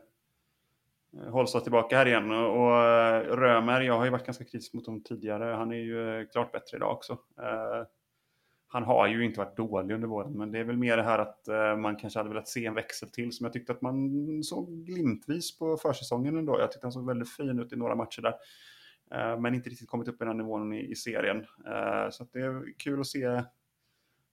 Holstad 1.29 1.59
tillbaka 1.59 1.97
här 1.97 2.05
igen. 2.05 2.31
Och 2.31 2.77
eh, 2.77 3.21
Römer, 3.35 3.81
jag 3.81 3.97
har 3.97 4.05
ju 4.05 4.11
varit 4.11 4.25
ganska 4.25 4.43
kritisk 4.43 4.73
mot 4.73 4.85
honom 4.85 5.03
tidigare. 5.03 5.43
Han 5.43 5.71
är 5.71 5.75
ju 5.75 6.19
eh, 6.19 6.27
klart 6.27 6.51
bättre 6.51 6.77
idag 6.77 6.91
också 6.91 7.17
han 8.75 8.83
har 8.83 9.07
ju 9.07 9.25
inte 9.25 9.39
varit 9.39 9.57
dålig 9.57 9.95
under 9.95 10.07
våren, 10.07 10.31
men 10.37 10.51
det 10.51 10.59
är 10.59 10.63
väl 10.63 10.77
mer 10.77 10.97
det 10.97 11.03
här 11.03 11.19
att 11.19 11.47
eh, 11.47 11.77
man 11.77 11.95
kanske 11.95 12.19
hade 12.19 12.29
velat 12.29 12.47
se 12.47 12.65
en 12.65 12.73
växel 12.73 13.09
till 13.09 13.31
som 13.31 13.43
jag 13.43 13.53
tyckte 13.53 13.71
att 13.71 13.81
man 13.81 14.43
såg 14.43 14.85
glimtvis 14.85 15.57
på 15.57 15.77
försäsongen 15.77 16.37
ändå. 16.37 16.59
Jag 16.59 16.71
tyckte 16.71 16.85
han 16.85 16.91
såg 16.91 17.07
väldigt 17.07 17.35
fin 17.35 17.59
ut 17.59 17.73
i 17.73 17.75
några 17.75 17.95
matcher 17.95 18.21
där, 18.21 18.35
eh, 19.11 19.39
men 19.39 19.55
inte 19.55 19.69
riktigt 19.69 19.89
kommit 19.89 20.07
upp 20.07 20.21
i 20.21 20.25
den 20.25 20.37
nivån 20.37 20.73
i, 20.73 20.91
i 20.91 20.95
serien. 20.95 21.37
Eh, 21.67 22.09
så 22.09 22.27
det 22.33 22.39
är 22.39 22.63
kul 22.77 22.99
att 22.99 23.07
se 23.07 23.43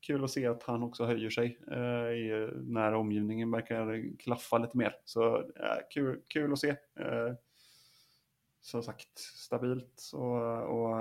kul 0.00 0.24
att 0.24 0.30
se 0.30 0.46
att 0.46 0.62
han 0.62 0.82
också 0.82 1.04
höjer 1.04 1.30
sig 1.30 1.58
eh, 1.70 2.54
när 2.54 2.94
omgivningen 2.94 3.50
verkar 3.50 4.16
klaffa 4.18 4.58
lite 4.58 4.76
mer. 4.76 4.96
Så 5.04 5.36
eh, 5.36 5.78
kul, 5.90 6.20
kul 6.28 6.52
att 6.52 6.58
se. 6.58 6.68
Eh, 7.00 7.32
som 8.60 8.82
sagt, 8.82 9.18
stabilt 9.18 10.10
och, 10.14 10.62
och 10.62 10.96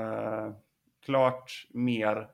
klart 1.05 1.67
mer 1.69 2.27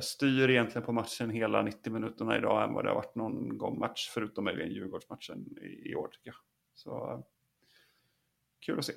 styr 0.00 0.50
egentligen 0.50 0.86
på 0.86 0.92
matchen 0.92 1.30
hela 1.30 1.62
90 1.62 1.92
minuterna 1.92 2.36
idag 2.36 2.64
än 2.64 2.74
vad 2.74 2.84
det 2.84 2.90
har 2.90 2.94
varit 2.94 3.14
någon 3.14 3.58
gång 3.58 3.78
match, 3.78 4.10
förutom 4.14 4.44
möjligen 4.44 4.72
Djurgårdsmatchen 4.72 5.58
i, 5.62 5.90
i 5.90 5.94
år 5.94 6.08
tycker 6.08 6.28
jag. 6.28 6.36
Så 6.74 7.22
kul 8.60 8.78
att 8.78 8.84
se. 8.84 8.92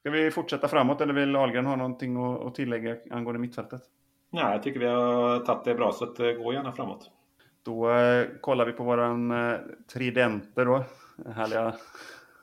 Ska 0.00 0.10
vi 0.10 0.30
fortsätta 0.30 0.68
framåt 0.68 1.00
eller 1.00 1.14
vill 1.14 1.36
Ahlgren 1.36 1.66
ha 1.66 1.76
någonting 1.76 2.16
att, 2.46 2.54
tillägga 2.54 2.96
angående 3.10 3.40
mittfältet? 3.40 3.82
Nej, 4.30 4.52
jag 4.52 4.62
tycker 4.62 4.80
vi 4.80 4.86
har 4.86 5.40
tagit 5.40 5.64
det 5.64 5.74
bra, 5.74 5.92
så 5.92 6.04
att, 6.04 6.20
uh, 6.20 6.32
gå 6.32 6.52
gärna 6.52 6.72
framåt. 6.72 7.10
Då 7.62 7.90
uh, 7.90 8.26
kollar 8.40 8.66
vi 8.66 8.72
på 8.72 8.84
våran 8.84 9.30
uh, 9.30 9.60
tridenter 9.92 10.64
då. 10.64 10.84
Härliga... 11.34 11.74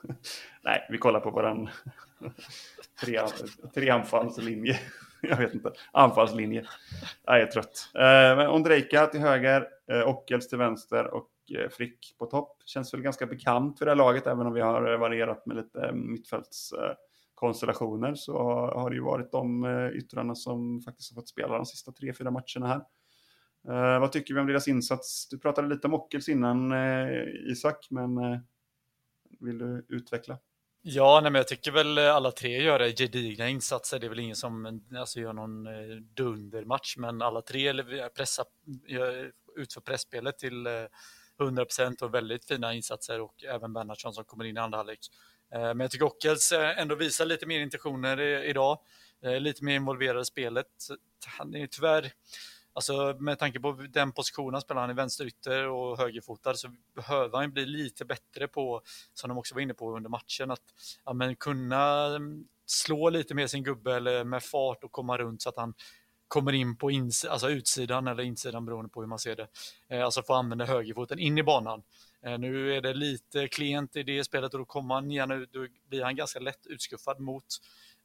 Nej, 0.64 0.88
vi 0.90 0.98
kollar 0.98 1.20
på 1.20 1.32
våran 1.32 1.70
tre, 3.02 3.20
treanfallslinje. 3.74 4.80
jag 5.22 5.38
vet 5.38 5.54
inte, 5.54 5.72
anfallslinje. 5.92 6.66
Jag 7.26 7.42
är 7.42 7.46
trött. 7.46 7.92
Eh, 7.96 8.54
Ondrejka 8.54 9.08
till 9.08 9.20
höger, 9.20 9.68
eh, 9.92 10.08
Ockels 10.08 10.48
till 10.48 10.58
vänster 10.58 11.14
och 11.14 11.30
eh, 11.56 11.70
Frick 11.70 12.16
på 12.18 12.26
topp. 12.26 12.58
Känns 12.66 12.94
väl 12.94 13.02
ganska 13.02 13.26
bekant 13.26 13.80
för 13.80 13.86
det 13.86 13.92
här 13.92 13.96
laget, 13.96 14.28
även 14.28 14.48
om 14.48 14.54
vi 14.54 14.62
har 14.62 14.92
eh, 14.92 15.00
varierat 15.00 15.46
med 15.46 15.58
lite 15.58 15.82
eh, 15.82 15.94
mittfältskonstellationer 15.94 18.10
eh, 18.10 18.14
så 18.14 18.38
har 18.76 18.90
det 18.90 18.96
ju 18.96 19.02
varit 19.02 19.32
de 19.32 19.66
yttrarna 19.94 20.36
som 20.36 20.82
faktiskt 20.82 21.12
har 21.12 21.16
fått 21.22 21.30
spela 21.30 21.56
de 21.56 21.66
sista 21.66 21.92
tre, 21.92 22.14
fyra 22.14 22.32
matcherna 22.32 22.68
här. 22.68 22.82
Vad 24.00 24.12
tycker 24.12 24.34
vi 24.34 24.40
om 24.40 24.48
deras 24.48 24.68
insats? 24.68 25.30
Du 25.30 25.40
pratade 25.40 25.68
lite 25.68 25.88
om 25.88 25.94
Ockels 25.94 26.30
innan 26.30 26.74
Isak, 27.52 27.88
men 27.90 28.18
vill 29.40 29.58
du 29.58 29.86
utveckla? 29.90 30.38
Ja, 30.82 31.20
nej, 31.22 31.32
men 31.32 31.40
jag 31.40 31.48
tycker 31.48 31.72
väl 31.72 31.98
eh, 31.98 32.16
alla 32.16 32.32
tre 32.32 32.62
gör 32.62 32.80
gedigna 32.80 33.50
insatser. 33.50 34.00
Det 34.00 34.08
är 34.08 34.10
väl 34.10 34.20
ingen 34.20 34.36
som 34.36 34.82
alltså, 34.96 35.20
gör 35.20 35.34
någon 35.34 35.68
eh, 35.68 35.96
dundermatch, 36.16 36.98
men 36.98 37.22
alla 37.22 37.42
tre 37.42 37.84
pressar, 38.10 38.46
utför 39.58 39.82
pressspelet 39.82 40.38
till 40.38 40.68
eh, 40.68 40.72
100% 41.40 42.04
och 42.04 42.14
väldigt 42.14 42.46
fina 42.46 42.74
insatser 42.74 43.22
och 43.22 43.44
även 43.44 43.74
Bernhardsson 43.74 44.14
som 44.14 44.26
kommer 44.26 44.46
in 44.46 44.58
i 44.58 44.60
andra 44.60 44.78
halvlek. 44.78 45.00
Eh, 45.54 45.60
men 45.62 45.80
jag 45.80 45.92
tycker 45.92 46.06
Ockels 46.06 46.52
eh, 46.52 46.80
ändå 46.80 46.96
visar 46.96 47.26
lite 47.26 47.46
mer 47.46 47.60
intentioner 47.60 48.44
idag, 48.44 48.80
lite 49.40 49.64
mer 49.64 49.76
involverad 49.76 50.22
i 50.22 50.26
spelet. 50.26 50.68
Han 51.38 51.56
är 51.56 51.68
tyvärr 51.68 52.12
Alltså 52.74 53.18
med 53.20 53.40
tanke 53.40 53.60
på 53.60 53.72
den 53.72 54.12
positionen 54.12 54.62
spelar 54.62 54.82
han 54.82 54.90
i 54.90 54.94
vänsterytter 54.94 55.68
och 55.68 55.98
högerfotad 55.98 56.54
så 56.54 56.76
behöver 56.96 57.38
han 57.38 57.52
bli 57.52 57.66
lite 57.66 58.06
bättre 58.06 58.48
på, 58.48 58.82
som 59.14 59.30
de 59.30 59.38
också 59.38 59.56
var 59.56 59.62
inne 59.62 59.74
på 59.74 59.96
under 59.96 60.10
matchen, 60.10 60.52
att 60.52 60.64
ja, 61.06 61.14
men 61.14 61.36
kunna 61.36 62.06
mm, 62.06 62.48
slå 62.66 63.10
lite 63.10 63.36
med 63.36 63.50
sin 63.50 63.64
gubbe 63.64 63.96
eller 63.96 64.24
med 64.24 64.44
fart 64.44 64.84
och 64.84 64.92
komma 64.92 65.18
runt 65.18 65.42
så 65.42 65.50
att 65.50 65.58
han 65.58 65.74
kommer 66.30 66.54
in 66.54 66.78
på 66.78 66.92
ins 66.92 67.26
alltså 67.26 67.50
utsidan 67.50 68.08
eller 68.08 68.24
insidan 68.24 68.66
beroende 68.66 68.90
på 68.90 69.02
hur 69.02 69.08
man 69.08 69.20
ser 69.20 69.36
det. 69.36 69.48
Eh, 69.88 70.06
alltså 70.06 70.24
få 70.24 70.34
använda 70.34 70.66
högerfoten 70.66 71.20
in 71.20 71.38
i 71.38 71.44
banan. 71.44 71.84
Eh, 72.26 72.40
nu 72.40 72.76
är 72.76 72.82
det 72.82 72.94
lite 72.94 73.48
klent 73.48 73.96
i 73.96 74.04
det 74.04 74.24
spelet 74.24 74.54
och 74.54 74.60
då 74.60 74.66
kommer 74.66 74.96
han 74.96 75.12
gärna 75.12 75.36
ut, 75.36 75.54
då 75.54 75.68
blir 75.90 76.04
han 76.04 76.16
ganska 76.16 76.40
lätt 76.40 76.68
utskuffad 76.68 77.20
mot 77.20 77.46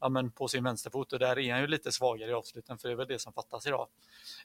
ja, 0.05 0.09
men 0.09 0.31
på 0.31 0.49
sin 0.49 0.65
vänsterfot 0.65 1.13
och 1.13 1.19
där 1.19 1.39
är 1.39 1.53
han 1.53 1.61
ju 1.61 1.67
lite 1.67 1.93
svagare 1.93 2.31
i 2.31 2.35
avsluten 2.35 2.79
för 2.79 2.89
det 2.89 2.95
är 2.95 2.97
väl 2.97 3.07
det 3.07 3.19
som 3.19 3.33
fattas 3.33 3.67
idag. 3.67 3.89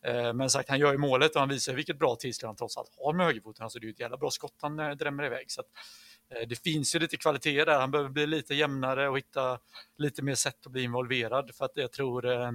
Eh, 0.01 0.33
men 0.33 0.49
sagt, 0.49 0.69
han 0.69 0.79
gör 0.79 0.91
ju 0.91 0.97
målet 0.97 1.35
och 1.35 1.39
han 1.39 1.49
visar 1.49 1.73
vilket 1.73 1.99
bra 1.99 2.15
tillslag 2.15 2.49
han 2.49 2.55
trots 2.55 2.77
allt 2.77 2.95
har 2.97 3.13
med 3.13 3.25
högerfoten. 3.25 3.63
Alltså 3.63 3.79
det 3.79 3.83
är 3.83 3.87
ju 3.87 3.93
ett 3.93 3.99
jävla 3.99 4.17
bra 4.17 4.31
skott 4.31 4.55
han 4.61 4.79
eh, 4.79 4.91
drämmer 4.91 5.23
iväg. 5.23 5.51
Så 5.51 5.61
att, 5.61 5.67
Eh, 6.29 6.47
det 6.47 6.55
finns 6.63 6.95
ju 6.95 6.99
lite 6.99 7.17
kvalitet 7.17 7.65
där. 7.65 7.79
Han 7.79 7.91
behöver 7.91 8.09
bli 8.09 8.27
lite 8.27 8.55
jämnare 8.55 9.09
och 9.09 9.17
hitta 9.17 9.59
lite 9.97 10.21
mer 10.21 10.35
sätt 10.35 10.65
att 10.65 10.71
bli 10.71 10.83
involverad 10.83 11.55
för 11.55 11.65
att 11.65 11.71
jag 11.73 11.91
tror 11.91 12.25
eh, 12.25 12.51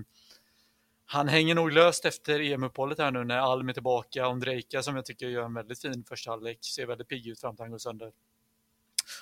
han 1.06 1.28
hänger 1.28 1.54
nog 1.54 1.72
löst 1.72 2.04
efter 2.04 2.40
EM-uppehållet 2.40 2.98
här 2.98 3.10
nu 3.10 3.24
när 3.24 3.38
Alm 3.38 3.68
är 3.68 3.72
tillbaka. 3.72 4.28
Ondrejka 4.28 4.82
som 4.82 4.96
jag 4.96 5.04
tycker 5.04 5.28
gör 5.28 5.44
en 5.44 5.54
väldigt 5.54 5.80
fin 5.80 6.04
första 6.08 6.30
halvlek, 6.30 6.58
ser 6.64 6.86
väldigt 6.86 7.08
pigg 7.08 7.26
ut 7.26 7.40
fram 7.40 7.56
till 7.56 7.62
han 7.62 7.70
går 7.70 7.78
sönder. 7.78 8.12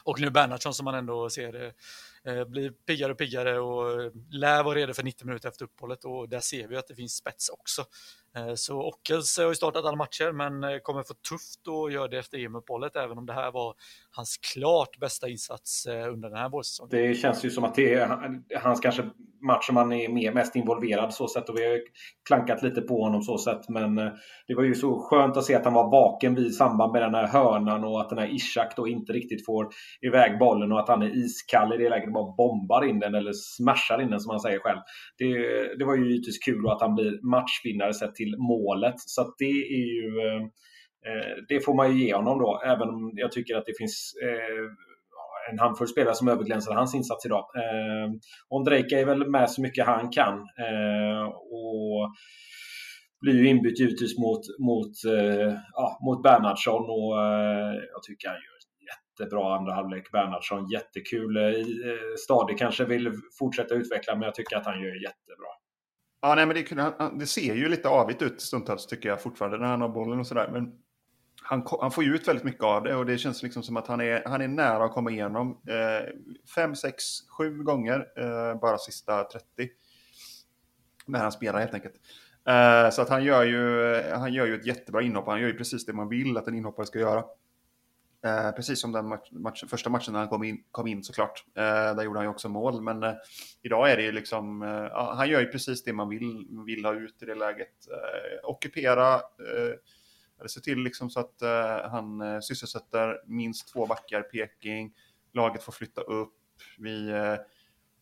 Och 0.02 0.20
nu 0.20 0.30
Bernhardsson 0.30 0.74
som 0.74 0.84
man 0.84 0.94
ändå 0.94 1.30
ser 1.30 1.64
eh, 1.64 1.72
Eh, 2.26 2.44
blir 2.44 2.70
piggare 2.70 3.12
och 3.12 3.18
piggare 3.18 3.60
och 3.60 4.02
eh, 4.02 4.10
lär 4.30 4.62
vara 4.62 4.74
redo 4.74 4.94
för 4.94 5.02
90 5.02 5.26
minuter 5.26 5.48
efter 5.48 5.64
uppehållet 5.64 6.04
och 6.04 6.28
där 6.28 6.40
ser 6.40 6.68
vi 6.68 6.76
att 6.76 6.88
det 6.88 6.94
finns 6.94 7.16
spets 7.16 7.48
också. 7.48 7.82
Eh, 8.36 8.54
så 8.54 8.82
Ockels 8.82 9.38
har 9.38 9.48
ju 9.48 9.54
startat 9.54 9.84
alla 9.84 9.96
matcher 9.96 10.32
men 10.32 10.80
kommer 10.80 11.02
få 11.02 11.14
tufft 11.14 11.68
och 11.68 11.92
gör 11.92 12.08
det 12.08 12.18
efter 12.18 12.38
EM-uppehållet 12.38 12.96
även 12.96 13.18
om 13.18 13.26
det 13.26 13.32
här 13.32 13.52
var 13.52 13.74
hans 14.10 14.36
klart 14.54 14.98
bästa 15.00 15.28
insats 15.28 15.86
under 15.86 16.28
den 16.28 16.38
här 16.38 16.48
vårsäsongen. 16.48 16.90
Det 16.90 17.14
känns 17.14 17.44
ju 17.44 17.50
som 17.50 17.64
att 17.64 17.74
det 17.74 17.94
är 17.94 18.58
hans 18.60 18.80
kanske 18.80 19.10
match 19.46 19.66
som 19.66 19.76
han 19.76 19.92
är 19.92 20.32
mest 20.32 20.56
involverad 20.56 21.14
så 21.14 21.28
sätt 21.28 21.48
och 21.48 21.56
vi 21.58 21.64
har 21.64 21.80
klankat 22.28 22.62
lite 22.62 22.80
på 22.80 23.02
honom 23.02 23.22
så 23.22 23.38
sätt 23.38 23.68
men 23.68 23.94
det 24.46 24.54
var 24.54 24.62
ju 24.62 24.74
så 24.74 25.00
skönt 25.00 25.36
att 25.36 25.44
se 25.44 25.54
att 25.54 25.64
han 25.64 25.74
var 25.74 25.90
vaken 25.90 26.34
vid 26.34 26.54
samband 26.54 26.92
med 26.92 27.02
den 27.02 27.14
här 27.14 27.26
hörnan 27.26 27.84
och 27.84 28.00
att 28.00 28.08
den 28.08 28.18
här 28.18 28.34
Ishak 28.34 28.76
då 28.76 28.88
inte 28.88 29.12
riktigt 29.12 29.46
får 29.46 29.68
iväg 30.00 30.38
bollen 30.38 30.72
och 30.72 30.80
att 30.80 30.88
han 30.88 31.02
är 31.02 31.16
iskall 31.16 31.74
i 31.74 31.76
det 31.76 31.88
läget 31.88 32.11
bara 32.12 32.34
bombar 32.36 32.84
in 32.84 32.98
den 32.98 33.14
eller 33.14 33.32
smashar 33.32 34.02
in 34.02 34.10
den 34.10 34.20
som 34.20 34.30
han 34.30 34.40
säger 34.40 34.58
själv. 34.58 34.78
Det, 35.18 35.28
det 35.78 35.84
var 35.84 35.96
ju 35.96 36.08
givetvis 36.10 36.38
kul 36.38 36.68
att 36.68 36.80
han 36.80 36.94
blir 36.94 37.30
matchvinnare 37.30 37.94
sett 37.94 38.14
till 38.14 38.36
målet. 38.38 38.94
Så 38.96 39.34
det 39.38 39.44
är 39.78 39.86
ju 39.94 40.06
eh, 41.06 41.36
det 41.48 41.60
får 41.60 41.74
man 41.74 41.92
ju 41.92 42.04
ge 42.04 42.14
honom 42.14 42.38
då, 42.38 42.62
även 42.64 42.88
om 42.88 43.12
jag 43.14 43.32
tycker 43.32 43.56
att 43.56 43.66
det 43.66 43.78
finns 43.78 44.14
eh, 44.22 44.64
en 45.50 45.58
handfull 45.58 45.88
spelare 45.88 46.14
som 46.14 46.28
överglänser 46.28 46.72
hans 46.72 46.94
insats 46.94 47.26
idag. 47.26 47.44
Eh, 47.56 48.12
Ondrejka 48.48 49.00
är 49.00 49.04
väl 49.04 49.30
med 49.30 49.50
så 49.50 49.62
mycket 49.62 49.86
han 49.86 50.10
kan 50.10 50.34
eh, 50.34 51.24
och 51.28 52.10
blir 53.20 53.34
ju 53.34 53.48
inbytt 53.48 53.80
givetvis 53.80 54.18
mot, 54.18 54.40
mot, 54.58 54.94
eh, 55.16 55.54
ja, 55.72 55.98
mot 56.06 56.22
Bernhardsson 56.22 56.82
och 56.96 57.12
eh, 57.22 57.74
jag 57.92 58.02
tycker 58.02 58.28
han 58.28 58.36
gör 58.46 58.51
jättebra 59.20 59.56
andra 59.56 59.72
halvlek. 59.74 60.12
Bernhardsson 60.12 60.68
jättekul. 60.68 61.36
Eh, 61.36 61.52
Stadig 62.18 62.58
kanske 62.58 62.84
vill 62.84 63.12
fortsätta 63.38 63.74
utveckla 63.74 64.14
men 64.14 64.22
jag 64.22 64.34
tycker 64.34 64.56
att 64.56 64.66
han 64.66 64.80
gör 64.80 65.02
jättebra. 65.02 65.48
Ja, 66.20 66.34
nej, 66.34 66.46
men 66.46 66.56
det, 66.56 66.94
det 67.18 67.26
ser 67.26 67.54
ju 67.54 67.68
lite 67.68 67.88
avigt 67.88 68.22
ut 68.22 68.40
stundtals 68.40 68.86
tycker 68.86 69.08
jag 69.08 69.22
fortfarande 69.22 69.58
när 69.58 69.66
han 69.66 69.80
har 69.80 69.88
bollen 69.88 70.20
och 70.20 70.26
sådär. 70.26 70.50
Men 70.52 70.72
han, 71.42 71.66
han, 71.80 71.90
får 71.90 72.04
ju 72.04 72.14
ut 72.14 72.28
väldigt 72.28 72.44
mycket 72.44 72.64
av 72.64 72.82
det 72.82 72.94
och 72.94 73.06
det 73.06 73.18
känns 73.18 73.42
liksom 73.42 73.62
som 73.62 73.76
att 73.76 73.86
han 73.86 74.00
är, 74.00 74.22
han 74.26 74.40
är 74.40 74.48
nära 74.48 74.84
att 74.84 74.92
komma 74.92 75.10
igenom. 75.10 75.60
Eh, 75.68 76.08
fem, 76.54 76.74
sex, 76.74 77.04
sju 77.38 77.62
gånger 77.62 78.06
eh, 78.16 78.60
bara 78.60 78.78
sista 78.78 79.24
30. 79.24 79.46
När 81.06 81.18
han 81.18 81.32
spelar 81.32 81.60
helt 81.60 81.74
enkelt. 81.74 81.94
Eh, 82.48 82.90
så 82.90 83.02
att 83.02 83.08
han 83.08 83.24
gör, 83.24 83.44
ju, 83.44 83.94
han 84.12 84.32
gör 84.32 84.46
ju 84.46 84.54
ett 84.54 84.66
jättebra 84.66 85.02
inhopp. 85.02 85.26
Han 85.26 85.40
gör 85.40 85.48
ju 85.48 85.56
precis 85.56 85.86
det 85.86 85.92
man 85.92 86.08
vill 86.08 86.36
att 86.36 86.48
en 86.48 86.54
inhoppare 86.54 86.86
ska 86.86 86.98
göra. 86.98 87.24
Eh, 88.24 88.50
precis 88.52 88.80
som 88.80 88.92
den 88.92 89.08
match, 89.08 89.28
match, 89.32 89.64
första 89.68 89.90
matchen 89.90 90.12
när 90.12 90.20
han 90.20 90.28
kom 90.28 90.44
in, 90.44 90.64
kom 90.70 90.86
in 90.86 91.04
såklart. 91.04 91.44
Eh, 91.54 91.62
där 91.96 92.02
gjorde 92.02 92.18
han 92.18 92.26
ju 92.26 92.30
också 92.30 92.48
mål. 92.48 92.82
Men 92.82 93.02
eh, 93.02 93.14
idag 93.62 93.90
är 93.90 93.96
det 93.96 94.02
ju 94.02 94.12
liksom, 94.12 94.62
eh, 94.62 95.14
han 95.16 95.28
gör 95.28 95.40
ju 95.40 95.46
precis 95.46 95.84
det 95.84 95.92
man 95.92 96.08
vill, 96.08 96.46
vill 96.66 96.84
ha 96.84 96.94
ut 96.94 97.22
i 97.22 97.26
det 97.26 97.34
läget. 97.34 97.88
Eh, 97.90 98.48
ockupera, 98.48 99.14
eh, 99.14 100.46
se 100.46 100.60
till 100.60 100.78
liksom 100.78 101.10
så 101.10 101.20
att 101.20 101.42
eh, 101.42 101.90
han 101.90 102.20
eh, 102.20 102.40
sysselsätter 102.40 103.22
minst 103.26 103.72
två 103.72 103.86
backar, 103.86 104.22
Peking. 104.22 104.94
Laget 105.32 105.62
får 105.62 105.72
flytta 105.72 106.00
upp. 106.00 106.34
Vi 106.78 107.10
eh, 107.10 107.36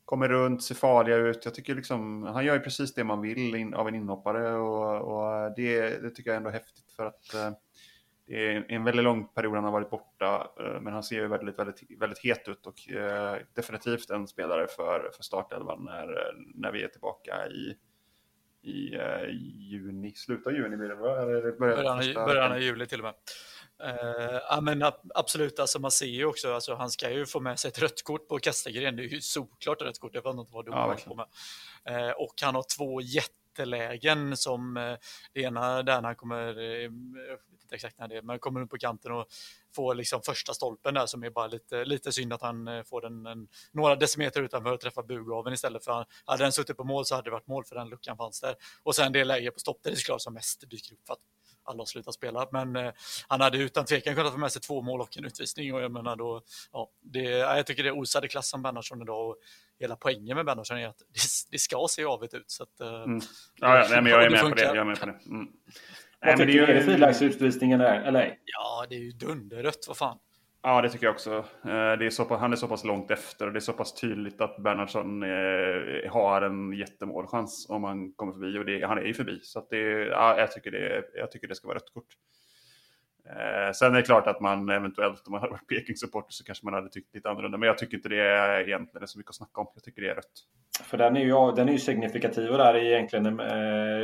kommer 0.04 0.28
runt, 0.28 0.62
ser 0.62 0.74
farliga 0.74 1.16
ut. 1.16 1.44
Jag 1.44 1.54
tycker 1.54 1.74
liksom, 1.74 2.22
han 2.22 2.44
gör 2.44 2.54
ju 2.54 2.60
precis 2.60 2.94
det 2.94 3.04
man 3.04 3.20
vill 3.20 3.54
in, 3.54 3.74
av 3.74 3.88
en 3.88 3.94
inhoppare 3.94 4.52
och, 4.52 5.00
och 5.00 5.52
det, 5.56 6.02
det, 6.02 6.10
tycker 6.10 6.30
jag 6.30 6.34
är 6.34 6.36
ändå 6.36 6.50
häftigt 6.50 6.92
för 6.96 7.06
att 7.06 7.34
eh, 7.34 7.50
det 8.30 8.46
är 8.46 8.64
en 8.68 8.84
väldigt 8.84 9.04
lång 9.04 9.28
period 9.28 9.54
han 9.54 9.64
har 9.64 9.72
varit 9.72 9.90
borta, 9.90 10.50
eh, 10.60 10.80
men 10.80 10.92
han 10.92 11.02
ser 11.02 11.16
ju 11.16 11.28
väldigt, 11.28 11.58
väldigt, 11.58 11.82
väldigt 12.00 12.18
het 12.18 12.48
ut 12.48 12.66
och 12.66 12.90
eh, 12.90 13.36
definitivt 13.54 14.10
en 14.10 14.28
spelare 14.28 14.66
för, 14.66 15.10
för 15.16 15.22
startelvan 15.22 15.84
när, 15.84 16.34
när 16.54 16.72
vi 16.72 16.82
är 16.82 16.88
tillbaka 16.88 17.48
i, 17.48 17.76
i 18.62 18.96
uh, 18.96 19.30
juni, 19.70 20.12
slutet 20.14 20.46
av 20.46 20.52
juni 20.52 20.76
blir 20.76 20.88
det 20.88 20.94
va? 20.94 21.22
Eller 21.22 21.58
början, 21.58 22.14
början 22.14 22.52
av 22.52 22.60
juli 22.60 22.86
till 22.86 23.00
och 23.00 23.04
med. 23.04 23.14
Uh, 23.90 24.40
ja, 24.48 24.60
men 24.60 24.82
absolut, 25.14 25.58
alltså 25.58 25.78
man 25.78 25.90
ser 25.90 26.06
ju 26.06 26.24
också, 26.24 26.52
alltså, 26.52 26.74
han 26.74 26.90
ska 26.90 27.10
ju 27.10 27.26
få 27.26 27.40
med 27.40 27.58
sig 27.58 27.68
ett 27.68 27.82
rött 27.82 28.02
kort 28.04 28.28
på 28.28 28.38
Kastegren, 28.38 28.96
det 28.96 29.02
är 29.02 29.08
ju 29.08 29.20
såklart 29.20 29.80
ett 29.80 29.88
rött 29.88 30.00
kort, 30.00 30.14
jag 30.14 30.22
vet 30.22 30.34
inte 30.34 30.52
vad 30.52 30.64
du 30.64 30.72
ja, 30.72 30.96
på 31.06 31.14
med. 31.14 31.26
Uh, 31.90 32.10
och 32.10 32.34
han 32.42 32.54
har 32.54 32.64
två 32.76 33.00
jättelägen 33.50 34.36
som 34.36 34.76
eh, 34.76 34.96
det 35.32 35.40
ena 35.40 35.82
där 35.82 36.02
han 36.02 36.16
kommer 36.16 36.58
eh, 36.58 36.64
jag 36.64 36.90
vet 37.50 37.62
inte 37.62 37.74
exakt 37.74 37.98
när 37.98 38.08
det 38.08 38.16
är, 38.16 38.22
men 38.22 38.38
kommer 38.38 38.60
upp 38.60 38.70
på 38.70 38.78
kanten 38.78 39.12
och 39.12 39.26
får 39.74 39.94
liksom 39.94 40.22
första 40.22 40.54
stolpen 40.54 40.94
där 40.94 41.06
som 41.06 41.22
är 41.22 41.30
bara 41.30 41.46
lite, 41.46 41.84
lite 41.84 42.12
synd 42.12 42.32
att 42.32 42.42
han 42.42 42.68
eh, 42.68 42.82
får 42.82 43.00
den 43.00 43.26
en, 43.26 43.48
några 43.72 43.96
decimeter 43.96 44.42
utanför 44.42 44.72
att 44.72 44.80
träffa 44.80 45.02
bugaven 45.02 45.52
istället 45.52 45.84
för 45.84 45.92
han, 45.92 46.04
hade 46.24 46.44
den 46.44 46.52
suttit 46.52 46.76
på 46.76 46.84
mål 46.84 47.04
så 47.04 47.14
hade 47.14 47.26
det 47.26 47.32
varit 47.32 47.46
mål 47.46 47.64
för 47.64 47.76
den 47.76 47.88
luckan 47.88 48.16
fanns 48.16 48.40
där. 48.40 48.54
Och 48.82 48.94
sen 48.94 49.12
det 49.12 49.24
läge 49.24 49.50
på 49.50 49.58
stopp 49.58 49.82
där 49.82 49.90
det 49.90 49.96
såklart 49.96 50.22
som 50.22 50.34
mest 50.34 50.70
dyker 50.70 50.94
upp 50.94 51.06
för 51.06 51.12
att 51.12 51.20
alla 51.64 51.80
har 51.80 51.86
slutat 51.86 52.14
spela. 52.14 52.48
Men 52.52 52.76
eh, 52.76 52.92
han 53.28 53.40
hade 53.40 53.58
utan 53.58 53.84
tvekan 53.84 54.14
kunnat 54.14 54.32
få 54.32 54.38
med 54.38 54.52
sig 54.52 54.62
två 54.62 54.82
mål 54.82 55.00
och 55.00 55.18
en 55.18 55.24
utvisning. 55.24 55.74
Och 55.74 55.82
jag 55.82 55.92
menar 55.92 56.16
då, 56.16 56.42
ja, 56.72 56.90
det, 57.00 57.22
jag 57.22 57.66
tycker 57.66 57.82
det 57.82 57.92
osade 57.92 58.28
klass 58.28 58.48
som 58.48 58.62
Bernhardsson 58.62 59.02
idag. 59.02 59.28
Och 59.28 59.36
hela 59.78 59.96
poängen 59.96 60.36
med 60.36 60.46
Bernhardsson 60.46 60.78
är 60.78 60.88
att 60.88 60.98
det, 60.98 61.20
det 61.50 61.58
ska 61.58 61.86
se 61.90 62.04
avigt 62.04 62.34
ut. 62.34 62.50
Så 62.50 62.62
att, 62.62 62.80
eh, 62.80 63.02
mm. 63.02 63.20
ja, 63.56 63.78
ja, 63.78 63.86
nej, 63.90 64.02
men 64.02 64.12
jag 64.12 64.24
är 64.24 64.30
med 64.30 64.40
på 64.40 64.54
det. 64.54 64.62
Jag 64.62 64.76
är 64.76 64.84
med 64.84 65.00
på 65.00 65.06
det. 65.06 65.18
Mm. 65.26 65.48
Vad 66.20 66.36
tycker 66.36 66.52
du? 66.52 66.64
Är 66.64 66.74
det 66.74 66.82
frilagsutvisningen 66.82 67.78
där, 67.78 68.00
eller? 68.00 68.38
Ja, 68.44 68.86
det 68.88 68.94
är 68.94 69.00
ju 69.00 69.12
dunderrött, 69.12 69.84
vad 69.88 69.96
fan. 69.96 70.18
Ja, 70.62 70.82
det 70.82 70.90
tycker 70.90 71.06
jag 71.06 71.14
också. 71.14 71.34
Eh, 71.64 71.98
det 71.98 72.06
är 72.06 72.10
så 72.10 72.24
pass, 72.24 72.40
han 72.40 72.52
är 72.52 72.56
så 72.56 72.68
pass 72.68 72.84
långt 72.84 73.10
efter 73.10 73.46
och 73.46 73.52
det 73.52 73.58
är 73.58 73.60
så 73.60 73.72
pass 73.72 73.94
tydligt 73.94 74.40
att 74.40 74.56
Bernhardsson 74.56 75.22
eh, 75.22 76.12
har 76.12 76.42
en 76.42 76.72
jättemålchans 76.72 77.66
om 77.70 77.84
han 77.84 78.12
kommer 78.12 78.32
förbi. 78.32 78.58
Och 78.58 78.64
det, 78.64 78.86
han 78.86 78.98
är 78.98 79.02
ju 79.02 79.14
förbi. 79.14 79.40
Så 79.42 79.58
att 79.58 79.70
det, 79.70 79.78
ja, 80.06 80.38
jag, 80.38 80.52
tycker 80.52 80.70
det, 80.70 81.04
jag 81.14 81.30
tycker 81.30 81.48
det 81.48 81.54
ska 81.54 81.68
vara 81.68 81.76
rött 81.76 81.94
kort. 81.94 82.14
Eh, 83.26 83.72
sen 83.72 83.92
är 83.92 83.96
det 83.96 84.02
klart 84.02 84.26
att 84.26 84.40
man 84.40 84.68
eventuellt, 84.68 85.26
om 85.26 85.32
man 85.32 85.40
hade 85.40 85.52
varit 85.52 85.68
Peking-supporter 85.68 86.32
så 86.32 86.44
kanske 86.44 86.66
man 86.66 86.74
hade 86.74 86.88
tyckt 86.88 87.14
lite 87.14 87.30
annorlunda. 87.30 87.58
Men 87.58 87.66
jag 87.66 87.78
tycker 87.78 87.96
inte 87.96 88.08
det 88.08 88.20
är 88.20 88.68
egentligen 88.68 89.08
så 89.08 89.18
mycket 89.18 89.30
att 89.30 89.36
snacka 89.36 89.60
om. 89.60 89.66
Jag 89.74 89.84
tycker 89.84 90.02
det 90.02 90.08
är 90.08 90.14
rött. 90.14 90.46
För 90.84 90.98
den 90.98 91.16
är 91.16 91.20
ju, 91.20 91.52
den 91.56 91.68
är 91.68 91.72
ju 91.72 91.78
signifikativ 91.78 92.50
och 92.50 92.58
där 92.58 92.74
är 92.74 92.84
egentligen 92.84 93.26
eh, 93.26 93.36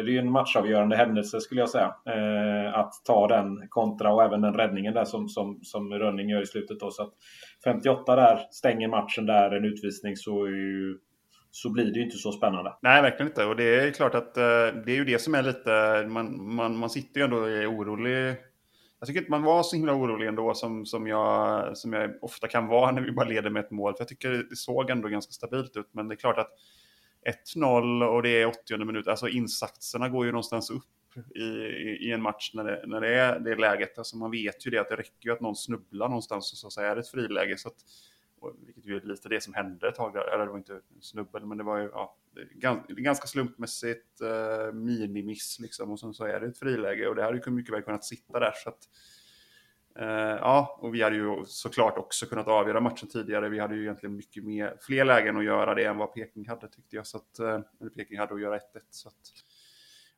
det 0.04 0.10
är 0.10 0.12
ju 0.12 0.18
en 0.18 0.30
matchavgörande 0.30 0.96
händelse 0.96 1.40
skulle 1.40 1.60
jag 1.60 1.70
säga. 1.70 1.94
Eh, 2.06 2.74
att 2.78 2.92
ta 3.04 3.28
den 3.28 3.68
kontra 3.68 4.12
och 4.14 4.22
även 4.22 4.40
den 4.40 4.54
räddningen 4.54 4.94
där 4.94 5.04
som, 5.04 5.28
som, 5.28 5.58
som 5.62 5.92
Rönning 5.92 6.28
gör 6.28 6.42
i 6.42 6.46
slutet. 6.46 6.80
Då. 6.80 6.90
Så 6.90 7.02
att 7.02 7.12
58 7.64 8.16
där 8.16 8.38
stänger 8.50 8.88
matchen 8.88 9.26
där, 9.26 9.50
en 9.50 9.64
utvisning 9.64 10.16
så 10.16 10.44
är 10.44 10.50
ju 10.50 10.98
så 11.50 11.72
blir 11.72 11.84
det 11.84 11.98
ju 11.98 12.04
inte 12.04 12.16
så 12.16 12.32
spännande. 12.32 12.72
Nej, 12.82 13.02
verkligen 13.02 13.26
inte. 13.26 13.44
Och 13.44 13.56
det 13.56 13.80
är 13.80 13.90
klart 13.90 14.14
att 14.14 14.34
det 14.34 14.92
är 14.92 14.96
ju 14.96 15.04
det 15.04 15.18
som 15.18 15.34
är 15.34 15.42
lite... 15.42 16.04
Man, 16.08 16.54
man, 16.54 16.76
man 16.76 16.90
sitter 16.90 17.20
ju 17.20 17.24
ändå 17.24 17.36
och 17.36 17.48
är 17.48 17.70
orolig 17.70 18.36
jag 19.06 19.14
tycker 19.14 19.20
inte 19.20 19.30
man 19.30 19.42
var 19.42 19.62
så 19.62 19.76
himla 19.76 19.94
orolig 19.94 20.28
ändå 20.28 20.54
som, 20.54 20.86
som, 20.86 21.06
jag, 21.06 21.76
som 21.78 21.92
jag 21.92 22.10
ofta 22.22 22.48
kan 22.48 22.66
vara 22.66 22.92
när 22.92 23.02
vi 23.02 23.12
bara 23.12 23.28
leder 23.28 23.50
med 23.50 23.64
ett 23.64 23.70
mål. 23.70 23.94
För 23.94 24.00
jag 24.00 24.08
tycker 24.08 24.30
det 24.30 24.56
såg 24.56 24.90
ändå 24.90 25.08
ganska 25.08 25.32
stabilt 25.32 25.76
ut. 25.76 25.88
Men 25.92 26.08
det 26.08 26.14
är 26.14 26.16
klart 26.16 26.38
att 26.38 26.50
1-0 27.56 28.04
och 28.06 28.22
det 28.22 28.42
är 28.42 28.46
80 28.46 28.84
minut, 28.84 29.08
alltså 29.08 29.28
insatserna 29.28 30.08
går 30.08 30.26
ju 30.26 30.32
någonstans 30.32 30.70
upp 30.70 30.84
i, 31.34 31.40
i, 31.40 32.08
i 32.08 32.12
en 32.12 32.22
match 32.22 32.50
när 32.54 32.64
det, 32.64 32.82
när 32.86 33.00
det 33.00 33.14
är 33.14 33.38
det 33.38 33.56
läget. 33.56 33.98
Alltså 33.98 34.16
man 34.16 34.30
vet 34.30 34.66
ju 34.66 34.70
det 34.70 34.78
att 34.78 34.88
det 34.88 34.96
räcker 34.96 35.28
ju 35.28 35.32
att 35.32 35.40
någon 35.40 35.56
snubblar 35.56 36.08
någonstans 36.08 36.52
och 36.52 36.58
så, 36.58 36.70
så 36.70 36.80
är 36.80 36.94
det 36.94 37.00
ett 37.00 37.08
friläge. 37.08 37.58
Så 37.58 37.68
att, 37.68 37.76
vilket 38.66 38.86
ju 38.86 38.96
är 38.96 39.00
lite 39.00 39.28
det 39.28 39.40
som 39.40 39.54
hände 39.54 39.88
ett 39.88 39.94
tag 39.94 40.14
där. 40.14 40.34
Eller 40.34 40.44
det 40.44 40.50
var 40.50 40.58
inte 40.58 40.72
en 40.72 41.02
snubbel, 41.02 41.46
men 41.46 41.58
det 41.58 41.64
var 41.64 41.78
ju 41.78 41.90
ja, 41.92 42.16
ganska 42.88 43.26
slumpmässigt 43.26 44.20
eh, 44.20 44.72
minimiss 44.72 45.58
liksom. 45.60 45.90
Och 45.90 46.00
sen 46.00 46.14
så 46.14 46.24
är 46.24 46.40
det 46.40 46.46
ett 46.46 46.58
friläge 46.58 47.08
och 47.08 47.14
det 47.14 47.22
hade 47.22 47.40
ju 47.44 47.50
mycket 47.50 47.74
väl 47.74 47.82
kunnat 47.82 48.04
sitta 48.04 48.40
där. 48.40 48.52
Så 48.54 48.68
att, 48.68 48.88
eh, 49.98 50.38
ja, 50.40 50.78
och 50.80 50.94
vi 50.94 51.02
hade 51.02 51.16
ju 51.16 51.44
såklart 51.46 51.98
också 51.98 52.26
kunnat 52.26 52.48
avgöra 52.48 52.80
matchen 52.80 53.08
tidigare. 53.08 53.48
Vi 53.48 53.58
hade 53.58 53.74
ju 53.74 53.82
egentligen 53.82 54.16
mycket 54.16 54.44
mer, 54.44 54.76
fler 54.80 55.04
lägen 55.04 55.36
att 55.36 55.44
göra 55.44 55.74
det 55.74 55.84
än 55.84 55.98
vad 55.98 56.14
Peking 56.14 56.48
hade 56.48 56.68
tyckte 56.68 56.96
jag. 56.96 57.06
Så 57.06 57.16
att, 57.16 57.38
eh, 57.38 57.60
eller 57.80 57.90
Peking 57.90 58.18
hade 58.18 58.34
att 58.34 58.40
göra 58.40 58.56
1-1. 58.56 58.86
Så 58.90 59.08
att, 59.08 59.32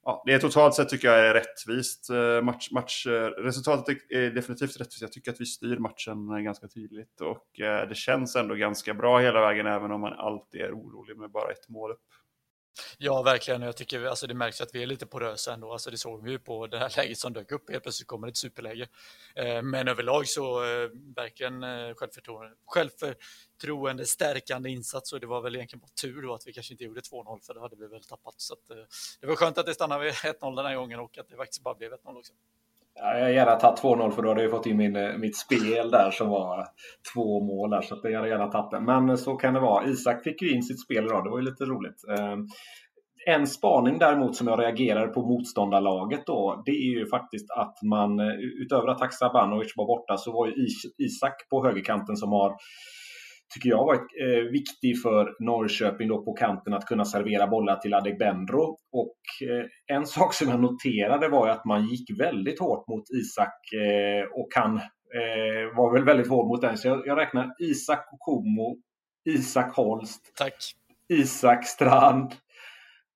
ja, 0.09 0.23
det 0.27 0.33
är 0.33 0.38
totalt 0.38 0.75
sett 0.75 0.88
tycker 0.88 1.09
jag 1.09 1.27
är 1.27 1.35
rättvist. 1.35 2.11
Eh, 2.11 2.42
match, 2.42 2.71
match, 2.71 3.07
eh, 3.07 3.31
resultatet 3.31 3.99
är 4.09 4.31
definitivt 4.31 4.81
rättvist. 4.81 5.03
Jag 5.03 5.12
tycker 5.12 5.31
att 5.31 5.40
vi 5.40 5.47
styr 5.47 5.79
matchen 5.79 6.31
eh, 6.31 6.38
ganska 6.38 6.68
tydligt 6.68 7.21
och 7.21 7.47
det 7.88 7.97
känns 7.97 8.37
ändå 8.37 8.55
ganska 8.55 8.94
bra 8.94 9.18
hela 9.18 9.40
vägen 9.40 9.66
även 9.66 9.92
om 9.92 10.01
man 10.01 10.12
alltid 10.12 10.61
är 10.61 10.73
orolig 10.73 11.16
med 11.16 11.31
bara 11.31 11.51
ett 11.51 11.68
mål 11.68 11.90
upp. 11.90 11.99
Ja, 12.98 13.22
verkligen. 13.22 13.62
Jag 13.62 13.76
tycker 13.76 14.04
alltså, 14.04 14.26
det 14.26 14.35
märks 14.35 14.61
att 14.61 14.74
vi 14.74 14.83
är 14.83 14.87
lite 14.87 15.07
porösa 15.07 15.54
ändå. 15.54 15.72
Alltså, 15.72 15.90
det 15.90 15.98
såg 15.98 16.24
vi 16.24 16.31
ju 16.31 16.38
på 16.38 16.66
det 16.66 16.78
här 16.78 16.92
läget 16.96 17.18
som 17.18 17.33
dök 17.33 17.52
upp. 17.52 17.70
Helt 17.70 17.83
plötsligt 17.83 18.09
kommer 18.09 18.28
ett 18.28 18.37
superläge. 18.37 18.88
Eh, 19.35 19.62
men 19.62 19.88
överlag 19.88 20.28
så 20.28 20.64
eh, 20.64 20.90
verkligen 21.16 21.62
eh, 21.62 21.94
självförtroende, 21.94 22.54
självförtroende 22.66 24.07
stärkande 24.07 24.70
insats. 24.70 25.12
Och 25.12 25.20
det 25.20 25.26
var 25.26 25.40
väl 25.40 25.57
egentligen 25.57 25.81
bara 25.81 25.90
tur 26.02 26.23
då 26.23 26.35
att 26.35 26.46
vi 26.46 26.52
kanske 26.52 26.75
inte 26.75 26.85
gjorde 26.85 27.00
2-0 27.00 27.40
för 27.46 27.54
det 27.54 27.60
hade 27.60 27.77
vi 27.77 27.87
väl 27.87 28.04
tappat. 28.04 28.35
Så 28.37 28.54
att, 28.54 28.69
det 29.21 29.27
var 29.27 29.37
skönt 29.37 29.58
att 29.58 29.66
det 29.66 29.75
stannade 29.75 30.04
vid 30.04 30.12
1-0 30.12 30.56
den 30.56 30.66
här 30.66 30.77
gången 30.77 31.00
och 31.00 31.19
att 31.19 31.29
det 31.29 31.37
faktiskt 31.37 31.62
bara 31.62 31.75
blev 31.75 31.92
1-0 31.92 32.19
också. 32.19 32.33
Ja, 33.01 33.15
jag 33.15 33.21
hade 33.21 33.33
gärna 33.33 33.57
tagit 33.57 33.83
2-0 33.83 34.11
för 34.11 34.23
då 34.23 34.29
hade 34.29 34.42
jag 34.42 34.51
fått 34.51 34.67
in 34.67 34.77
min, 34.77 34.96
eh, 34.96 35.17
mitt 35.17 35.37
spel 35.37 35.90
där 35.90 36.11
som 36.11 36.29
var 36.29 36.67
två 37.15 37.40
mål 37.40 37.71
där. 37.71 37.83
Så 37.83 37.94
att 37.94 38.01
jag 38.05 38.17
hade 38.17 38.29
gärna 38.29 38.46
tagit 38.46 38.71
det. 38.71 38.81
Men 38.81 39.09
eh, 39.09 39.17
så 39.17 39.37
kan 39.37 39.55
det 39.55 39.61
vara. 39.61 39.88
Isak 39.88 40.25
fick 40.25 40.42
ju 40.42 40.51
in 40.51 40.63
sitt 40.63 40.83
spel 40.83 41.05
idag. 41.05 41.25
Det 41.25 41.31
var 41.31 41.38
ju 41.38 41.44
lite 41.44 41.65
roligt. 41.65 42.05
Ehm, 42.19 42.46
en 43.27 43.46
spaning 43.46 43.99
däremot 43.99 44.37
som 44.37 44.46
jag 44.46 44.61
reagerar 44.61 45.09
på 45.09 45.23
motståndarlaget 45.23 46.27
då, 46.27 46.63
det 46.67 46.71
är 46.71 46.99
ju 46.99 47.07
faktiskt 47.07 47.51
att 47.51 47.83
man 47.83 48.21
eh, 48.21 48.35
utöver 48.63 48.88
att 48.88 49.01
Haksabanovic 49.01 49.73
var 49.77 49.87
borta 49.87 50.17
så 50.17 50.33
var 50.33 50.46
ju 50.46 50.53
Isak 50.99 51.49
på 51.51 51.65
högerkanten 51.65 52.17
som 52.17 52.33
har 52.33 52.57
tycker 53.55 53.69
jag 53.69 53.85
varit 53.85 54.09
eh, 54.21 54.51
viktig 54.51 55.03
för 55.03 55.37
Norrköping 55.38 56.09
då 56.09 56.25
på 56.25 56.33
kanten 56.33 56.75
att 56.75 56.87
kunna 56.87 57.05
servera 57.05 57.46
bollar 57.46 57.77
till 57.77 57.94
Adegbenro. 57.94 58.77
Och 58.92 59.49
eh, 59.49 59.96
en 59.96 60.07
sak 60.17 60.35
som 60.35 60.49
jag 60.49 60.61
noterade 60.61 61.29
var 61.29 61.49
att 61.49 61.65
man 61.65 61.87
gick 61.87 62.21
väldigt 62.21 62.61
hårt 62.61 62.88
mot 62.88 63.11
Isak 63.11 63.73
eh, 63.73 64.25
och 64.33 64.49
han 64.55 64.77
eh, 64.77 65.77
var 65.77 65.92
väl 65.92 66.05
väldigt 66.05 66.29
hård 66.29 66.46
mot 66.49 66.61
den. 66.61 66.79
Så 66.79 66.88
jag, 66.88 67.07
jag 67.07 67.19
räknar 67.19 67.55
Isak 67.59 68.09
Komo, 68.19 68.77
Isak 69.25 69.77
Holst, 69.77 70.33
Tack. 70.37 70.55
Isak 71.09 71.67
Strand, 71.67 72.35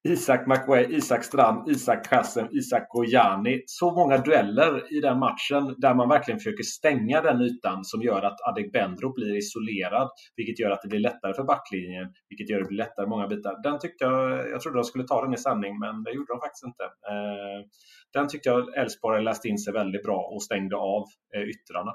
Isak 0.04 0.46
McWay, 0.46 0.86
Isak 0.96 1.24
Strand, 1.24 1.68
Isak 1.70 2.04
Kassem, 2.04 2.48
Isak 2.52 2.88
Gojani. 2.88 3.62
Så 3.66 3.90
många 3.90 4.18
dueller 4.18 4.96
i 4.96 5.00
den 5.00 5.18
matchen 5.18 5.74
där 5.78 5.94
man 5.94 6.08
verkligen 6.08 6.38
försöker 6.38 6.62
stänga 6.62 7.20
den 7.20 7.40
ytan 7.40 7.84
som 7.84 8.02
gör 8.02 8.22
att 8.22 8.40
Adegbenro 8.48 9.12
blir 9.12 9.36
isolerad. 9.36 10.08
Vilket 10.36 10.58
gör 10.58 10.70
att 10.70 10.82
det 10.82 10.88
blir 10.88 11.00
lättare 11.00 11.34
för 11.34 11.44
backlinjen, 11.44 12.12
vilket 12.28 12.50
gör 12.50 12.58
att 12.58 12.64
det 12.64 12.68
blir 12.68 12.78
lättare 12.78 13.06
många 13.06 13.26
bitar. 13.28 13.62
Den 13.62 13.78
tyckte 13.78 14.04
jag, 14.04 14.50
jag 14.50 14.60
trodde 14.60 14.78
de 14.78 14.84
skulle 14.84 15.04
ta 15.04 15.24
den 15.24 15.34
i 15.34 15.38
sanning, 15.38 15.78
men 15.78 16.02
det 16.02 16.12
gjorde 16.12 16.32
de 16.32 16.40
faktiskt 16.40 16.64
inte. 16.64 16.84
Eh, 16.84 17.66
den 18.12 18.28
tyckte 18.28 18.48
jag 18.48 18.76
Elfsborg 18.76 19.24
läste 19.24 19.48
in 19.48 19.58
sig 19.58 19.72
väldigt 19.72 20.02
bra 20.02 20.30
och 20.34 20.42
stängde 20.42 20.76
av 20.76 21.04
eh, 21.36 21.42
yttrarna. 21.42 21.92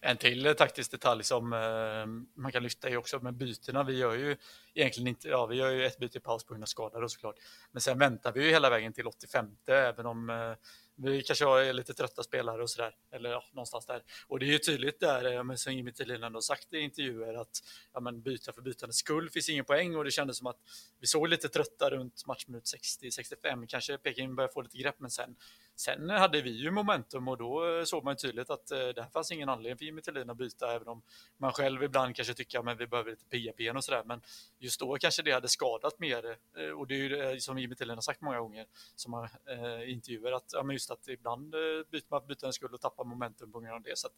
En 0.00 0.16
till 0.16 0.46
eh, 0.46 0.52
taktisk 0.52 0.90
detalj 0.90 1.24
som 1.24 1.52
eh, 1.52 2.40
man 2.42 2.52
kan 2.52 2.62
lyfta 2.62 2.88
är 2.88 2.96
också 2.96 3.18
med 3.18 3.34
bytena. 3.34 3.82
Vi 3.82 3.98
gör 3.98 4.14
ju 4.14 4.36
egentligen 4.74 5.08
inte, 5.08 5.28
ja 5.28 5.46
vi 5.46 5.56
gör 5.56 5.70
ju 5.70 5.86
ett 5.86 5.98
byte 5.98 6.18
i 6.18 6.20
paus 6.20 6.44
på 6.44 6.54
grund 6.54 6.64
av 6.64 6.66
skada 6.66 7.00
då 7.00 7.08
såklart. 7.08 7.36
Men 7.72 7.80
sen 7.80 7.98
väntar 7.98 8.32
vi 8.32 8.44
ju 8.44 8.50
hela 8.50 8.70
vägen 8.70 8.92
till 8.92 9.06
85 9.06 9.46
även 9.66 10.06
om 10.06 10.30
eh, 10.30 10.54
vi 10.96 11.22
kanske 11.22 11.44
är 11.44 11.72
lite 11.72 11.94
trötta 11.94 12.22
spelare 12.22 12.62
och 12.62 12.70
sådär, 12.70 12.94
eller 13.12 13.30
ja, 13.30 13.44
någonstans 13.52 13.86
där. 13.86 14.02
Och 14.28 14.38
det 14.38 14.46
är 14.46 14.52
ju 14.52 14.58
tydligt 14.58 15.00
där, 15.00 15.32
eh, 15.32 15.44
men 15.44 15.58
som 15.58 15.72
Jimmy 15.72 15.92
Tillin 15.92 16.22
ändå 16.22 16.40
sagt 16.40 16.72
i 16.72 16.78
intervjuer, 16.78 17.34
att 17.34 17.60
ja, 17.92 18.00
men 18.00 18.22
byta 18.22 18.52
för 18.52 18.62
bytandets 18.62 18.98
skull 18.98 19.30
finns 19.30 19.48
ingen 19.48 19.64
poäng 19.64 19.96
och 19.96 20.04
det 20.04 20.10
kändes 20.10 20.38
som 20.38 20.46
att 20.46 20.58
vi 21.00 21.06
såg 21.06 21.28
lite 21.28 21.48
trötta 21.48 21.90
runt 21.90 22.26
matchminut 22.26 22.64
60-65, 22.64 23.66
kanske 23.68 23.98
Peking 23.98 24.34
började 24.34 24.52
få 24.52 24.62
lite 24.62 24.78
grepp, 24.78 24.96
men 24.98 25.10
sen, 25.10 25.36
sen 25.76 26.10
hade 26.10 26.42
vi 26.42 26.50
ju 26.50 26.70
momentum 26.70 27.28
och 27.28 27.38
då 27.38 27.78
eh, 27.78 27.84
såg 27.84 28.04
man 28.04 28.16
tydligt 28.16 28.50
att 28.50 28.70
eh, 28.70 28.78
det 28.78 29.02
här 29.02 29.10
fanns 29.10 29.32
ingen 29.32 29.48
anledning 29.48 29.78
för 29.78 29.84
Jimmy 29.84 30.02
Tillin 30.02 30.30
att 30.30 30.36
byta, 30.36 30.74
även 30.74 30.88
om 30.88 31.02
man 31.36 31.52
själv 31.52 31.82
ibland 31.82 32.16
kanske 32.16 32.34
tycker 32.34 32.70
att 32.70 32.80
vi 32.80 32.86
behöver 32.86 33.10
lite 33.10 33.24
PIA-ben 33.24 33.76
och 33.76 33.84
sådär, 33.84 34.02
men 34.04 34.22
just 34.58 34.80
då 34.80 34.96
kanske 35.00 35.22
det 35.22 35.32
hade 35.32 35.48
skadat 35.48 35.98
mer. 35.98 36.36
Eh, 36.56 36.70
och 36.78 36.86
det 36.86 36.94
är 36.94 37.32
ju 37.32 37.40
som 37.40 37.58
Jimmy 37.58 37.74
Tillin 37.74 37.94
har 37.94 38.02
sagt 38.02 38.20
många 38.20 38.40
gånger, 38.40 38.66
som 38.94 39.12
har 39.12 39.30
eh, 39.46 39.92
intervjuer, 39.92 40.32
att 40.32 40.50
ja, 40.52 40.62
men 40.62 40.74
just 40.74 40.90
att 40.90 41.08
ibland 41.08 41.50
byter 41.90 42.10
man 42.10 42.22
för 42.26 42.46
en 42.46 42.52
skull 42.52 42.74
och 42.74 42.80
tappar 42.80 43.04
momentum 43.04 43.52
på 43.52 43.60
grund 43.60 43.74
av 43.74 43.82
det. 43.82 43.98
Så 43.98 44.06
att, 44.06 44.12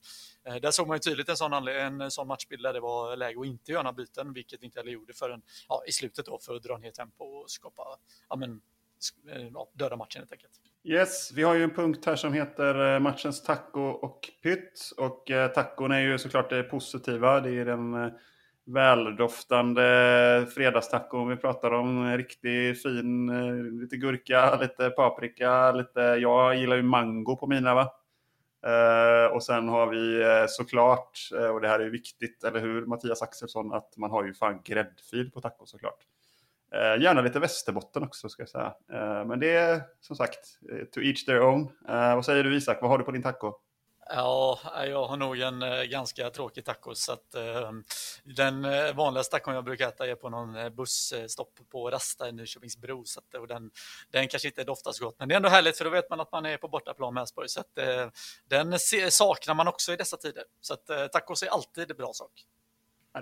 eh, 0.45 0.61
där 0.61 0.71
såg 0.71 0.89
man 0.89 0.97
ju 0.97 0.99
tydligt 0.99 1.29
en 1.29 1.37
sån, 1.37 1.69
en 1.69 2.11
sån 2.11 2.27
matchbild 2.27 2.63
där 2.63 2.73
det 2.73 2.81
var 2.81 3.17
läge 3.17 3.41
att 3.41 3.47
inte 3.47 3.73
göra 3.73 3.83
några 3.83 3.93
byten, 3.93 4.33
vilket 4.33 4.63
inte 4.63 4.79
heller 4.79 4.93
gjorde 4.93 5.13
förrän 5.13 5.43
ja, 5.69 5.85
i 5.87 5.93
slutet 5.93 6.27
då 6.27 6.39
för 6.39 6.55
att 6.57 6.63
dra 6.63 6.79
ner 6.79 6.91
tempo 6.91 7.25
och 7.25 7.51
skapa, 7.51 7.99
ja 8.29 8.37
men, 8.37 8.63
ja, 9.53 9.71
döda 9.73 9.97
matchen 9.97 10.21
helt 10.21 10.33
enkelt. 10.33 10.61
Yes, 10.87 11.32
vi 11.35 11.43
har 11.43 11.55
ju 11.55 11.62
en 11.62 11.70
punkt 11.70 12.07
här 12.07 12.16
som 12.16 12.32
heter 12.32 12.95
eh, 12.95 13.01
matchens 13.01 13.43
taco 13.43 13.80
och 13.80 14.30
pytt. 14.43 14.91
Och 14.97 15.30
eh, 15.30 15.51
tacon 15.51 15.93
är 15.93 16.01
ju 16.01 16.18
såklart 16.18 16.51
det 16.51 16.62
positiva. 16.62 17.41
Det 17.41 17.51
är 17.51 17.64
den 17.64 17.95
eh, 17.95 18.12
väldoftande 18.64 20.47
fredagstacon 20.55 21.28
vi 21.28 21.37
pratar 21.37 21.70
om. 21.70 22.16
Riktigt 22.16 22.82
fin, 22.82 23.28
eh, 23.28 23.80
lite 23.80 23.97
gurka, 23.97 24.59
lite 24.61 24.91
paprika, 24.91 25.72
lite... 25.72 26.01
Jag 26.01 26.57
gillar 26.57 26.76
ju 26.76 26.82
mango 26.82 27.37
på 27.37 27.47
mina 27.47 27.74
va. 27.74 27.93
Och 29.32 29.43
sen 29.43 29.68
har 29.68 29.87
vi 29.87 30.24
såklart, 30.49 31.18
och 31.53 31.61
det 31.61 31.68
här 31.68 31.80
är 31.80 31.91
viktigt, 31.91 32.45
eller 32.45 32.61
hur 32.61 32.87
Mattias 32.87 33.22
Axelsson, 33.22 33.72
att 33.72 33.97
man 33.97 34.11
har 34.11 34.24
ju 34.24 34.35
fan 34.35 34.61
gräddfil 34.64 35.30
på 35.30 35.41
taco 35.41 35.66
såklart. 35.66 35.99
Eh, 36.75 37.03
gärna 37.03 37.20
lite 37.20 37.39
Västerbotten 37.39 38.03
också 38.03 38.29
ska 38.29 38.43
jag 38.43 38.49
säga. 38.49 38.75
Eh, 38.93 39.25
men 39.25 39.41
det 39.41 39.57
är 39.57 39.83
som 40.01 40.16
sagt, 40.16 40.59
eh, 40.72 40.85
to 40.85 41.01
each 41.01 41.25
their 41.25 41.41
own. 41.41 41.68
vad 41.87 42.25
säger 42.25 42.45
du 42.45 42.57
Isak, 42.57 42.79
vad 42.81 42.91
har 42.91 42.99
du 42.99 43.05
på 43.05 43.11
din 43.11 43.22
taco? 43.22 43.53
Ja, 44.09 44.59
jag 44.87 45.07
har 45.07 45.16
nog 45.16 45.41
en 45.41 45.91
ganska 45.91 46.31
tråkig 46.31 46.64
taco. 46.64 46.95
Så 46.95 47.12
att, 47.12 47.35
eh, 47.35 47.70
den 48.25 48.62
vanligaste 48.97 49.37
tacon 49.37 49.55
jag 49.55 49.64
brukar 49.64 49.89
äta 49.89 50.07
är 50.07 50.14
på 50.14 50.29
någon 50.29 50.75
busstopp 50.77 51.59
på 51.72 51.91
Rasta 51.91 52.29
i 52.29 52.33
Nyköpingsbro. 52.33 53.05
Så 53.05 53.20
att, 53.20 53.35
och 53.35 53.47
den, 53.47 53.70
den 54.11 54.29
kanske 54.29 54.49
inte 54.49 54.64
doftar 54.64 54.93
så 54.93 55.05
gott, 55.05 55.16
men 55.18 55.29
det 55.29 55.35
är 55.35 55.37
ändå 55.37 55.49
härligt 55.49 55.79
för 55.79 55.85
då 55.85 55.91
vet 55.91 56.11
man 56.11 56.20
att 56.20 56.33
man 56.33 56.47
är 56.47 56.57
på 56.57 56.68
bortaplan 56.68 57.14
med 57.14 57.20
Elfsborg. 57.20 57.49
Så 57.49 57.61
att, 57.61 57.79
den 58.49 58.79
saknar 59.11 59.55
man 59.55 59.68
också 59.68 59.93
i 59.93 59.97
dessa 59.97 60.16
tider. 60.16 60.45
Så 60.61 60.75
att, 60.75 61.12
tacos 61.12 61.43
är 61.43 61.49
alltid 61.49 61.91
en 61.91 61.97
bra 61.97 62.12
sak. 62.12 62.33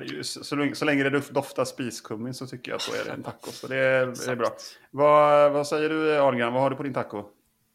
Ju, 0.01 0.23
så, 0.23 0.57
länge, 0.57 0.75
så 0.75 0.85
länge 0.85 1.03
det 1.03 1.35
doftar 1.35 1.65
spiskummin 1.65 2.35
så 2.35 2.47
tycker 2.47 2.73
jag 2.73 2.77
att 2.77 2.89
då 2.91 3.01
är 3.01 3.05
det 3.05 3.13
en 3.13 3.23
taco. 3.23 3.51
Så 3.51 3.67
det 3.67 3.77
är, 3.77 4.07
det 4.07 4.33
är 4.33 4.37
bra. 4.37 4.49
Vad, 4.91 5.53
vad 5.53 5.67
säger 5.67 5.89
du 5.89 6.19
Adrian, 6.19 6.53
vad 6.53 6.63
har 6.63 6.71
du 6.71 6.77
på 6.77 6.83
din 6.83 6.95
taco? 6.95 7.25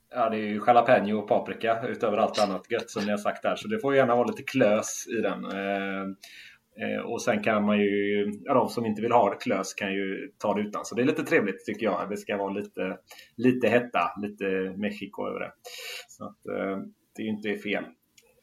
Ja, 0.09 0.29
det 0.29 0.37
är 0.37 0.47
ju 0.47 0.61
jalapeno 0.67 1.17
och 1.17 1.27
paprika 1.27 1.87
utöver 1.87 2.17
allt 2.17 2.39
annat 2.39 2.71
gött 2.71 2.89
som 2.89 3.05
ni 3.05 3.11
har 3.11 3.17
sagt 3.17 3.43
där. 3.43 3.55
Så 3.55 3.67
det 3.67 3.79
får 3.79 3.95
gärna 3.95 4.15
vara 4.15 4.27
lite 4.27 4.43
klös 4.43 5.07
i 5.07 5.21
den. 5.21 5.45
Eh, 5.45 6.01
eh, 6.81 7.01
och 7.05 7.21
sen 7.21 7.43
kan 7.43 7.65
man 7.65 7.79
ju, 7.79 8.31
ja, 8.43 8.53
de 8.53 8.69
som 8.69 8.85
inte 8.85 9.01
vill 9.01 9.11
ha 9.11 9.29
det 9.29 9.35
klös 9.35 9.73
kan 9.73 9.93
ju 9.93 10.31
ta 10.37 10.53
det 10.53 10.61
utan. 10.61 10.85
Så 10.85 10.95
det 10.95 11.01
är 11.01 11.05
lite 11.05 11.23
trevligt 11.23 11.65
tycker 11.65 11.85
jag. 11.85 12.09
Det 12.09 12.17
ska 12.17 12.37
vara 12.37 12.53
lite, 12.53 12.97
lite 13.35 13.67
hetta, 13.67 14.11
lite 14.21 14.45
Mexiko 14.77 15.27
över 15.27 15.39
det. 15.39 15.51
Så 16.07 16.25
att, 16.25 16.47
eh, 16.47 16.77
det 17.15 17.21
är 17.21 17.27
inte 17.27 17.57
fel. 17.57 17.83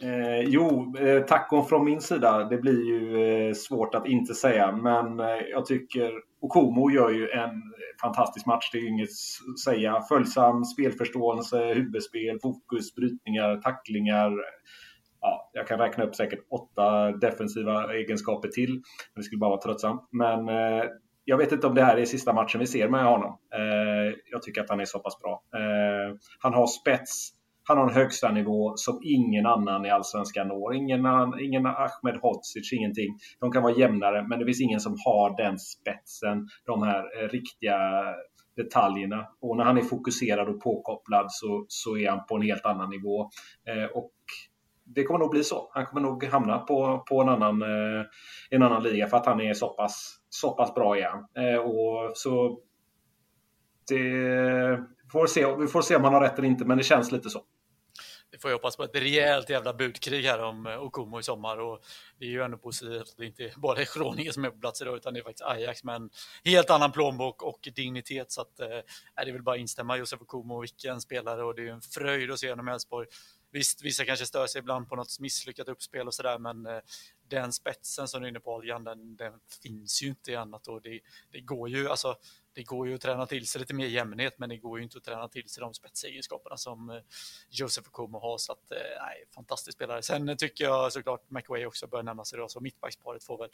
Eh, 0.03 0.41
jo, 0.41 0.95
eh, 0.99 1.23
tacon 1.23 1.67
från 1.67 1.85
min 1.85 2.01
sida. 2.01 2.45
Det 2.45 2.59
blir 2.59 2.85
ju 2.85 3.25
eh, 3.49 3.55
svårt 3.55 3.95
att 3.95 4.07
inte 4.07 4.35
säga, 4.35 4.73
men 4.73 5.21
eh, 5.21 5.27
jag 5.51 5.67
tycker 5.67 6.13
Okomo 6.41 6.91
gör 6.91 7.11
ju 7.11 7.29
en 7.29 7.63
fantastisk 8.01 8.47
match. 8.47 8.71
Det 8.73 8.79
är 8.79 8.89
inget 8.89 9.09
att 9.53 9.59
säga. 9.59 10.01
Följsam 10.09 10.65
spelförståelse, 10.65 11.75
huvudspel, 11.75 12.39
fokus, 12.43 12.95
brytningar, 12.95 13.57
tacklingar. 13.57 14.33
Ja, 15.21 15.51
jag 15.53 15.67
kan 15.67 15.79
räkna 15.79 16.05
upp 16.05 16.15
säkert 16.15 16.47
åtta 16.51 17.13
defensiva 17.13 17.95
egenskaper 17.95 18.49
till. 18.49 18.71
Men 18.73 18.83
det 19.17 19.23
skulle 19.23 19.39
bara 19.39 19.51
vara 19.51 19.61
tröttsamt. 19.61 20.09
Men 20.13 20.49
eh, 20.49 20.85
jag 21.25 21.37
vet 21.37 21.53
inte 21.53 21.67
om 21.67 21.75
det 21.75 21.85
här 21.85 21.97
är 21.97 22.05
sista 22.05 22.33
matchen 22.33 22.61
vi 22.61 22.67
ser 22.67 22.89
med 22.89 23.05
honom. 23.05 23.39
Eh, 23.55 24.17
jag 24.31 24.43
tycker 24.43 24.61
att 24.61 24.71
han 24.71 24.81
är 24.81 24.85
så 24.85 24.99
pass 24.99 25.21
bra. 25.21 25.43
Eh, 25.55 26.17
han 26.39 26.55
har 26.55 26.67
spets 26.67 27.31
han 27.65 27.79
har 27.79 27.89
en 27.89 27.95
högsta 27.95 28.31
nivå 28.31 28.73
som 28.77 29.01
ingen 29.03 29.47
annan 29.47 29.87
i 29.87 29.91
Allsvenskan 29.91 30.49
når. 30.49 30.75
Ingen, 30.75 31.07
ingen 31.41 31.67
Ahmed 31.67 32.17
Hodzic, 32.23 32.73
ingenting. 32.73 33.19
De 33.41 33.53
kan 33.53 33.63
vara 33.63 33.75
jämnare, 33.75 34.23
men 34.29 34.39
det 34.39 34.45
finns 34.45 34.61
ingen 34.61 34.81
som 34.81 34.97
har 35.05 35.37
den 35.37 35.59
spetsen, 35.59 36.49
de 36.67 36.83
här 36.83 37.23
eh, 37.23 37.29
riktiga 37.29 37.79
detaljerna. 38.57 39.29
Och 39.41 39.57
när 39.57 39.65
han 39.65 39.79
är 39.79 39.83
fokuserad 39.83 40.49
och 40.49 40.63
påkopplad 40.63 41.27
så, 41.29 41.65
så 41.69 41.97
är 41.97 42.11
han 42.11 42.27
på 42.27 42.37
en 42.37 42.43
helt 42.43 42.67
annan 42.67 42.91
nivå. 42.91 43.31
Eh, 43.69 43.85
och 43.85 44.13
det 44.85 45.05
kommer 45.05 45.19
nog 45.19 45.31
bli 45.31 45.45
så. 45.45 45.71
Han 45.75 45.87
kommer 45.87 46.01
nog 46.01 46.25
hamna 46.25 46.59
på, 46.59 47.05
på 47.09 47.23
en, 47.23 47.29
annan, 47.29 47.63
eh, 47.63 48.05
en 48.51 48.63
annan 48.63 48.83
liga 48.83 49.07
för 49.07 49.17
att 49.17 49.27
han 49.27 49.41
är 49.41 49.55
så 49.55 49.69
pass, 49.69 50.17
så 50.29 50.51
pass 50.51 50.75
bra 50.75 50.97
igen. 50.97 51.25
Eh, 51.37 51.61
och 51.61 52.11
så 52.15 52.59
det, 53.89 54.85
får 55.13 55.27
se, 55.27 55.57
vi 55.57 55.67
får 55.67 55.83
se 55.83 55.97
om 55.97 56.05
han 56.05 56.15
har 56.15 56.21
rätt 56.21 56.39
eller 56.39 56.49
inte, 56.49 56.65
men 56.65 56.79
det 56.79 56.85
känns 56.85 57.13
lite 57.13 57.31
så 57.31 57.41
vi 58.35 58.39
får 58.39 58.53
hoppas 58.53 58.77
på 58.77 58.85
ett 58.85 58.97
rejält 58.97 59.51
jävla 59.51 59.75
budkrig 59.75 60.25
här 60.25 60.43
om 60.43 60.67
eh, 60.67 60.83
Okomo 60.83 61.21
i 61.21 61.23
sommar. 61.23 61.59
Och 61.59 61.85
det 62.19 62.25
är 62.25 62.29
ju 62.29 62.43
ändå 62.43 62.59
positivt 62.59 63.03
att 63.03 63.17
det 63.17 63.27
inte 63.27 63.53
bara 63.57 63.81
är 63.81 63.99
Groningen 63.99 64.33
som 64.33 64.45
är 64.45 64.51
på 64.51 64.59
plats 64.59 64.83
idag 64.83 64.97
utan 64.97 65.15
det 65.15 65.21
är 65.21 65.25
faktiskt 65.25 65.45
Ajax 65.45 65.85
med 65.85 65.95
en 65.95 66.11
helt 66.45 66.71
annan 66.71 66.93
plånbok 66.93 67.43
och 67.43 67.69
dignitet. 67.75 68.33
Så 68.33 68.41
att 68.41 68.61
eh, 68.61 68.69
det 68.69 68.83
är 69.17 69.33
väl 69.33 69.43
bara 69.43 69.55
att 69.55 69.61
instämma 69.61 69.97
Josef 69.97 70.21
Okomo, 70.21 70.61
vilken 70.61 71.01
spelare. 71.01 71.45
Och 71.45 71.55
det 71.55 71.63
är 71.63 71.65
ju 71.65 71.71
en 71.71 71.81
fröjd 71.81 72.31
att 72.31 72.39
se 72.39 72.51
honom 72.51 72.69
i 72.69 72.73
Elfsborg. 72.73 73.07
Visst, 73.53 73.83
vissa 73.83 74.05
kanske 74.05 74.27
stör 74.27 74.47
sig 74.47 74.59
ibland 74.59 74.89
på 74.89 74.97
något 74.97 75.21
misslyckat 75.21 75.69
uppspel 75.69 76.07
och 76.07 76.15
sådär, 76.15 76.39
men 76.39 76.67
eh, 76.67 76.79
den 77.35 77.53
spetsen 77.53 78.09
som 78.09 78.21
du 78.21 78.27
är 78.27 78.31
inne 78.31 78.41
på, 78.41 78.55
Adrian, 78.55 78.85
den, 78.85 79.17
den 79.17 79.33
finns 79.63 80.03
ju 80.03 80.09
inte 80.09 80.33
i 80.33 80.37
annat 80.37 80.69
och 80.69 80.83
det, 80.83 81.01
det 81.31 81.41
går 81.41 81.69
ju, 81.69 81.89
alltså 81.89 82.17
det 82.55 82.63
går 82.63 82.89
ju 82.89 82.95
att 82.95 83.01
träna 83.01 83.27
till 83.27 83.47
sig 83.47 83.61
lite 83.61 83.75
mer 83.75 83.87
jämnhet, 83.87 84.39
men 84.39 84.49
det 84.49 84.57
går 84.57 84.79
ju 84.79 84.85
inte 84.85 84.99
att 84.99 85.05
träna 85.05 85.29
till 85.29 85.49
sig 85.49 85.61
de 85.61 85.75
spetsegenskaperna 85.75 86.57
som 86.57 86.91
eh, 86.91 86.97
Josef 87.51 87.85
Josef 87.85 87.93
Komo 87.93 88.19
har. 88.19 88.39
Så 88.39 88.53
att, 88.53 88.71
eh, 88.71 88.79
nej, 89.01 89.25
fantastisk 89.35 89.77
spelare. 89.77 90.03
Sen 90.03 90.37
tycker 90.37 90.65
jag 90.65 90.93
såklart 90.93 91.31
McWay 91.31 91.67
också 91.67 91.87
bör 91.87 92.03
nämnas 92.03 92.33
idag, 92.33 92.51
så 92.51 92.61
mittbacksparet 92.61 93.25
får 93.25 93.39
väl 93.39 93.51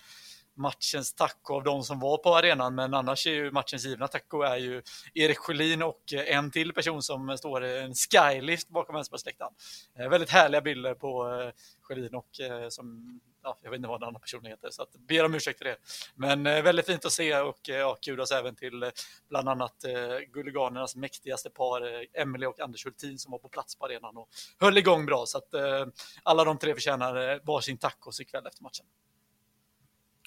matchens 0.55 1.15
taco 1.15 1.55
av 1.55 1.65
de 1.65 1.83
som 1.83 2.01
var 2.01 2.19
på 2.19 2.37
arenan, 2.37 2.75
men 2.75 2.95
annars 2.95 3.27
är 3.27 3.31
ju 3.31 3.51
matchens 3.51 3.85
givna 3.85 4.09
taco 4.09 4.43
är 4.43 4.57
ju 4.57 4.83
Erik 5.15 5.39
Sjölin 5.39 5.83
och 5.83 6.13
eh, 6.13 6.37
en 6.37 6.51
till 6.51 6.73
person 6.73 7.03
som 7.03 7.39
står 7.39 7.65
i 7.65 7.79
en 7.79 7.95
skylift 7.95 8.69
bakom 8.69 8.95
vänsterbacksläktaren. 8.95 9.53
Väldigt 9.95 10.31
härliga 10.31 10.61
bilder 10.61 10.95
på 10.95 11.53
Sjölin 11.91 12.15
och 12.15 12.41
som 12.69 13.21
ja, 13.43 13.59
jag 13.63 13.71
vet 13.71 13.77
inte 13.77 13.89
vad 13.89 14.01
den 14.01 14.07
andra 14.07 14.21
personen 14.21 14.47
heter, 14.47 14.71
så 14.71 14.83
att, 14.83 14.93
ber 14.93 15.25
om 15.25 15.35
ursäkt 15.35 15.59
för 15.59 15.65
det. 15.65 15.77
Men 16.15 16.47
eh, 16.47 16.63
väldigt 16.63 16.87
fint 16.87 17.05
att 17.05 17.13
se 17.13 17.41
och 17.41 17.69
eh, 17.69 17.77
ja, 17.77 17.99
kudos 18.03 18.31
även 18.33 18.55
till 18.55 18.83
eh, 18.83 18.89
bland 19.29 19.49
annat 19.49 19.85
eh, 19.85 20.19
Guliganernas 20.33 20.97
mäktigaste 20.97 21.51
par, 21.51 21.95
eh, 21.95 22.23
Emelie 22.23 22.49
och 22.49 22.61
Anders 22.61 22.87
Hultin 22.87 23.19
som 23.19 23.33
var 23.33 23.39
på 23.39 23.49
plats 23.49 23.77
på 23.77 23.85
arenan 23.85 24.17
och 24.17 24.29
höll 24.59 24.79
igång 24.79 25.07
bra. 25.07 25.27
Så 25.27 25.39
att 25.39 25.55
eh, 25.55 25.87
alla 26.23 26.45
de 26.45 26.59
tre 26.59 26.75
förtjänar 26.75 27.31
eh, 27.31 27.39
varsin 27.43 27.79
tacos 27.79 28.21
ikväll 28.21 28.47
efter 28.47 28.63
matchen. 28.63 28.87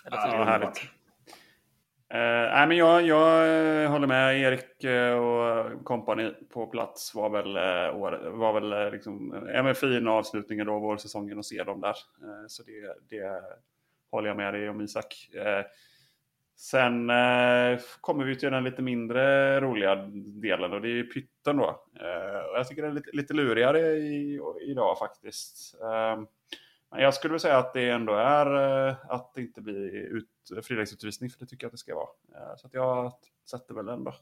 Eller 0.06 0.18
ja, 0.18 0.44
härligt. 0.44 0.84
Uh, 0.84 0.90
Eh, 2.14 2.50
nej, 2.54 2.68
men 2.68 2.78
jag, 2.78 3.02
jag 3.02 3.84
eh, 3.84 3.92
håller 3.92 4.08
med. 4.08 4.40
Erik 4.40 4.84
eh, 4.84 5.14
och 5.14 5.84
kompani 5.84 6.34
på 6.50 6.68
plats 6.68 7.16
var 7.16 7.30
väl, 7.30 7.54
var 8.32 8.54
väl 8.54 8.92
liksom, 8.92 9.34
en 9.48 9.76
fin 9.76 10.08
avslutning 10.08 10.62
av 10.62 10.82
vårsäsongen 10.82 11.40
att 11.40 11.46
se 11.46 11.64
dem 11.64 11.82
där. 11.82 11.96
så 12.48 12.64
det, 12.64 12.96
det 13.10 13.42
håller 14.12 14.28
jag 14.28 14.38
med 14.38 14.54
dig 14.54 14.70
om 14.70 14.82
Isak. 14.82 15.30
sen 16.56 17.12
kommer 18.02 18.26
vi 18.26 18.36
till 18.36 18.52
den 18.52 18.64
lite 18.64 18.82
mindre 18.82 19.60
roliga 19.62 19.96
delen 20.42 20.74
och 20.74 20.82
det 20.82 21.00
är 21.00 21.04
pytten 21.04 21.58
då. 21.58 21.84
jag 22.56 22.68
tycker 22.68 22.82
det 22.82 22.88
är 22.88 22.94
lite, 22.94 23.10
lite 23.14 23.34
lurigare 23.34 23.80
i, 23.80 24.40
idag 24.62 24.98
faktiskt. 24.98 25.76
Jag 26.96 27.14
skulle 27.14 27.40
säga 27.40 27.58
att 27.58 27.74
det 27.74 27.90
ändå 27.90 28.14
är 28.14 28.46
att 29.14 29.34
det 29.34 29.42
inte 29.42 29.62
blir 29.62 29.90
ut, 29.94 30.30
friläggsutvisning, 30.64 31.30
för 31.30 31.40
det 31.40 31.46
tycker 31.46 31.64
jag 31.64 31.68
att 31.70 31.72
det 31.72 31.78
ska 31.78 31.96
vara. 31.96 32.10
Eh, 32.36 32.56
så 32.58 32.68
att 32.68 32.74
jag 32.74 33.14
sätter 33.50 33.74
väl 33.74 33.90
ändå 33.90 34.16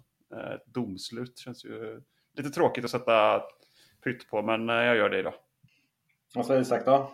ett 0.55 0.65
domslut. 0.65 1.38
känns 1.38 1.65
ju 1.65 2.01
lite 2.38 2.49
tråkigt 2.49 2.86
att 2.86 2.91
sätta 2.91 3.43
pytt 4.03 4.30
på, 4.30 4.41
men 4.41 4.69
eh, 4.69 4.76
jag 4.76 4.95
gör 4.95 5.09
det 5.09 5.19
idag. 5.19 5.34
Vad 6.36 6.45
säger 6.45 6.61
Isak 6.61 6.86
då? 6.86 7.11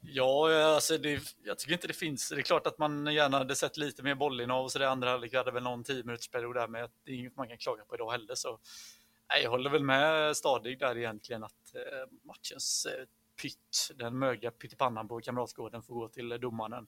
Ja, 0.00 0.64
alltså 0.74 0.98
det, 0.98 1.20
jag 1.44 1.58
tycker 1.58 1.72
inte 1.72 1.86
det 1.86 1.92
finns. 1.92 2.28
Det 2.28 2.36
är 2.36 2.42
klart 2.42 2.66
att 2.66 2.78
man 2.78 3.06
gärna 3.06 3.38
hade 3.38 3.56
sett 3.56 3.76
lite 3.76 4.02
mer 4.02 4.14
bollinnehav 4.14 4.64
och 4.64 4.72
så 4.72 4.78
det 4.78 4.90
andra 4.90 5.10
halvlek 5.10 5.34
hade 5.34 5.50
väl 5.50 5.62
någon 5.62 5.84
10 5.84 6.04
minuters 6.04 6.28
period 6.28 6.56
där, 6.56 6.68
men 6.68 6.88
det 7.04 7.12
är 7.12 7.16
inget 7.16 7.36
man 7.36 7.48
kan 7.48 7.58
klaga 7.58 7.84
på 7.84 7.94
idag 7.94 8.10
heller. 8.10 8.34
Så 8.34 8.58
nej, 9.28 9.42
jag 9.42 9.50
håller 9.50 9.70
väl 9.70 9.84
med 9.84 10.36
stadig 10.36 10.78
där 10.78 10.98
egentligen 10.98 11.44
att 11.44 11.74
eh, 11.74 12.12
matchens 12.22 12.86
eh, 12.86 13.04
pytt, 13.42 13.98
den 13.98 14.18
möga 14.18 14.50
pyttipannan 14.50 15.08
på 15.08 15.20
Kamratgården 15.20 15.82
får 15.82 15.94
gå 15.94 16.08
till 16.08 16.28
domaren. 16.40 16.86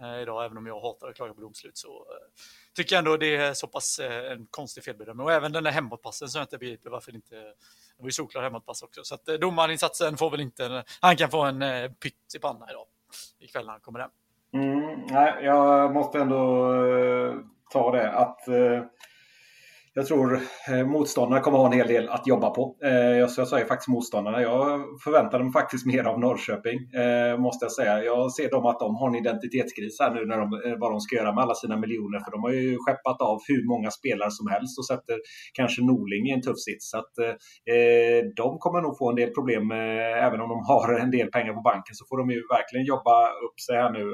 Eh, 0.00 0.22
idag, 0.22 0.44
även 0.44 0.58
om 0.58 0.66
jag 0.66 0.80
hatar 0.80 1.08
att 1.08 1.16
klaga 1.16 1.34
på 1.34 1.40
domslut 1.40 1.78
så 1.78 1.88
eh, 1.88 2.32
tycker 2.74 2.96
jag 2.96 2.98
ändå 2.98 3.16
det 3.16 3.36
är 3.36 3.54
så 3.54 3.66
pass 3.66 3.98
eh, 3.98 4.32
en 4.32 4.46
konstig 4.46 4.84
felbedömning. 4.84 5.26
Och 5.26 5.32
även 5.32 5.52
den 5.52 5.64
där 5.64 5.70
hemåtpassen 5.70 6.28
som 6.28 6.38
jag 6.38 6.44
inte 6.44 6.58
begriper 6.58 6.90
varför 6.90 7.12
det 7.12 7.16
inte... 7.16 7.34
Det 7.96 8.02
var 8.02 8.06
ju 8.06 8.12
solklar 8.12 8.42
hemåtpass 8.42 8.82
också. 8.82 9.00
Så 9.04 9.14
att 9.14 9.24
domarinsatsen 9.40 10.16
får 10.16 10.30
väl 10.30 10.40
inte... 10.40 10.84
Han 11.00 11.16
kan 11.16 11.30
få 11.30 11.42
en 11.42 11.60
pytt 11.94 12.34
i 12.36 12.38
panna 12.38 12.66
idag. 12.70 12.86
Ikväll 13.38 13.64
när 13.64 13.72
han 13.72 13.80
kommer 13.80 14.00
hem. 14.00 14.10
Mm, 14.54 15.06
nej, 15.10 15.44
jag 15.44 15.92
måste 15.92 16.18
ändå 16.18 16.74
ta 17.70 17.92
det 17.92 18.12
att 18.12 18.40
jag 19.96 20.06
tror 20.06 20.40
eh, 20.68 20.86
motståndarna 20.86 21.42
kommer 21.42 21.58
ha 21.58 21.66
en 21.66 21.72
hel 21.72 21.88
del 21.88 22.08
att 22.08 22.26
jobba 22.26 22.50
på. 22.50 22.76
Eh, 22.84 22.90
jag, 22.92 23.30
jag 23.36 23.48
säger 23.48 23.66
faktiskt 23.66 23.88
motståndarna. 23.88 24.42
Jag 24.42 24.84
förväntade 25.04 25.44
mig 25.44 25.52
faktiskt 25.52 25.86
mer 25.86 26.04
av 26.04 26.20
Norrköping, 26.20 26.78
eh, 27.02 27.38
måste 27.38 27.64
jag 27.64 27.72
säga. 27.72 28.04
Jag 28.04 28.32
ser 28.32 28.50
dem 28.50 28.66
att 28.66 28.80
de 28.80 28.96
har 28.96 29.08
en 29.08 29.14
identitetskris 29.14 30.00
här 30.00 30.14
nu 30.14 30.26
när 30.26 30.38
de, 30.38 30.76
vad 30.80 30.92
de 30.92 31.00
ska 31.00 31.16
göra 31.16 31.32
med 31.34 31.42
alla 31.44 31.54
sina 31.54 31.76
miljoner. 31.76 32.18
För 32.24 32.30
de 32.30 32.42
har 32.42 32.50
ju 32.50 32.76
skeppat 32.78 33.20
av 33.20 33.38
hur 33.48 33.68
många 33.72 33.90
spelare 33.90 34.30
som 34.30 34.46
helst 34.54 34.78
och 34.78 34.86
sätter 34.86 35.16
kanske 35.58 35.82
Norling 35.82 36.26
i 36.28 36.32
en 36.32 36.42
tuff 36.42 36.58
sits. 36.58 36.90
Så 36.90 36.98
att, 36.98 37.14
eh, 37.72 38.20
de 38.36 38.48
kommer 38.58 38.80
nog 38.82 38.98
få 38.98 39.10
en 39.10 39.16
del 39.22 39.30
problem, 39.38 39.64
även 40.26 40.40
om 40.40 40.48
de 40.54 40.58
har 40.70 40.86
en 41.04 41.10
del 41.10 41.28
pengar 41.36 41.52
på 41.58 41.60
banken, 41.60 41.94
så 41.98 42.04
får 42.08 42.18
de 42.18 42.30
ju 42.30 42.40
verkligen 42.56 42.86
jobba 42.86 43.16
upp 43.46 43.58
sig 43.66 43.76
här 43.82 43.90
nu 43.98 44.04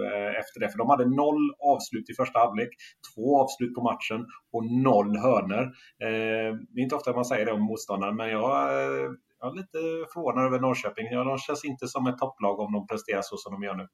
efter 0.40 0.60
det. 0.60 0.68
För 0.72 0.78
de 0.78 0.88
hade 0.90 1.06
noll 1.22 1.42
avslut 1.72 2.10
i 2.10 2.14
första 2.20 2.38
halvlek, 2.38 2.70
två 3.08 3.24
avslut 3.42 3.74
på 3.74 3.82
matchen 3.90 4.20
och 4.52 4.64
noll 4.88 5.12
hörner. 5.26 5.69
Eh, 5.98 6.56
det 6.68 6.80
är 6.80 6.82
inte 6.82 6.94
ofta 6.94 7.12
man 7.12 7.24
säger 7.24 7.46
det 7.46 7.52
om 7.52 7.62
motståndaren, 7.62 8.16
men 8.16 8.28
jag, 8.28 8.72
eh, 8.72 9.10
jag 9.40 9.52
är 9.52 9.56
lite 9.56 9.78
förvånad 10.12 10.46
över 10.46 10.60
Norrköping. 10.60 11.06
Ja, 11.10 11.24
de 11.24 11.38
känns 11.38 11.64
inte 11.64 11.88
som 11.88 12.06
ett 12.06 12.18
topplag 12.18 12.60
om 12.60 12.72
de 12.72 12.86
presterar 12.86 13.22
så 13.22 13.36
som 13.36 13.52
de 13.52 13.62
gör 13.62 13.74
nu. 13.74 13.88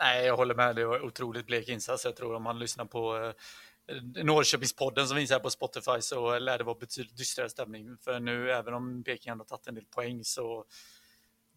Nej, 0.00 0.26
jag 0.26 0.36
håller 0.36 0.54
med. 0.54 0.76
Det 0.76 0.84
var 0.84 1.04
otroligt 1.04 1.46
blek 1.46 1.68
insats. 1.68 2.04
Jag 2.04 2.16
tror 2.16 2.34
om 2.34 2.42
man 2.42 2.58
lyssnar 2.58 2.84
på 2.84 3.16
eh, 3.16 4.24
Norrköpingspodden 4.24 5.06
som 5.06 5.16
finns 5.16 5.30
här 5.30 5.38
på 5.38 5.50
Spotify 5.50 6.00
så 6.00 6.38
lär 6.38 6.58
det 6.58 6.64
vara 6.64 6.78
betydligt 6.78 7.16
dystrare 7.16 7.48
stämning. 7.48 7.96
För 7.96 8.20
nu, 8.20 8.52
även 8.52 8.74
om 8.74 9.04
Peking 9.04 9.32
har 9.32 9.44
tagit 9.44 9.66
en 9.66 9.74
del 9.74 9.84
poäng 9.84 10.24
så 10.24 10.64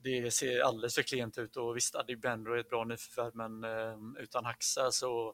det 0.03 0.33
ser 0.33 0.59
alldeles 0.59 0.95
för 0.95 1.01
klent 1.01 1.37
ut 1.37 1.57
och 1.57 1.77
visst, 1.77 1.95
Adibendro 1.95 2.53
är 2.53 2.57
ett 2.57 2.69
bra 2.69 2.83
nyförvärv, 2.83 3.35
men 3.35 3.65
utan 4.15 4.45
Haxa 4.45 4.91
så 4.91 5.33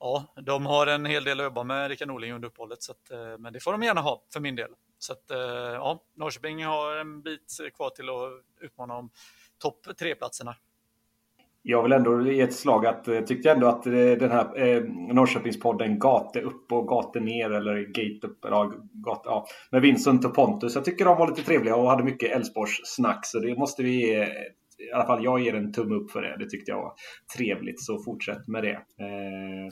ja, 0.00 0.34
de 0.46 0.66
har 0.66 0.86
en 0.86 1.06
hel 1.06 1.24
del 1.24 1.40
att 1.40 1.44
jobba 1.44 1.64
med, 1.64 1.88
Rickard 1.88 2.08
Norling, 2.08 2.32
under 2.32 2.48
uppehållet. 2.48 2.82
Så 2.82 2.92
att, 2.92 3.10
eh, 3.10 3.38
men 3.38 3.52
det 3.52 3.60
får 3.60 3.72
de 3.72 3.82
gärna 3.82 4.00
ha 4.00 4.22
för 4.32 4.40
min 4.40 4.56
del. 4.56 4.70
Så 4.98 5.12
att, 5.12 5.30
eh, 5.30 5.38
ja, 5.74 6.02
Norrköping 6.16 6.64
har 6.64 6.96
en 6.96 7.22
bit 7.22 7.58
eh, 7.64 7.70
kvar 7.70 7.90
till 7.90 8.08
att 8.08 8.64
utmana 8.64 8.96
om 8.96 9.10
topp 9.58 9.86
tre-platserna. 9.98 10.56
Jag 11.62 11.82
vill 11.82 11.92
ändå 11.92 12.22
ge 12.22 12.40
ett 12.40 12.54
slag 12.54 12.86
att 12.86 13.06
jag 13.06 13.26
tyckte 13.26 13.50
ändå 13.50 13.66
att 13.66 13.82
den 13.82 14.30
här 14.30 14.58
eh, 14.58 14.82
Norrköpingspodden 15.14 15.98
Gate 15.98 16.40
upp 16.40 16.72
och 16.72 16.88
Gate 16.88 17.20
ner 17.20 17.50
eller 17.50 17.80
Gate 17.80 18.26
upp 18.26 18.38
ja, 18.42 18.72
gate, 18.92 19.22
ja, 19.24 19.46
med 19.70 19.82
Vincent 19.82 20.24
och 20.24 20.34
Pontus. 20.34 20.74
Jag 20.74 20.84
tycker 20.84 21.04
de 21.04 21.18
var 21.18 21.28
lite 21.28 21.42
trevliga 21.42 21.76
och 21.76 21.90
hade 21.90 22.04
mycket 22.04 22.30
Älvsborgs 22.30 22.80
snack 22.84 23.26
så 23.26 23.38
det 23.38 23.58
måste 23.58 23.82
vi 23.82 24.06
ge 24.06 24.28
i 24.88 24.92
alla 24.92 25.06
fall 25.06 25.24
jag 25.24 25.40
ger 25.40 25.54
en 25.54 25.72
tumme 25.72 25.94
upp 25.94 26.10
för 26.10 26.22
det. 26.22 26.36
Det 26.38 26.50
tyckte 26.50 26.70
jag 26.70 26.78
var 26.78 26.92
trevligt, 27.36 27.82
så 27.82 28.02
fortsätt 28.02 28.48
med 28.48 28.62
det. 28.62 28.72
Eh... 28.72 29.68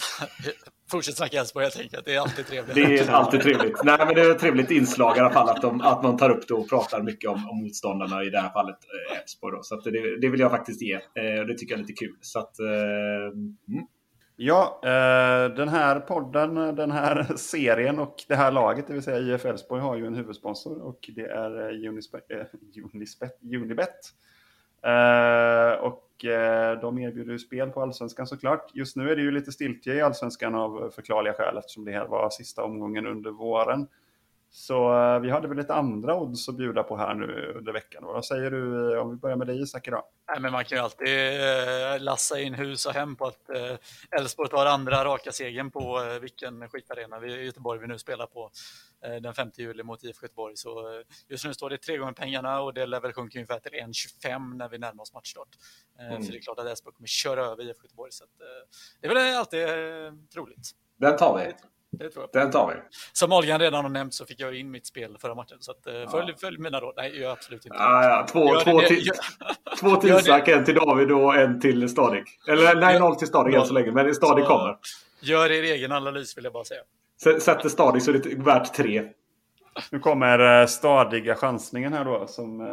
fortsätt 0.91 1.17
snacka 1.17 1.39
Elfsborg 1.39 1.65
helt 1.65 1.81
enkelt. 1.81 2.05
Det 2.05 2.15
är 2.15 2.21
alltid 2.21 2.47
trevligt. 2.47 2.75
Det 2.75 2.99
är 2.99 3.11
alltid 3.11 3.41
trevligt. 3.41 3.85
Nej, 3.85 3.99
men 3.99 4.15
det 4.15 4.21
är 4.21 4.31
ett 4.31 4.39
trevligt 4.39 4.71
inslag 4.71 5.17
i 5.17 5.21
alla 5.21 5.31
fall 5.31 5.49
att, 5.49 5.63
de, 5.63 5.81
att 5.81 6.03
man 6.03 6.17
tar 6.17 6.31
upp 6.31 6.49
det 6.49 6.55
och 6.55 6.69
pratar 6.69 7.03
mycket 7.03 7.31
om, 7.31 7.49
om 7.49 7.63
motståndarna, 7.63 8.25
i 8.25 8.31
det 8.31 8.41
här 8.41 8.51
fallet 8.51 8.77
eh, 9.11 9.19
Elfsborg. 9.19 9.59
Så 9.63 9.77
det, 9.77 10.21
det, 10.21 10.29
vill 10.29 10.41
jag 10.41 10.51
faktiskt 10.51 10.83
ge. 10.83 10.95
Eh, 10.95 11.47
det 11.47 11.55
tycker 11.55 11.75
jag 11.75 11.79
är 11.79 11.87
lite 11.87 12.05
kul. 12.05 12.17
Så 12.21 12.39
att, 12.39 12.59
eh, 12.59 13.27
mm. 13.69 13.87
Ja, 14.41 14.81
den 15.57 15.69
här 15.69 16.01
podden, 16.01 16.55
den 16.55 16.91
här 16.91 17.27
serien 17.37 17.99
och 17.99 18.15
det 18.29 18.37
här 18.37 18.53
laget, 18.53 18.87
det 18.87 18.93
vill 18.93 19.03
säga 19.03 19.35
IF 19.35 19.45
Elfsborg, 19.45 19.83
har 19.83 19.97
ju 19.97 20.07
en 20.07 20.15
huvudsponsor 20.15 20.83
och 20.83 20.99
det 21.17 21.27
är 21.27 21.87
Unispe, 21.89 22.21
Unispet, 22.95 23.39
Unibet. 23.43 23.99
Eh, 24.83 25.81
och 25.81 26.25
eh, 26.25 26.81
de 26.81 26.99
erbjuder 26.99 27.33
ju 27.33 27.39
spel 27.39 27.71
på 27.71 27.83
Allsvenskan 27.83 28.27
såklart. 28.27 28.71
Just 28.75 28.97
nu 28.97 29.11
är 29.11 29.17
det 29.17 29.23
ju 29.23 29.31
lite 29.31 29.53
stiltje 29.53 29.95
i 29.95 30.01
Allsvenskan 30.01 30.55
av 30.55 30.91
förklarliga 30.95 31.35
skäl 31.35 31.59
eftersom 31.59 31.85
det 31.85 31.93
här 31.93 32.07
var 32.07 32.31
sista 32.31 32.65
omgången 32.65 33.07
under 33.07 33.31
våren. 33.31 33.87
Så 34.51 34.93
uh, 34.93 35.21
vi 35.21 35.31
hade 35.31 35.49
väl 35.49 35.57
lite 35.57 35.75
andra 35.75 36.17
odds 36.17 36.49
att 36.49 36.57
bjuda 36.57 36.83
på 36.83 36.97
här 36.97 37.15
nu 37.15 37.53
under 37.57 37.73
veckan. 37.73 38.05
Vad 38.05 38.25
säger 38.25 38.51
du 38.51 38.99
om 38.99 39.11
vi 39.11 39.17
börjar 39.17 39.37
med 39.37 39.47
dig 39.47 39.63
Isak 39.63 39.89
idag? 39.89 40.05
Nej, 40.29 40.41
men 40.41 40.53
man 40.53 40.65
kan 40.65 40.79
ju 40.79 40.85
alltid 40.85 41.09
eh, 41.09 42.01
lassa 42.01 42.41
in 42.41 42.55
hus 42.55 42.87
och 42.87 42.93
hem 42.93 43.17
på 43.17 43.27
att 43.27 43.51
Elfsborg 44.11 44.49
tar 44.51 44.67
andra 44.67 45.05
raka 45.05 45.33
segern 45.33 45.71
på 45.71 46.19
vilken 46.21 46.69
skitarena 46.69 47.27
i 47.27 47.45
Göteborg 47.45 47.81
vi 47.81 47.87
nu 47.87 47.99
spelar 47.99 48.27
på 48.27 48.51
den 49.23 49.35
5 49.35 49.51
juli 49.57 49.83
mot 49.83 50.05
IF 50.05 50.23
Göteborg. 50.23 50.57
Så 50.57 51.03
just 51.29 51.45
nu 51.45 51.55
står 51.55 51.71
det 51.71 51.79
tre 51.79 51.97
gånger 51.97 52.13
pengarna 52.13 52.61
och 52.61 52.75
det 52.75 52.87
lär 52.87 53.01
väl 53.01 53.13
sjunka 53.13 53.39
ungefär 53.39 53.59
till 53.59 53.73
1,25 53.73 54.57
när 54.57 54.69
vi 54.69 54.79
närmar 54.79 55.03
oss 55.03 55.15
matchstart. 55.15 55.49
Mm. 55.99 56.23
Så 56.23 56.33
det 56.33 56.39
är 56.39 56.41
klart 56.41 56.59
att 56.59 56.67
Elfsborg 56.67 56.95
kommer 56.95 57.09
köra 57.09 57.45
över 57.45 57.71
IF 57.71 57.77
Göteborg. 57.83 58.13
Så 58.13 58.25
att, 58.25 58.31
det 59.01 59.07
är 59.07 59.15
väl 59.15 59.37
alltid 59.37 59.67
troligt. 60.33 60.71
Den 60.97 61.17
tar 61.17 61.39
vi. 61.39 61.55
Det 61.91 62.11
tror 62.11 62.29
jag. 62.33 62.43
Den 62.43 62.51
tar 62.51 62.69
vi. 62.69 62.75
Som 63.13 63.33
Ahlgren 63.33 63.61
redan 63.61 63.85
har 63.85 63.91
nämnt 63.91 64.15
så 64.15 64.27
fick 64.27 64.41
jag 64.41 64.55
in 64.55 64.71
mitt 64.71 64.87
spel 64.87 65.17
förra 65.21 65.35
matchen. 65.35 65.57
Så 65.61 65.71
att, 65.71 65.79
ja. 65.85 66.09
följ, 66.11 66.35
följ 66.41 66.59
mina 66.59 66.81
råd. 66.81 66.95
Nej, 66.97 67.21
jag 67.21 67.33
absolut 67.33 67.67
inte. 67.67 67.77
Ja, 67.79 68.05
ja. 68.05 68.27
Två, 68.33 68.61
två, 68.61 68.81
till, 68.81 69.11
två 69.81 69.97
till 69.97 70.11
Isak, 70.11 70.49
en 70.49 70.65
till 70.65 70.75
David 70.75 71.13
och 71.13 71.37
en 71.37 71.61
till 71.61 71.89
Stadig. 71.89 72.25
Eller 72.49 72.75
nej, 72.75 73.01
noll 73.01 73.17
till 73.17 73.29
Stadig 73.29 73.55
än 73.55 73.67
så 73.67 73.75
länge. 73.75 73.93
Men 73.93 74.15
Stadig 74.15 74.45
kommer. 74.45 74.77
Gör 75.21 75.51
er 75.51 75.63
egen 75.63 75.93
analys 75.93 76.37
vill 76.37 76.45
jag 76.45 76.53
bara 76.53 76.65
säga. 76.65 76.81
Sätter 77.41 77.69
Stadig 77.69 78.03
så 78.03 78.11
är 78.11 78.15
det 78.15 78.35
värt 78.35 78.75
tre. 78.75 79.05
Nu 79.93 79.99
kommer 79.99 80.61
eh, 80.61 80.67
stadiga 80.67 81.35
chansningen 81.35 81.93
här 81.93 82.05
då 82.05 82.27
som 82.27 82.61
eh, 82.61 82.67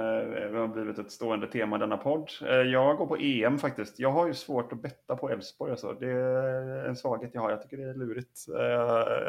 har 0.60 0.68
blivit 0.68 1.00
ett 1.00 1.12
stående 1.12 1.48
tema 1.48 1.76
i 1.76 1.80
denna 1.80 1.98
podd. 1.98 2.30
Eh, 2.42 2.56
jag 2.56 2.98
går 2.98 3.06
på 3.06 3.18
EM 3.18 3.60
faktiskt. 3.60 4.00
Jag 4.00 4.12
har 4.12 4.28
ju 4.28 4.34
svårt 4.34 4.74
att 4.74 4.82
betta 4.82 5.16
på 5.16 5.30
Elfsborg. 5.30 5.72
Alltså. 5.72 5.94
Det 5.94 6.12
är 6.12 6.86
en 6.86 6.96
svaghet 6.96 7.32
jag 7.34 7.42
har. 7.42 7.50
Jag 7.50 7.62
tycker 7.62 7.78
det 7.78 7.90
är 7.90 7.94
lurigt. 7.94 8.40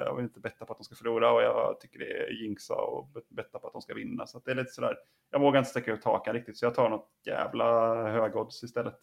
Jag 0.04 0.16
vill 0.16 0.24
inte 0.24 0.40
betta 0.40 0.64
på 0.64 0.72
att 0.72 0.78
de 0.78 0.84
ska 0.84 0.94
förlora 0.94 1.32
och 1.32 1.42
jag 1.42 1.80
tycker 1.80 1.98
det 1.98 2.26
är 2.26 2.30
jinxa 2.30 2.74
och 2.74 3.08
betta 3.28 3.58
på 3.58 3.66
att 3.66 3.72
de 3.72 3.82
ska 3.82 3.94
vinna. 3.94 4.26
Så 4.26 4.38
det 4.44 4.50
är 4.50 4.54
lite 4.54 4.72
sådär. 4.72 4.96
Jag 5.30 5.40
vågar 5.40 5.58
inte 5.58 5.70
sträcka 5.70 5.92
ut 5.92 6.04
hakan 6.04 6.34
riktigt 6.34 6.58
så 6.58 6.66
jag 6.66 6.74
tar 6.74 6.90
något 6.90 7.08
jävla 7.26 7.94
högodds 8.10 8.62
istället. 8.62 8.98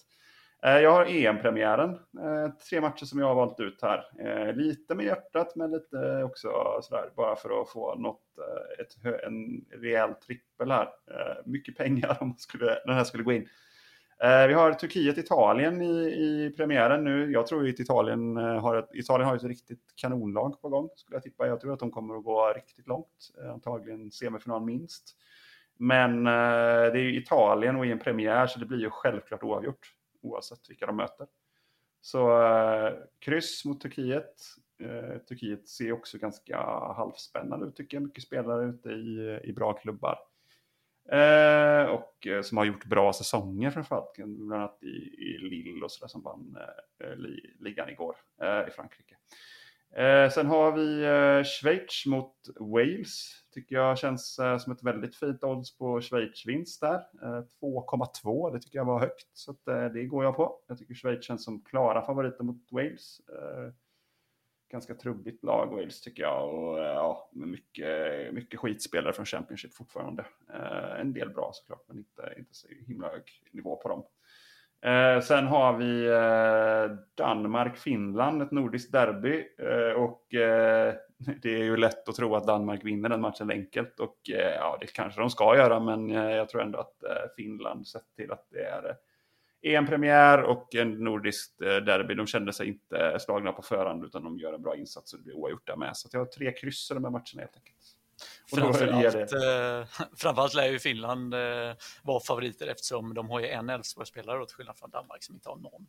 Eh, 0.65 0.79
jag 0.79 0.91
har 0.91 1.05
EM-premiären. 1.05 1.89
Eh, 1.89 2.53
tre 2.69 2.81
matcher 2.81 3.05
som 3.05 3.19
jag 3.19 3.27
har 3.27 3.35
valt 3.35 3.59
ut 3.59 3.81
här. 3.81 4.05
Eh, 4.19 4.55
lite 4.55 4.95
med 4.95 5.05
hjärtat 5.05 5.55
men 5.55 5.71
lite 5.71 6.23
också 6.23 6.49
sådär 6.81 7.09
bara 7.15 7.35
för 7.35 7.61
att 7.61 7.69
få 7.69 7.95
något, 7.95 8.21
ett, 8.79 9.23
en 9.25 9.65
rejäl 9.81 10.13
trippel 10.13 10.71
här. 10.71 10.89
Mycket 11.45 11.77
pengar 11.77 12.17
om 12.21 12.35
skulle, 12.37 12.79
den 12.85 12.95
här 12.95 13.03
skulle 13.03 13.23
gå 13.23 13.33
in. 13.33 13.47
Vi 14.19 14.53
har 14.53 14.71
Turkiet-Italien 14.71 15.81
i, 15.81 16.07
i 16.07 16.53
premiären 16.57 17.03
nu. 17.03 17.31
Jag 17.31 17.47
tror 17.47 17.69
att 17.69 17.79
Italien 17.79 18.37
har 18.37 18.75
ett, 18.75 18.89
Italien 18.93 19.29
har 19.29 19.35
ett 19.35 19.43
riktigt 19.43 19.93
kanonlag 19.95 20.61
på 20.61 20.69
gång, 20.69 20.89
skulle 20.95 21.15
jag 21.15 21.23
tippa. 21.23 21.47
Jag 21.47 21.61
tror 21.61 21.73
att 21.73 21.79
de 21.79 21.91
kommer 21.91 22.15
att 22.15 22.23
gå 22.23 22.53
riktigt 22.55 22.87
långt, 22.87 23.31
antagligen 23.53 24.11
semifinal 24.11 24.65
minst. 24.65 25.17
Men 25.77 26.23
det 26.23 26.31
är 26.31 26.95
ju 26.95 27.17
Italien 27.17 27.75
och 27.75 27.85
i 27.85 27.91
en 27.91 27.99
premiär 27.99 28.47
så 28.47 28.59
det 28.59 28.65
blir 28.65 28.79
ju 28.79 28.89
självklart 28.89 29.43
oavgjort 29.43 29.93
oavsett 30.23 30.69
vilka 30.69 30.85
de 30.85 30.95
möter. 30.95 31.27
Så 32.01 32.43
eh, 32.43 32.93
kryss 33.19 33.65
mot 33.65 33.81
Turkiet. 33.81 34.41
Eh, 34.79 35.17
Turkiet 35.17 35.67
ser 35.67 35.91
också 35.91 36.17
ganska 36.17 36.57
halvspännande 36.97 37.65
ut 37.65 37.75
tycker 37.75 37.97
jag. 37.97 38.03
Mycket 38.03 38.23
spelare 38.23 38.65
ute 38.65 38.89
i, 38.89 39.39
i 39.43 39.53
bra 39.53 39.73
klubbar. 39.73 40.19
Eh, 41.09 41.85
och 41.85 42.27
eh, 42.27 42.41
som 42.41 42.57
har 42.57 42.65
gjort 42.65 42.85
bra 42.85 43.13
säsonger 43.13 43.71
framförallt. 43.71 44.13
Bland 44.15 44.53
annat 44.53 44.83
i, 44.83 45.15
i 45.17 45.37
Lille 45.37 45.85
och 45.85 45.91
sådär 45.91 46.07
som 46.07 46.21
vann 46.21 46.57
eh, 46.99 47.15
ligan 47.59 47.89
igår 47.89 48.15
eh, 48.41 48.67
i 48.67 48.71
Frankrike. 48.71 49.17
Eh, 49.95 50.29
sen 50.29 50.47
har 50.47 50.71
vi 50.71 51.03
eh, 51.03 51.43
Schweiz 51.43 52.05
mot 52.05 52.35
Wales. 52.59 53.43
Tycker 53.53 53.75
jag 53.75 53.97
känns 53.97 54.39
eh, 54.39 54.57
som 54.57 54.73
ett 54.73 54.83
väldigt 54.83 55.15
fint 55.15 55.43
odds 55.43 55.77
på 55.77 56.01
Schweiz-vinst 56.01 56.81
där. 56.81 57.07
Eh, 57.21 57.43
2,2, 57.61 58.53
det 58.53 58.59
tycker 58.59 58.77
jag 58.77 58.85
var 58.85 58.99
högt. 58.99 59.27
Så 59.33 59.51
att, 59.51 59.67
eh, 59.67 59.85
det 59.85 60.05
går 60.05 60.23
jag 60.23 60.35
på. 60.35 60.59
Jag 60.67 60.77
tycker 60.77 60.93
Schweiz 60.93 61.25
känns 61.25 61.43
som 61.43 61.61
klara 61.61 62.05
favoriter 62.05 62.43
mot 62.43 62.71
Wales. 62.71 63.21
Eh, 63.29 63.73
ganska 64.71 64.95
trubbigt 64.95 65.43
lag 65.43 65.75
Wales 65.75 66.01
tycker 66.01 66.23
jag. 66.23 66.53
Och 66.53 66.79
eh, 66.79 66.93
ja, 66.93 67.29
med 67.33 67.47
mycket, 67.47 68.33
mycket 68.33 68.59
skitspelare 68.59 69.13
från 69.13 69.25
Championship 69.25 69.73
fortfarande. 69.73 70.25
Eh, 70.53 70.99
en 70.99 71.13
del 71.13 71.29
bra 71.29 71.51
såklart, 71.53 71.83
men 71.87 71.97
inte, 71.97 72.33
inte 72.37 72.53
så 72.53 72.67
himla 72.87 73.09
hög 73.09 73.23
nivå 73.51 73.75
på 73.75 73.89
dem. 73.89 74.03
Eh, 74.83 75.21
sen 75.21 75.47
har 75.47 75.77
vi 75.77 76.05
eh, 76.05 76.97
Danmark-Finland, 77.15 78.41
ett 78.41 78.51
nordiskt 78.51 78.91
derby. 78.91 79.47
Eh, 79.57 80.01
och 80.01 80.33
eh, 80.33 80.93
det 81.41 81.49
är 81.49 81.63
ju 81.63 81.77
lätt 81.77 82.09
att 82.09 82.15
tro 82.15 82.35
att 82.35 82.47
Danmark 82.47 82.85
vinner 82.85 83.09
den 83.09 83.21
matchen 83.21 83.51
enkelt. 83.51 83.99
Och 83.99 84.29
eh, 84.29 84.55
ja, 84.55 84.77
det 84.81 84.87
kanske 84.87 85.21
de 85.21 85.29
ska 85.29 85.57
göra, 85.57 85.79
men 85.79 86.11
eh, 86.11 86.31
jag 86.31 86.49
tror 86.49 86.61
ändå 86.61 86.79
att 86.79 87.03
eh, 87.03 87.29
Finland, 87.35 87.87
sett 87.87 88.15
till 88.15 88.31
att 88.31 88.47
det 88.51 88.63
är 88.63 88.97
eh, 89.61 89.75
en 89.77 89.87
premiär 89.87 90.41
och 90.41 90.75
en 90.75 90.91
nordiskt 90.91 91.61
eh, 91.61 91.75
derby, 91.75 92.13
de 92.13 92.27
kände 92.27 92.53
sig 92.53 92.67
inte 92.67 93.19
slagna 93.19 93.51
på 93.51 93.61
förhand 93.61 94.05
utan 94.05 94.23
de 94.23 94.37
gör 94.37 94.53
en 94.53 94.61
bra 94.61 94.75
insats 94.75 95.13
och 95.13 95.19
det 95.19 95.23
blir 95.23 95.35
oavgjort 95.35 95.67
där 95.67 95.75
med. 95.75 95.97
Så 95.97 96.09
jag 96.11 96.19
har 96.19 96.25
tre 96.25 96.51
kryss 96.51 96.91
i 96.91 96.93
de 96.93 97.03
här 97.03 97.11
matcherna 97.11 97.39
helt 97.39 97.57
enkelt. 97.57 97.72
Framförallt, 98.55 99.33
eh, 99.33 100.05
framförallt 100.17 100.53
lär 100.53 100.67
ju 100.67 100.79
Finland 100.79 101.33
eh, 101.33 101.39
vara 102.03 102.19
favoriter 102.19 102.67
eftersom 102.67 103.13
de 103.13 103.29
har 103.29 103.39
ju 103.39 103.47
en 103.47 103.69
Elfsborgsspelare 103.69 104.45
till 104.45 104.55
skillnad 104.55 104.77
från 104.77 104.89
Danmark 104.89 105.23
som 105.23 105.35
inte 105.35 105.49
har 105.49 105.55
någon. 105.55 105.87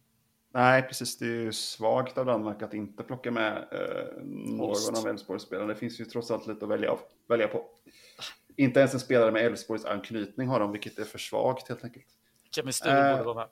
Nej, 0.55 0.83
precis. 0.83 1.19
Det 1.19 1.25
är 1.25 1.29
ju 1.29 1.53
svagt 1.53 2.19
av 2.19 2.27
Danmark 2.27 2.63
att 2.63 2.75
inte 2.75 3.03
plocka 3.03 3.31
med 3.31 3.57
eh, 3.57 4.23
någon 4.25 4.97
av 4.97 5.09
Elfsborgsspelarna. 5.09 5.69
Det 5.69 5.75
finns 5.79 6.01
ju 6.01 6.05
trots 6.05 6.31
allt 6.31 6.47
lite 6.47 6.65
att 6.65 6.71
välja, 6.71 6.91
av, 6.91 6.99
välja 7.29 7.49
på. 7.49 7.65
Inte 8.57 8.81
ens 8.81 8.95
en 8.95 9.01
spelare 9.01 9.33
med 9.33 9.47
Elfsborgs 9.47 9.85
anknytning 9.85 10.49
har 10.49 10.61
de, 10.61 10.73
vilket 10.73 10.99
är 10.99 11.05
för 11.05 11.19
svagt 11.19 11.69
helt 11.69 11.85
enkelt. 11.85 12.07
Kevin 12.51 12.73
Stur 12.73 12.91
eh, 12.91 13.13
borde 13.13 13.25
vara 13.25 13.35
med. 13.35 13.49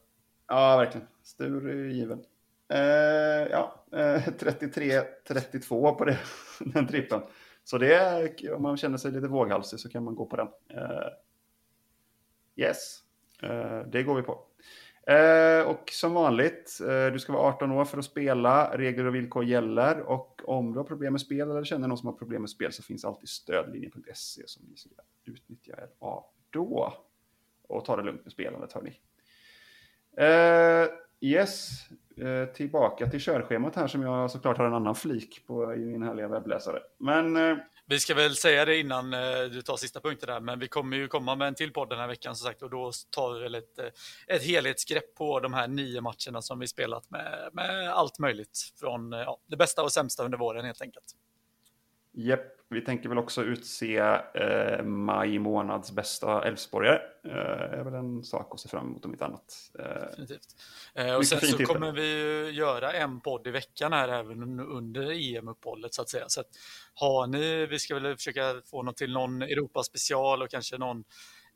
Ja, 0.48 0.76
verkligen. 0.76 1.06
Stur 1.22 1.68
är 1.68 1.84
given. 1.84 2.24
Eh, 2.68 3.48
ja, 3.50 3.84
33-32 3.90 5.88
eh, 5.88 5.94
på 5.94 6.04
det, 6.04 6.18
den 6.60 6.86
trippen. 6.86 7.22
Så 7.64 7.78
det 7.78 7.94
är, 7.94 8.52
om 8.52 8.62
man 8.62 8.76
känner 8.76 8.98
sig 8.98 9.12
lite 9.12 9.28
våghalsig 9.28 9.80
så 9.80 9.88
kan 9.88 10.04
man 10.04 10.14
gå 10.14 10.26
på 10.26 10.36
den. 10.36 10.46
Uh, 10.46 11.08
yes, 12.56 13.02
uh, 13.42 13.90
det 13.90 14.02
går 14.02 14.14
vi 14.14 14.22
på. 14.22 14.46
Uh, 15.10 15.68
och 15.68 15.90
som 15.92 16.14
vanligt, 16.14 16.78
du 17.12 17.18
ska 17.18 17.32
vara 17.32 17.48
18 17.48 17.72
år 17.72 17.84
för 17.84 17.98
att 17.98 18.04
spela. 18.04 18.78
Regler 18.78 19.04
och 19.04 19.14
villkor 19.14 19.44
gäller. 19.44 20.00
Och 20.00 20.42
om 20.44 20.72
du 20.72 20.78
har 20.78 20.84
problem 20.84 21.12
med 21.12 21.20
spel 21.20 21.50
eller 21.50 21.64
känner 21.64 21.88
någon 21.88 21.98
som 21.98 22.06
har 22.06 22.14
problem 22.14 22.42
med 22.42 22.50
spel 22.50 22.72
så 22.72 22.82
finns 22.82 23.04
alltid 23.04 23.28
stödlinjen.se 23.28 24.42
som 24.46 24.66
ni 24.70 24.76
ska 24.76 24.90
utnyttja 25.24 25.72
er 25.72 25.88
av 25.98 26.24
då. 26.50 26.94
Och 27.62 27.84
ta 27.84 27.96
det 27.96 28.02
lugnt 28.02 28.24
med 28.24 28.32
spelandet 28.32 28.72
hörni. 28.72 29.00
yes, 31.20 31.70
Eh, 32.16 32.54
tillbaka 32.54 33.06
till 33.06 33.20
körschemat 33.20 33.76
här 33.76 33.86
som 33.86 34.02
jag 34.02 34.30
såklart 34.30 34.58
har 34.58 34.64
en 34.64 34.74
annan 34.74 34.94
flik 34.94 35.46
på 35.46 35.74
i 35.74 35.78
min 35.78 36.02
härliga 36.02 36.28
webbläsare. 36.28 36.78
Men... 36.98 37.36
Eh, 37.36 37.56
vi 37.86 38.00
ska 38.00 38.14
väl 38.14 38.36
säga 38.36 38.64
det 38.64 38.76
innan 38.76 39.14
eh, 39.14 39.42
du 39.52 39.62
tar 39.62 39.76
sista 39.76 40.00
punkten 40.00 40.28
där, 40.28 40.40
men 40.40 40.58
vi 40.58 40.68
kommer 40.68 40.96
ju 40.96 41.08
komma 41.08 41.34
med 41.34 41.48
en 41.48 41.54
till 41.54 41.72
podd 41.72 41.88
den 41.88 41.98
här 41.98 42.08
veckan 42.08 42.36
som 42.36 42.46
sagt 42.46 42.62
och 42.62 42.70
då 42.70 42.92
tar 43.10 43.34
vi 43.34 43.40
väl 43.40 43.54
ett, 43.54 43.78
ett 44.26 44.42
helhetsgrepp 44.42 45.14
på 45.14 45.40
de 45.40 45.54
här 45.54 45.68
nio 45.68 46.00
matcherna 46.00 46.42
som 46.42 46.58
vi 46.58 46.68
spelat 46.68 47.10
med, 47.10 47.50
med 47.52 47.92
allt 47.92 48.18
möjligt 48.18 48.72
från 48.80 49.12
ja, 49.12 49.38
det 49.48 49.56
bästa 49.56 49.82
och 49.82 49.92
sämsta 49.92 50.24
under 50.24 50.38
våren 50.38 50.64
helt 50.64 50.82
enkelt. 50.82 51.04
Japp, 52.12 52.40
vi 52.68 52.80
tänker 52.80 53.08
väl 53.08 53.18
också 53.18 53.42
utse 53.42 53.98
eh, 54.34 54.84
maj 54.84 55.38
månads 55.38 55.92
bästa 55.92 56.44
Elfsborgare. 56.44 57.00
Eh, 57.24 57.78
är 57.78 57.84
väl 57.84 57.94
en 57.94 58.24
sak 58.24 58.48
att 58.54 58.60
se 58.60 58.68
fram 58.68 58.86
emot 58.86 59.04
om 59.04 59.12
inte 59.12 59.24
annat. 59.24 59.70
Eh, 59.78 59.84
Definitivt. 59.84 60.46
Eh, 60.94 61.14
och 61.14 61.26
sen 61.26 61.40
så 61.40 61.46
tillfälle. 61.46 61.66
kommer 61.66 61.92
vi 61.92 62.50
göra 62.50 62.92
en 62.92 63.20
podd 63.20 63.46
i 63.46 63.50
veckan 63.50 63.92
här 63.92 64.08
även 64.08 64.60
under 64.60 65.36
EM-uppehållet 65.36 65.94
så 65.94 66.02
att 66.02 66.08
säga. 66.08 66.24
Så 66.28 66.40
att, 66.40 66.48
har 66.94 67.26
ni, 67.26 67.66
vi 67.66 67.78
ska 67.78 67.94
väl 67.94 68.16
försöka 68.16 68.62
få 68.70 68.82
något 68.82 68.96
till 68.96 69.12
någon 69.12 69.42
Europa-special 69.42 70.42
och 70.42 70.50
kanske 70.50 70.78
någon 70.78 71.04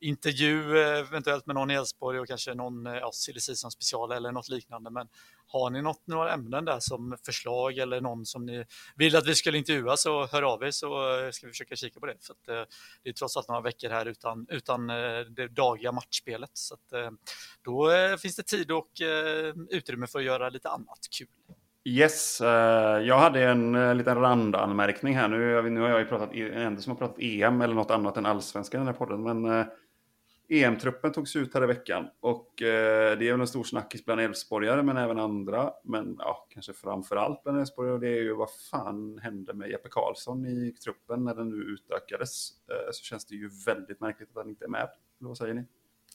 intervju 0.00 0.78
eh, 0.78 0.98
eventuellt 0.98 1.46
med 1.46 1.54
någon 1.54 1.70
i 1.70 1.74
Elfsborg 1.74 2.20
och 2.20 2.28
kanske 2.28 2.54
någon 2.54 2.86
eh, 2.86 2.94
ja, 2.94 3.10
silly 3.12 3.40
special 3.40 4.12
eller 4.12 4.32
något 4.32 4.48
liknande. 4.48 4.90
Men 4.90 5.08
har 5.46 5.70
ni 5.70 5.82
något, 5.82 6.06
några 6.06 6.32
ämnen 6.32 6.64
där 6.64 6.80
som 6.80 7.16
förslag 7.26 7.78
eller 7.78 8.00
någon 8.00 8.26
som 8.26 8.46
ni 8.46 8.64
vill 8.96 9.16
att 9.16 9.26
vi 9.26 9.34
skulle 9.34 9.58
intervjua 9.58 9.96
så 9.96 10.26
hör 10.26 10.42
av 10.42 10.62
er 10.62 10.70
så 10.70 11.18
eh, 11.24 11.30
ska 11.30 11.46
vi 11.46 11.52
försöka 11.52 11.76
kika 11.76 12.00
på 12.00 12.06
det. 12.06 12.16
För 12.20 12.32
att, 12.32 12.68
det 13.02 13.08
är 13.10 13.12
trots 13.12 13.36
allt 13.36 13.48
några 13.48 13.60
veckor 13.60 13.90
här 13.90 14.06
utan, 14.06 14.46
utan 14.48 14.86
det 14.86 15.48
dagliga 15.48 15.92
matchspelet. 15.92 16.50
Så 16.52 16.74
att, 16.74 17.14
då 17.64 17.90
finns 18.18 18.36
det 18.36 18.42
tid 18.42 18.70
och 18.70 18.90
utrymme 19.70 20.06
för 20.06 20.18
att 20.18 20.24
göra 20.24 20.48
lite 20.48 20.68
annat 20.68 20.98
kul. 21.18 21.28
Yes, 21.84 22.38
jag 22.40 23.18
hade 23.18 23.42
en 23.42 23.98
liten 23.98 24.20
randanmärkning 24.20 25.16
här. 25.16 25.28
Nu, 25.28 25.70
nu 25.70 25.80
har 25.80 25.88
jag 25.88 26.00
ju 26.00 26.06
pratat, 26.06 26.34
en 26.34 26.52
enda 26.52 26.80
som 26.80 26.90
har 26.90 26.98
pratat 26.98 27.18
EM 27.18 27.60
eller 27.60 27.74
något 27.74 27.90
annat 27.90 28.16
än 28.16 28.26
allsvenskan 28.26 28.78
i 28.78 28.84
den 28.84 28.94
här 28.94 29.06
podden. 29.06 29.22
Men 29.22 29.66
EM-truppen 30.48 31.12
togs 31.12 31.36
ut 31.36 31.54
här 31.54 31.64
i 31.64 31.66
veckan 31.66 32.08
och 32.20 32.62
eh, 32.62 33.18
det 33.18 33.28
är 33.28 33.32
väl 33.32 33.40
en 33.40 33.46
stor 33.46 33.64
snackis 33.64 34.04
bland 34.04 34.20
Elfsborgare 34.20 34.82
men 34.82 34.96
även 34.96 35.18
andra. 35.18 35.72
Men 35.84 36.16
ja, 36.18 36.46
kanske 36.50 36.72
framför 36.72 37.16
allt 37.16 37.42
bland 37.42 37.58
Elfsborgare 37.58 37.94
och 37.94 38.00
det 38.00 38.08
är 38.08 38.22
ju 38.22 38.34
vad 38.34 38.50
fan 38.70 39.18
hände 39.18 39.54
med 39.54 39.70
Jeppe 39.70 39.88
Karlsson 39.88 40.46
i 40.46 40.74
truppen 40.84 41.24
när 41.24 41.34
den 41.34 41.48
nu 41.48 41.56
utökades. 41.56 42.50
Eh, 42.70 42.90
så 42.92 43.04
känns 43.04 43.26
det 43.26 43.34
ju 43.34 43.50
väldigt 43.66 44.00
märkligt 44.00 44.28
att 44.30 44.36
han 44.36 44.48
inte 44.48 44.64
är 44.64 44.68
med. 44.68 44.88
Eller 45.20 45.28
vad 45.28 45.38
säger 45.38 45.54
ni? 45.54 45.64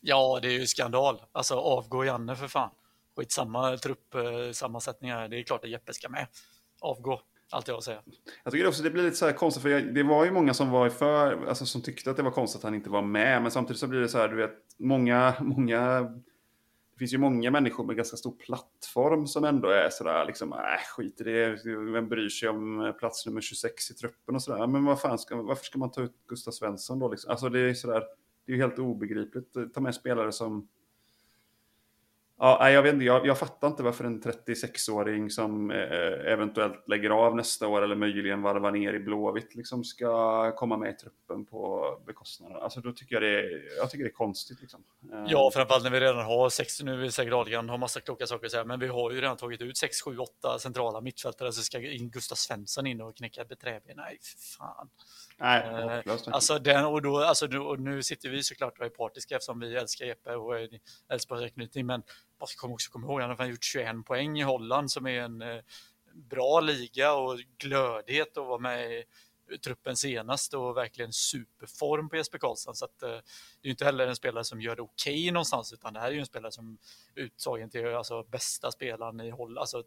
Ja, 0.02 0.40
det 0.42 0.48
är 0.48 0.60
ju 0.60 0.68
skandal. 0.68 1.22
Alltså 1.32 1.56
avgå 1.56 2.06
Janne 2.06 2.36
för 2.36 2.48
fan. 2.48 2.70
Skitsamma 3.16 3.78
truppsammansättningar. 3.78 5.24
Eh, 5.24 5.30
det 5.30 5.40
är 5.40 5.44
klart 5.44 5.64
att 5.64 5.70
Jeppe 5.70 5.94
ska 5.94 6.10
med. 6.10 6.28
Avgå. 6.82 7.22
Allt 7.52 7.68
jag 7.68 7.78
att 7.78 7.84
säga. 7.84 8.02
Jag 8.44 8.54
tycker 8.54 8.68
också 8.68 8.84
det 8.84 8.90
blir 8.90 9.04
lite 9.04 9.16
så 9.16 9.26
här 9.26 9.34
konstigt, 9.34 9.64
för 9.64 9.70
jag, 9.70 9.94
det 9.94 10.04
var 10.04 10.26
ju 10.26 10.32
många 10.32 10.54
som 10.54 10.70
var 10.70 10.90
för, 10.90 11.48
alltså 11.48 11.66
som 11.66 11.82
tyckte 11.82 12.12
att 12.12 12.18
det 12.18 12.24
var 12.24 12.32
konstigt 12.32 12.60
att 12.60 12.64
han 12.64 12.76
inte 12.76 12.90
var 12.90 13.02
med, 13.02 13.42
men 13.42 13.52
samtidigt 13.52 13.80
så 13.80 13.88
blir 13.88 14.00
det 14.00 14.10
så 14.10 14.18
här, 14.18 14.28
du 14.28 14.36
vet, 14.36 14.54
många, 14.78 15.34
många, 15.40 16.02
det 16.94 17.00
finns 17.00 17.14
ju 17.14 17.18
många 17.18 17.52
människor 17.52 17.84
med 17.84 17.96
ganska 17.96 18.18
stor 18.18 18.32
plattform 18.32 19.28
som 19.28 19.44
ändå 19.44 19.70
är 19.70 19.90
sådär 19.90 20.26
liksom, 20.26 20.54
äh, 20.54 20.58
skit 20.96 21.22
i 21.22 21.24
det, 21.24 21.58
vem 21.94 22.10
bryr 22.10 22.30
sig 22.30 22.50
om 22.50 22.86
eh, 22.86 22.92
plats 22.92 23.26
nummer 23.26 23.42
26 23.42 23.92
i 23.92 23.94
truppen 23.94 24.36
och 24.36 24.44
sådär, 24.44 24.68
men 24.68 24.86
vad 24.86 25.02
fan 25.02 25.20
ska, 25.20 25.42
varför 25.42 25.66
ska 25.66 25.80
man 25.80 25.92
ta 25.92 26.02
ut 26.02 26.16
Gustav 26.28 26.52
Svensson 26.52 27.00
då 27.00 27.10
liksom? 27.10 27.32
Alltså 27.32 27.50
det 27.50 27.60
är 27.60 27.74
sådär, 27.74 28.04
det 28.46 28.52
är 28.52 28.56
ju 28.56 28.62
helt 28.62 28.80
obegripligt, 28.80 29.74
ta 29.74 29.82
med 29.82 29.96
spelare 29.96 30.32
som 30.32 30.68
Ja, 32.44 32.70
jag, 32.70 32.84
vet 32.84 32.94
inte, 32.94 33.06
jag, 33.06 33.26
jag 33.26 33.40
fattar 33.40 33.68
inte 33.68 33.84
varför 33.84 34.04
en 34.04 34.22
36-åring 34.22 35.30
som 35.30 35.72
eh, 35.72 36.32
eventuellt 36.34 36.88
lägger 36.88 37.10
av 37.10 37.36
nästa 37.36 37.68
år 37.68 37.82
eller 37.82 37.96
möjligen 37.96 38.42
varvar 38.42 38.72
ner 38.72 38.94
i 38.94 39.00
Blåvitt 39.00 39.56
liksom 39.56 39.84
ska 39.84 40.52
komma 40.56 40.78
med 40.78 40.90
i 40.90 40.94
truppen 40.94 41.46
på 41.46 41.86
bekostnad. 42.06 42.52
Alltså 42.52 42.82
då 42.82 42.92
tycker 42.92 43.16
jag 43.16 43.24
det 43.24 43.40
är, 43.40 43.78
jag 43.78 43.90
tycker 43.90 44.04
det 44.04 44.10
är 44.10 44.14
konstigt. 44.14 44.62
Liksom. 44.62 44.84
Eh. 45.14 45.24
Ja, 45.28 45.52
framförallt 45.54 45.84
när 45.84 45.92
vi 45.92 46.00
redan 46.00 46.26
har 46.26 46.50
sex, 46.50 46.82
nu 46.84 46.98
vill 46.98 47.12
säkert 47.12 47.34
Adrian 47.34 47.70
ha 47.70 47.78
massa 47.78 48.00
kloka 48.00 48.28
saker 48.28 48.46
att 48.46 48.52
säga, 48.52 48.66
men 48.66 48.80
vi 48.80 48.88
har 48.88 49.12
ju 49.12 49.22
redan 49.22 49.38
tagit 49.38 49.62
ut 49.62 49.78
6, 49.78 50.02
7, 50.02 50.18
8 50.18 50.60
centrala 50.60 51.02
mittfältare, 51.02 51.52
så 51.52 51.62
ska 51.62 51.92
in 51.92 52.10
Gustav 52.10 52.36
Svensson 52.36 52.88
in 52.88 53.02
och 53.02 53.18
knäcka 53.18 53.46
beträben. 53.46 53.96
Nej, 53.96 54.18
fan. 54.58 54.90
Nej, 55.38 56.02
eh, 56.06 56.14
alltså, 56.32 56.60
den, 56.60 56.86
och 56.86 57.02
då, 57.02 57.18
alltså, 57.18 57.58
och 57.58 57.80
nu 57.80 58.04
sitter 58.04 58.30
vi 58.30 58.44
såklart 58.44 58.80
och 58.80 58.86
är 58.86 58.90
partiska 58.90 59.36
eftersom 59.36 59.60
vi 59.60 59.76
älskar 59.76 60.06
Jeppe 60.06 60.36
och 60.36 60.54
Elfsborgsanknytning, 61.10 61.86
men 61.86 62.04
man 62.42 62.48
ska 62.48 62.68
också 62.68 62.92
komma 62.92 63.08
ihåg 63.08 63.22
att 63.22 63.28
han 63.28 63.38
har 63.38 63.46
gjort 63.46 63.64
21 63.64 64.06
poäng 64.06 64.40
i 64.40 64.44
Holland 64.44 64.92
som 64.92 65.08
är 65.08 65.22
en 65.22 65.42
eh, 65.42 65.62
bra 66.14 66.60
liga 66.60 67.14
och 67.14 67.40
glödhet 67.58 68.38
att 68.38 68.46
vara 68.46 68.60
med 68.60 68.92
i 68.92 69.04
eh, 69.52 69.58
truppen 69.58 69.98
senast 69.98 70.54
och 70.54 70.78
verkligen 70.78 71.14
superform 71.14 72.10
på 72.10 72.16
Jesper 72.16 72.38
Karlsson. 72.38 72.76
Så 72.76 72.86
att, 72.86 73.04
eh, 73.04 73.10
det 73.62 73.68
är 73.68 73.72
inte 73.72 73.86
heller 73.86 74.08
en 74.08 74.16
spelare 74.16 74.44
som 74.44 74.62
gör 74.62 74.76
det 74.76 74.82
okej 74.82 75.14
okay 75.14 75.32
någonstans, 75.32 75.74
utan 75.74 75.94
det 75.94 76.00
här 76.00 76.08
är 76.08 76.12
ju 76.12 76.20
en 76.20 76.26
spelare 76.26 76.52
som 76.52 76.78
utsagen 77.16 77.70
till 77.70 77.88
alltså, 77.88 78.24
bästa 78.24 78.72
spelaren 78.72 79.20
i 79.20 79.30
Holland, 79.30 79.58
alltså 79.58 79.84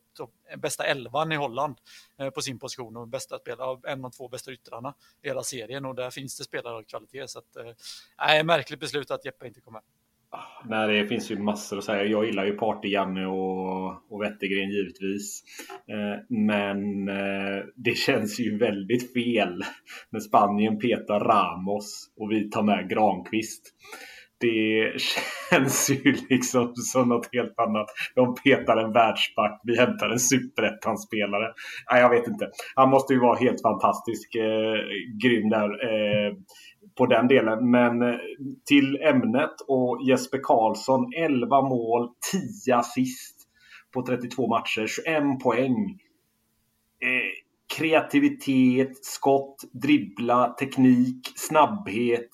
bästa 0.57 0.85
elvan 0.85 1.33
i 1.33 1.37
Holland 1.37 1.77
eh, 2.17 2.31
på 2.31 2.43
sin 2.43 2.59
position 2.59 2.97
och 2.97 3.09
bästa 3.09 3.39
spelare, 3.39 3.81
en 3.85 4.05
av 4.05 4.11
de 4.11 4.17
två 4.17 4.29
bästa 4.29 4.53
yttrarna 4.53 4.95
i 5.23 5.29
hela 5.29 5.43
serien 5.43 5.85
och 5.85 5.95
där 5.95 6.11
finns 6.11 6.39
det 6.39 6.45
spelare 6.45 6.75
av 6.75 6.83
kvalitet. 6.83 7.29
Så 7.29 7.39
att, 7.39 7.57
eh, 7.57 8.45
märkligt 8.45 8.81
beslut 8.81 9.11
att 9.11 9.25
Jeppe 9.25 9.47
inte 9.47 9.61
kommer. 9.61 9.83
Nej, 10.65 11.03
det 11.03 11.09
finns 11.09 11.31
ju 11.31 11.39
massor 11.39 11.79
att 11.79 11.85
säga. 11.85 12.05
Jag 12.05 12.27
gillar 12.27 12.45
ju 12.45 12.57
Party-Janne 12.57 13.27
och, 13.27 13.87
och 14.11 14.23
Wettergren 14.23 14.71
givetvis. 14.71 15.43
Eh, 15.89 16.21
men 16.29 17.09
eh, 17.09 17.65
det 17.77 17.97
känns 17.97 18.41
ju 18.41 18.59
väldigt 18.59 19.13
fel 19.13 19.65
när 20.11 20.21
Spanien 20.21 20.79
petar 20.79 21.21
Ramos 21.21 22.13
och 22.17 22.31
vi 22.31 22.51
tar 22.51 22.63
med 22.63 22.91
Granqvist. 22.91 23.63
Det 24.41 24.93
känns 25.51 25.91
ju 25.91 26.15
liksom 26.31 26.73
som 26.75 27.09
något 27.09 27.29
helt 27.33 27.59
annat. 27.59 27.87
De 28.15 28.35
petar 28.35 28.77
en 28.77 28.93
världsback, 28.93 29.61
vi 29.65 29.79
hämtar 29.79 30.11
en 30.11 30.19
superettan-spelare. 30.19 31.53
Nej, 31.91 32.01
jag 32.01 32.11
vet 32.11 32.27
inte. 32.27 32.51
Han 32.75 32.91
måste 32.91 33.13
ju 33.13 33.21
vara 33.21 33.39
helt 33.39 33.63
fantastisk, 33.63 34.35
eh, 34.35 34.79
grym 35.23 35.49
där. 35.49 35.71
Eh, 35.85 36.33
på 36.99 37.07
den 37.07 37.29
delen. 37.29 37.71
Men 37.71 38.03
eh, 38.03 38.15
till 38.69 39.03
ämnet 39.03 39.61
och 39.69 39.99
Jesper 40.09 40.41
Karlsson 40.43 41.13
11 41.17 41.63
mål, 41.63 42.09
10 42.67 42.77
assist 42.77 43.37
på 43.95 44.03
32 44.03 44.49
matcher, 44.49 44.87
21 44.87 45.43
poäng. 45.43 45.99
Eh, 47.01 47.45
kreativitet, 47.77 49.05
skott, 49.05 49.57
dribbla, 49.73 50.55
teknik, 50.59 51.33
snabbhet, 51.37 52.29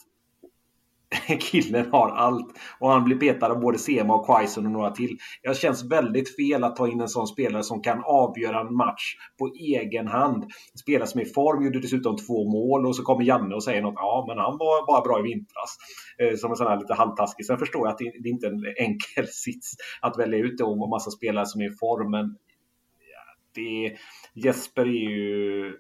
killen 1.41 1.91
har 1.93 2.09
allt. 2.09 2.59
Och 2.79 2.91
han 2.91 3.05
blir 3.05 3.17
petad 3.17 3.51
av 3.51 3.61
både 3.61 3.79
Sema 3.79 4.15
och 4.15 4.27
Quaison 4.27 4.67
och 4.67 4.73
några 4.73 4.91
till. 4.91 5.19
Det 5.43 5.57
känns 5.57 5.85
väldigt 5.85 6.37
fel 6.37 6.65
att 6.65 6.77
ta 6.77 6.89
in 6.89 7.01
en 7.01 7.09
sån 7.09 7.27
spelare 7.27 7.63
som 7.63 7.83
kan 7.83 8.03
avgöra 8.05 8.61
en 8.61 8.75
match 8.75 9.17
på 9.39 9.47
egen 9.55 10.07
hand. 10.09 10.45
En 10.45 10.79
spelare 10.79 11.09
som 11.09 11.21
är 11.21 11.25
i 11.25 11.29
form, 11.29 11.65
gjorde 11.65 11.81
dessutom 11.81 12.17
två 12.17 12.45
mål 12.45 12.87
och 12.87 12.97
så 12.97 13.03
kommer 13.03 13.25
Janne 13.25 13.55
och 13.55 13.65
säger 13.65 13.83
något. 13.83 13.95
Ja, 13.97 14.25
men 14.29 14.39
han 14.39 14.59
var 14.59 14.87
bara 14.87 15.01
bra 15.01 15.21
i 15.21 15.23
vintras. 15.23 15.77
Eh, 16.19 16.37
som 16.37 16.51
en 16.51 16.57
sån 16.57 16.67
här 16.67 16.79
lite 16.79 16.95
halvtaskig. 16.95 17.47
Sen 17.47 17.59
förstår 17.59 17.87
jag 17.87 17.93
att 17.93 17.99
det, 17.99 18.29
inte 18.29 18.47
är 18.47 18.51
en 18.51 18.75
enkel 18.79 19.27
sits 19.29 19.75
att 20.01 20.19
välja 20.19 20.39
ut 20.39 20.59
det 20.59 20.65
och 20.65 20.89
massa 20.89 21.11
spelare 21.11 21.47
som 21.47 21.61
är 21.61 21.73
i 21.73 21.77
form. 21.81 22.11
Men 22.11 22.37
det, 23.55 23.97
Jesper 24.35 24.83
är 24.83 25.11
ju 25.11 25.75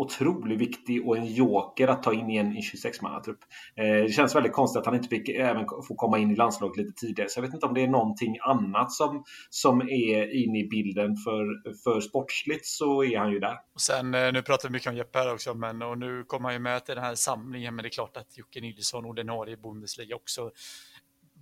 otroligt 0.00 0.58
viktig 0.58 1.08
och 1.08 1.16
en 1.16 1.26
joker 1.26 1.88
att 1.88 2.02
ta 2.02 2.12
in 2.12 2.30
i 2.30 2.36
en 2.36 2.52
26-mannatrupp. 2.52 3.38
Eh, 3.76 3.84
det 3.84 4.12
känns 4.12 4.34
väldigt 4.34 4.52
konstigt 4.52 4.80
att 4.80 4.86
han 4.86 4.94
inte 4.94 5.08
fick 5.08 5.28
även 5.28 5.66
få 5.68 5.94
komma 5.94 6.18
in 6.18 6.30
i 6.30 6.36
landslaget 6.36 6.76
lite 6.76 6.92
tidigare. 6.92 7.28
Så 7.28 7.38
jag 7.38 7.42
vet 7.42 7.54
inte 7.54 7.66
om 7.66 7.74
det 7.74 7.82
är 7.82 7.88
någonting 7.88 8.36
annat 8.40 8.92
som, 8.92 9.24
som 9.50 9.80
är 9.80 10.44
inne 10.44 10.58
i 10.58 10.68
bilden. 10.68 11.16
För, 11.16 11.44
för 11.84 12.00
sportsligt 12.00 12.66
så 12.66 13.04
är 13.04 13.18
han 13.18 13.32
ju 13.32 13.38
där. 13.38 13.54
Och 13.74 13.80
sen, 13.80 14.14
eh, 14.14 14.32
nu 14.32 14.42
pratar 14.42 14.68
vi 14.68 14.72
mycket 14.72 14.88
om 14.88 14.96
Jeppe 14.96 15.18
här 15.18 15.32
också, 15.32 15.54
men 15.54 15.82
och 15.82 15.98
nu 15.98 16.24
kommer 16.24 16.44
han 16.44 16.52
ju 16.52 16.58
med 16.58 16.84
till 16.84 16.94
den 16.94 17.04
här 17.04 17.14
samlingen. 17.14 17.74
Men 17.74 17.82
det 17.82 17.88
är 17.88 17.90
klart 17.90 18.16
att 18.16 18.38
Jocke 18.38 18.60
Nilsson, 18.60 19.04
ordinarie 19.04 19.54
i 19.54 19.56
Bundesliga, 19.56 20.16
också 20.16 20.50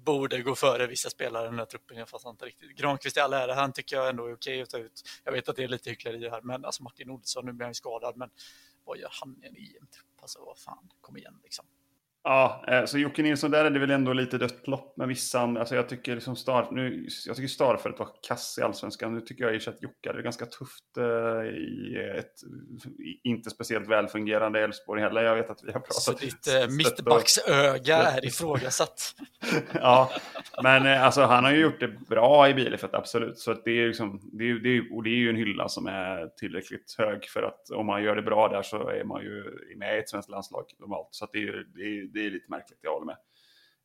borde 0.08 0.42
gå 0.42 0.54
före 0.54 0.86
vissa 0.86 1.10
spelare 1.10 1.46
i 1.46 1.50
den 1.50 1.58
här 1.58 1.66
truppen. 1.66 1.96
Jag 1.96 2.08
fattar 2.08 2.30
inte 2.30 2.44
riktigt. 2.44 2.70
Granqvist 2.76 3.16
i 3.16 3.20
all 3.20 3.32
ära, 3.32 3.54
han 3.54 3.72
tycker 3.72 3.96
jag 3.96 4.08
ändå 4.08 4.26
är 4.26 4.34
okej 4.34 4.62
att 4.62 4.70
ta 4.70 4.78
ut. 4.78 5.02
Jag 5.24 5.32
vet 5.32 5.48
att 5.48 5.56
det 5.56 5.64
är 5.64 5.68
lite 5.68 5.90
hyckleri 5.90 6.28
här, 6.28 6.40
men 6.42 6.64
alltså 6.64 6.82
Martin 6.82 7.10
Olsson, 7.10 7.46
nu 7.46 7.52
blir 7.52 7.64
han 7.64 7.70
ju 7.70 7.74
skadad, 7.74 8.16
men 8.16 8.30
vad 8.84 8.98
gör 8.98 9.10
han 9.12 9.36
i 9.42 9.46
en 9.46 9.56
EM-trupp? 9.56 10.22
Alltså 10.22 10.44
vad 10.44 10.58
fan, 10.58 10.88
kom 11.00 11.16
igen 11.16 11.40
liksom. 11.42 11.66
Ja, 12.24 12.64
eh, 12.68 12.84
så 12.84 12.98
Jocke 12.98 13.22
Nilsson, 13.22 13.50
där 13.50 13.64
är 13.64 13.70
det 13.70 13.78
väl 13.78 13.90
ändå 13.90 14.12
lite 14.12 14.38
dött 14.38 14.68
lopp 14.68 14.96
med 14.96 15.08
vissa. 15.08 15.40
Alltså 15.40 15.74
jag 15.74 15.88
tycker 15.88 16.14
liksom 16.14 16.36
Star, 16.36 16.68
nu, 16.70 17.06
jag 17.26 17.36
tycker 17.36 17.48
Starfelt 17.48 17.98
var 17.98 18.08
kass 18.28 18.58
i 18.60 18.62
allsvenskan. 18.62 19.14
Nu 19.14 19.20
tycker 19.20 19.44
jag 19.44 19.54
i 19.54 19.68
att 19.68 19.82
Jocke 19.82 20.08
hade 20.08 20.18
det 20.18 20.22
ganska 20.22 20.46
tufft 20.46 20.96
eh, 20.98 21.48
i 21.48 21.96
ett 22.18 22.34
inte 23.24 23.50
speciellt 23.50 23.88
välfungerande 23.88 24.60
Elfsborg 24.60 25.02
heller. 25.02 25.22
Jag 25.22 25.36
vet 25.36 25.50
att 25.50 25.60
vi 25.64 25.72
har 25.72 25.80
pratat. 25.80 25.94
Så 25.94 26.12
ditt 26.12 26.46
eh, 26.46 26.68
mittbacksöga 26.76 27.96
är 27.96 28.26
ifrågasatt. 28.26 29.14
ja, 29.72 30.10
men 30.62 30.86
alltså 30.86 31.22
han 31.22 31.44
har 31.44 31.52
ju 31.52 31.60
gjort 31.60 31.80
det 31.80 31.88
bra 31.88 32.48
i 32.48 32.54
Bielefeld, 32.54 32.94
absolut. 32.94 33.38
Så 33.38 33.54
det 33.64 33.70
är, 33.70 33.86
liksom, 33.86 34.20
det 34.32 34.50
är, 34.50 34.54
det 34.54 34.76
är, 34.76 34.96
och 34.96 35.02
det 35.02 35.10
är 35.10 35.18
ju 35.18 35.30
en 35.30 35.36
hylla 35.36 35.68
som 35.68 35.86
är 35.86 36.28
tillräckligt 36.36 36.94
hög 36.98 37.24
för 37.28 37.42
att 37.42 37.70
om 37.70 37.86
man 37.86 38.02
gör 38.02 38.16
det 38.16 38.22
bra 38.22 38.48
där 38.48 38.62
så 38.62 38.88
är 38.88 39.04
man 39.04 39.22
ju 39.22 39.44
med 39.76 39.96
i 39.96 39.98
ett 39.98 40.08
svenskt 40.08 40.30
landslag 40.30 40.64
normalt. 40.78 41.08
Så 41.10 41.28
det 41.32 41.38
är, 41.38 41.66
det 41.74 41.80
är 41.80 42.08
det 42.18 42.26
är 42.26 42.30
lite 42.30 42.50
märkligt, 42.50 42.78
jag 42.82 42.92
håller 42.92 43.06
med. 43.06 43.16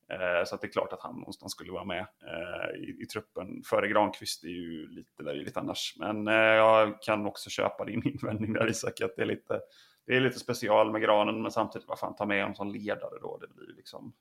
Eh, 0.08 0.44
så 0.44 0.54
att 0.54 0.60
det 0.60 0.66
är 0.66 0.72
klart 0.72 0.92
att 0.92 1.00
han 1.00 1.14
någonstans 1.14 1.52
skulle 1.52 1.72
vara 1.72 1.84
med 1.84 2.06
eh, 2.22 2.80
i, 2.80 2.96
i, 3.00 3.06
truppen. 3.06 3.62
Före 3.64 3.88
Granqvist 3.88 4.44
är 4.44 4.48
ju 4.48 4.88
lite 4.88 5.22
löjligt 5.22 5.56
annars. 5.56 5.96
Men 5.98 6.28
eh, 6.28 6.34
jag 6.34 7.02
kan 7.02 7.26
också 7.26 7.50
köpa 7.50 7.84
din 7.84 8.08
invändning 8.08 8.52
där 8.52 8.70
Isak, 8.70 9.00
att 9.00 9.16
det 9.16 9.22
är 9.22 9.26
lite, 9.26 9.60
det 10.06 10.16
är 10.16 10.20
lite 10.20 10.38
special 10.38 10.92
med 10.92 11.02
Granen, 11.02 11.42
men 11.42 11.50
samtidigt, 11.50 11.88
vad 11.88 11.98
fan, 11.98 12.16
ta 12.16 12.26
med 12.26 12.42
honom 12.42 12.54
som 12.54 12.70
ledare 12.70 13.18
då, 13.20 13.38
det 13.38 13.48
blir 13.48 13.76
liksom 13.76 14.12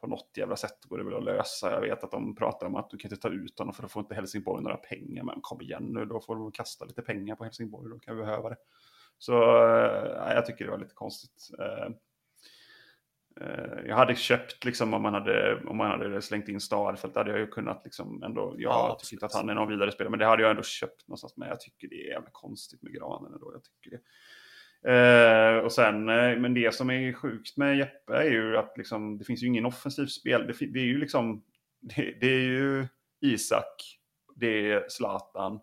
på 0.00 0.10
något 0.10 0.30
jävla 0.36 0.56
sätt 0.56 0.84
går 0.84 0.98
det 0.98 1.04
väl 1.04 1.14
att 1.14 1.24
lösa. 1.24 1.70
Jag 1.70 1.80
vet 1.80 2.04
att 2.04 2.10
de 2.10 2.34
pratar 2.36 2.66
om 2.66 2.76
att 2.76 2.90
du 2.90 2.96
kan 2.96 3.10
inte 3.10 3.22
ta 3.22 3.28
ut 3.28 3.58
honom 3.58 3.74
för 3.74 3.82
då 3.82 3.88
får 3.88 4.00
inte 4.00 4.14
Helsingborg 4.14 4.62
några 4.62 4.76
pengar. 4.76 5.24
Men 5.24 5.40
kom 5.40 5.60
igen 5.60 5.82
nu, 5.82 6.04
då 6.04 6.20
får 6.20 6.36
de 6.36 6.52
kasta 6.52 6.84
lite 6.84 7.02
pengar 7.02 7.36
på 7.36 7.44
Helsingborg, 7.44 7.90
då 7.90 7.98
kan 7.98 8.16
vi 8.16 8.22
behöva 8.22 8.48
det. 8.48 8.56
Så 9.18 9.32
jag 10.34 10.46
tycker 10.46 10.64
det 10.64 10.70
var 10.70 10.78
lite 10.78 10.94
konstigt. 10.94 11.50
Eh, 13.40 13.86
jag 13.86 13.96
hade 13.96 14.14
köpt 14.14 14.64
liksom 14.64 14.94
om 14.94 15.02
man 15.02 15.14
hade, 15.14 15.60
om 15.66 15.76
man 15.76 15.90
hade 15.90 16.22
slängt 16.22 16.48
in 16.48 16.60
Starfelt 16.60 17.16
hade 17.16 17.30
jag 17.30 17.40
ju 17.40 17.46
kunnat 17.46 17.82
liksom 17.84 18.22
ändå, 18.22 18.54
jag 18.58 18.72
ja, 18.72 18.98
tycker 19.00 19.14
inte 19.14 19.26
att 19.26 19.34
han 19.34 19.48
är 19.48 19.54
någon 19.54 19.68
vidare 19.68 19.92
spelare, 19.92 20.10
men 20.10 20.18
det 20.18 20.26
hade 20.26 20.42
jag 20.42 20.50
ändå 20.50 20.62
köpt 20.62 21.08
någonstans. 21.08 21.36
Men 21.36 21.48
jag 21.48 21.60
tycker 21.60 21.88
det 21.88 22.06
är 22.06 22.10
jävla 22.10 22.30
konstigt 22.32 22.82
med 22.82 22.92
Granen 22.92 23.32
ändå. 23.32 23.52
Jag 23.52 23.62
tycker 23.64 23.90
det. 23.90 24.02
Eh, 24.86 25.58
och 25.58 25.72
sen, 25.72 26.08
eh, 26.08 26.38
men 26.38 26.54
det 26.54 26.74
som 26.74 26.90
är 26.90 27.12
sjukt 27.12 27.56
med 27.56 27.76
Jeppe 27.78 28.16
är 28.16 28.30
ju 28.30 28.56
att 28.56 28.74
liksom, 28.76 29.18
det 29.18 29.24
finns 29.24 29.42
ju 29.42 29.46
ingen 29.46 29.66
offensiv 29.66 30.06
spel. 30.06 30.46
Det, 30.46 30.66
det 30.66 30.78
är 30.78 30.84
ju 30.84 30.98
liksom, 30.98 31.44
det, 31.80 32.16
det, 32.20 32.26
är 32.26 32.40
ju 32.40 32.86
Isak, 33.20 33.98
det 34.36 34.72
är 34.72 34.88
Zlatan, 34.88 35.60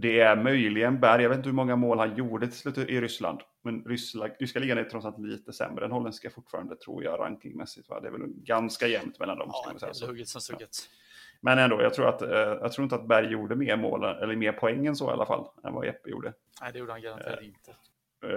det 0.00 0.20
är 0.20 0.36
möjligen 0.36 1.00
Berg, 1.00 1.22
jag 1.22 1.28
vet 1.28 1.36
inte 1.36 1.48
hur 1.48 1.54
många 1.54 1.76
mål 1.76 1.98
han 1.98 2.16
gjorde 2.16 2.46
till 2.46 2.58
slut 2.58 2.78
i 2.78 3.00
Ryssland. 3.00 3.40
Men 3.62 3.84
Ryssland, 3.84 4.32
ryska 4.38 4.58
ligan 4.58 4.78
är 4.78 4.84
trots 4.84 5.06
allt 5.06 5.18
lite 5.18 5.52
sämre 5.52 5.84
än 5.84 5.90
holländska 5.90 6.30
fortfarande 6.30 6.76
tror 6.76 7.04
jag 7.04 7.20
rankingmässigt. 7.20 7.88
Va? 7.88 8.00
Det 8.00 8.08
är 8.08 8.12
väl 8.12 8.26
ganska 8.26 8.86
jämnt 8.86 9.18
mellan 9.18 9.38
dem. 9.38 9.50
Ja, 9.52 9.72
det 9.80 10.02
är 10.04 10.06
hugget 10.06 10.28
som 10.28 10.40
suget. 10.40 10.60
Ja. 10.60 10.96
Men 11.40 11.58
ändå, 11.58 11.82
jag 11.82 11.94
tror, 11.94 12.08
att, 12.08 12.22
eh, 12.22 12.30
jag 12.30 12.72
tror 12.72 12.82
inte 12.82 12.94
att 12.94 13.08
Berg 13.08 13.32
gjorde 13.32 13.56
mer 13.56 13.76
mål, 13.76 14.04
eller 14.04 14.36
mer 14.36 14.52
poäng 14.52 14.86
än 14.86 14.96
så 14.96 15.10
i 15.10 15.12
alla 15.12 15.26
fall, 15.26 15.48
än 15.64 15.74
vad 15.74 15.86
Jeppe 15.86 16.10
gjorde. 16.10 16.32
Nej, 16.62 16.72
det 16.72 16.78
gjorde 16.78 16.92
han 16.92 17.02
garanterat 17.02 17.40
eh, 17.40 17.46
inte. 17.46 17.74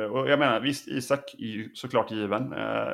Och 0.09 0.29
jag 0.29 0.39
menar, 0.39 0.59
visst, 0.59 0.87
Isak 0.87 1.35
är 1.37 1.45
ju 1.45 1.69
såklart 1.73 2.11
given. 2.11 2.53
Eh, 2.53 2.93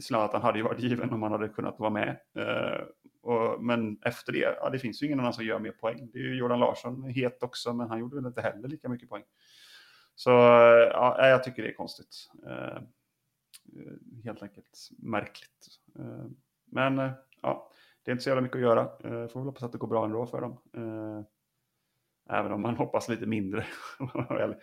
Zlatan 0.00 0.42
hade 0.42 0.58
ju 0.58 0.64
varit 0.64 0.80
given 0.80 1.10
om 1.10 1.22
han 1.22 1.32
hade 1.32 1.48
kunnat 1.48 1.78
vara 1.78 1.90
med. 1.90 2.08
Eh, 2.38 2.80
och, 3.28 3.64
men 3.64 3.98
efter 4.02 4.32
det, 4.32 4.56
ja, 4.60 4.70
det 4.70 4.78
finns 4.78 5.02
ju 5.02 5.06
ingen 5.06 5.20
annan 5.20 5.32
som 5.32 5.44
gör 5.44 5.58
mer 5.58 5.72
poäng. 5.72 6.10
Det 6.12 6.18
är 6.18 6.22
ju 6.22 6.36
Jordan 6.36 6.60
Larsson, 6.60 7.04
het 7.04 7.42
också, 7.42 7.72
men 7.72 7.88
han 7.88 7.98
gjorde 7.98 8.16
väl 8.16 8.26
inte 8.26 8.40
heller 8.40 8.68
lika 8.68 8.88
mycket 8.88 9.08
poäng. 9.08 9.24
Så 10.14 10.30
ja, 10.30 11.28
jag 11.28 11.44
tycker 11.44 11.62
det 11.62 11.68
är 11.68 11.74
konstigt. 11.74 12.30
Eh, 12.46 12.82
helt 14.24 14.42
enkelt 14.42 14.88
märkligt. 14.98 15.66
Eh, 15.98 16.24
men 16.64 16.98
eh, 16.98 17.10
ja, 17.42 17.72
det 18.04 18.10
är 18.10 18.12
inte 18.12 18.24
så 18.24 18.30
jävla 18.30 18.42
mycket 18.42 18.56
att 18.56 18.62
göra. 18.62 18.80
Eh, 18.80 19.28
får 19.28 19.40
väl 19.40 19.46
hoppas 19.46 19.62
att 19.62 19.72
det 19.72 19.78
går 19.78 19.88
bra 19.88 20.04
ändå 20.04 20.26
för 20.26 20.40
dem. 20.40 20.58
Eh, 20.74 21.24
även 22.38 22.52
om 22.52 22.62
man 22.62 22.76
hoppas 22.76 23.08
lite 23.08 23.26
mindre. 23.26 23.66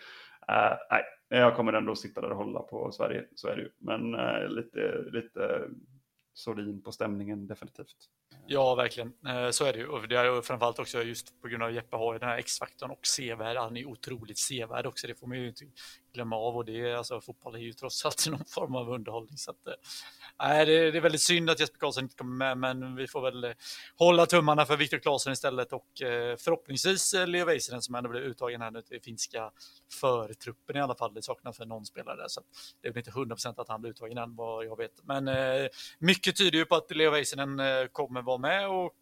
Eh, 0.48 0.78
nej, 0.92 1.04
jag 1.30 1.56
kommer 1.56 1.74
ändå 1.74 1.96
sitta 1.96 2.22
där 2.22 2.30
och 2.30 2.38
hålla 2.38 2.60
på 2.60 2.92
Sverige, 2.92 3.26
så 3.36 3.48
är 3.48 3.56
det 3.56 3.62
ju. 3.62 3.70
Men 3.78 4.16
eh, 4.16 4.48
lite, 4.48 5.06
lite 5.12 5.70
Sorin 6.36 6.82
på 6.82 6.92
stämningen 6.92 7.48
definitivt. 7.48 8.10
Ja, 8.48 8.76
verkligen. 8.76 9.14
Eh, 9.28 9.50
så 9.50 9.66
är 9.66 9.74
det 9.74 9.80
ju. 9.80 9.88
Och 9.88 10.08
det 10.08 10.16
är 10.16 10.42
framförallt 10.42 10.80
också 10.80 11.04
just 11.04 11.42
på 11.42 11.48
grund 11.48 11.64
av 11.64 11.74
Jeppe 11.74 11.96
har 11.96 12.20
den 12.20 12.30
här 12.30 12.38
X-faktorn 12.38 12.92
och 12.92 13.08
sevärd. 13.08 13.58
Han 13.58 13.78
är 13.78 13.86
otroligt 13.86 14.38
sevärd 14.38 14.86
också. 14.86 15.08
Det 15.08 15.16
får 15.16 15.28
man 15.28 15.38
ju 15.38 15.48
inte 15.48 15.66
glömma 16.16 16.36
av. 16.36 16.56
Och 16.56 16.66
det 16.66 16.90
är, 16.90 16.96
alltså, 16.96 17.22
fotboll 17.22 17.56
är 17.56 17.60
ju 17.60 17.74
trots 17.74 18.06
allt 18.06 18.28
någon 18.30 18.46
form 18.46 18.76
av 18.76 18.90
underhållning. 18.90 19.38
Så 19.38 19.52
att, 19.52 19.68
äh, 19.68 20.66
det, 20.66 20.92
det 20.92 20.98
är 20.98 21.02
väldigt 21.02 21.22
synd 21.22 21.50
att 21.50 21.60
Jesper 21.60 21.80
Karlsson 21.80 22.04
inte 22.04 22.16
kommer 22.16 22.56
med, 22.56 22.58
men 22.58 22.96
vi 22.96 23.08
får 23.08 23.22
väl 23.22 23.44
eh, 23.44 23.52
hålla 23.98 24.26
tummarna 24.26 24.66
för 24.66 24.78
Viktor 24.78 24.98
Claesson 24.98 25.34
istället 25.34 25.74
och 25.74 26.02
eh, 26.02 26.38
förhoppningsvis 26.38 27.16
Leo 27.28 27.46
Väisänen 27.46 27.82
som 27.82 27.96
ändå 27.96 28.10
blir 28.10 28.22
uttagen 28.22 28.62
här 28.62 28.72
nu 28.72 28.82
till 28.82 29.02
finska 29.02 29.52
förtruppen 30.00 30.76
i 30.76 30.82
alla 30.82 30.96
fall. 30.96 31.14
Det 31.14 31.22
saknas 31.22 31.58
för 31.58 31.66
någon 31.66 31.86
spelare 31.86 32.18
där, 32.18 32.28
så 32.28 32.42
det 32.82 32.88
är 32.88 32.92
väl 32.92 32.98
inte 32.98 33.12
100% 33.12 33.62
att 33.62 33.70
han 33.70 33.82
blir 33.82 33.92
uttagen 33.92 34.18
än 34.18 34.36
vad 34.36 34.66
jag 34.66 34.78
vet. 34.78 35.04
Men 35.04 35.28
eh, 35.28 35.68
mycket 36.00 36.38
tyder 36.38 36.58
ju 36.58 36.66
på 36.66 36.76
att 36.76 36.92
Leo 36.92 37.12
Väisänen 37.12 37.60
eh, 37.60 37.86
kommer 37.92 38.22
vara 38.22 38.38
med 38.38 38.70
och 38.70 38.96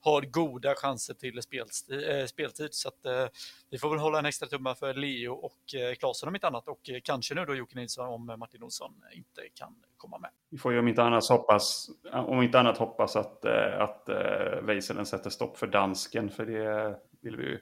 har 0.00 0.22
goda 0.22 0.74
chanser 0.74 1.14
till 1.14 1.42
speltid. 1.42 2.08
Eh, 2.08 2.26
speltid 2.26 2.68
så 2.74 2.88
att 2.88 3.06
eh, 3.06 3.26
vi 3.70 3.78
får 3.78 3.90
väl 3.90 3.98
hålla 3.98 4.18
en 4.18 4.26
extra 4.26 4.48
tumma 4.48 4.74
för 4.74 4.94
Leo 4.94 5.32
och 5.32 5.74
eh, 5.74 5.94
Claesson 5.94 6.28
om 6.28 6.34
inte 6.34 6.46
annat 6.46 6.68
och 6.68 6.90
eh, 6.90 7.00
kanske 7.04 7.34
nu 7.34 7.44
då 7.44 7.54
Jocke 7.54 7.78
Nilsson 7.78 8.08
om 8.08 8.26
Martin 8.38 8.62
Olsson 8.62 8.94
inte 9.12 9.40
kan 9.54 9.74
komma 9.96 10.18
med. 10.18 10.30
Vi 10.50 10.58
får 10.58 10.72
ju 10.72 10.78
om 10.78 10.88
inte 10.88 11.02
annat 11.02 11.28
hoppas, 11.28 11.90
om 12.12 12.42
inte 12.42 12.60
annat 12.60 12.78
hoppas 12.78 13.16
att, 13.16 13.44
att 13.78 14.08
Väisänen 14.62 15.06
sätter 15.06 15.30
stopp 15.30 15.58
för 15.58 15.66
dansken 15.66 16.30
för 16.30 16.46
det 16.46 16.98
vill 17.20 17.36
vi 17.36 17.42
ju. 17.42 17.60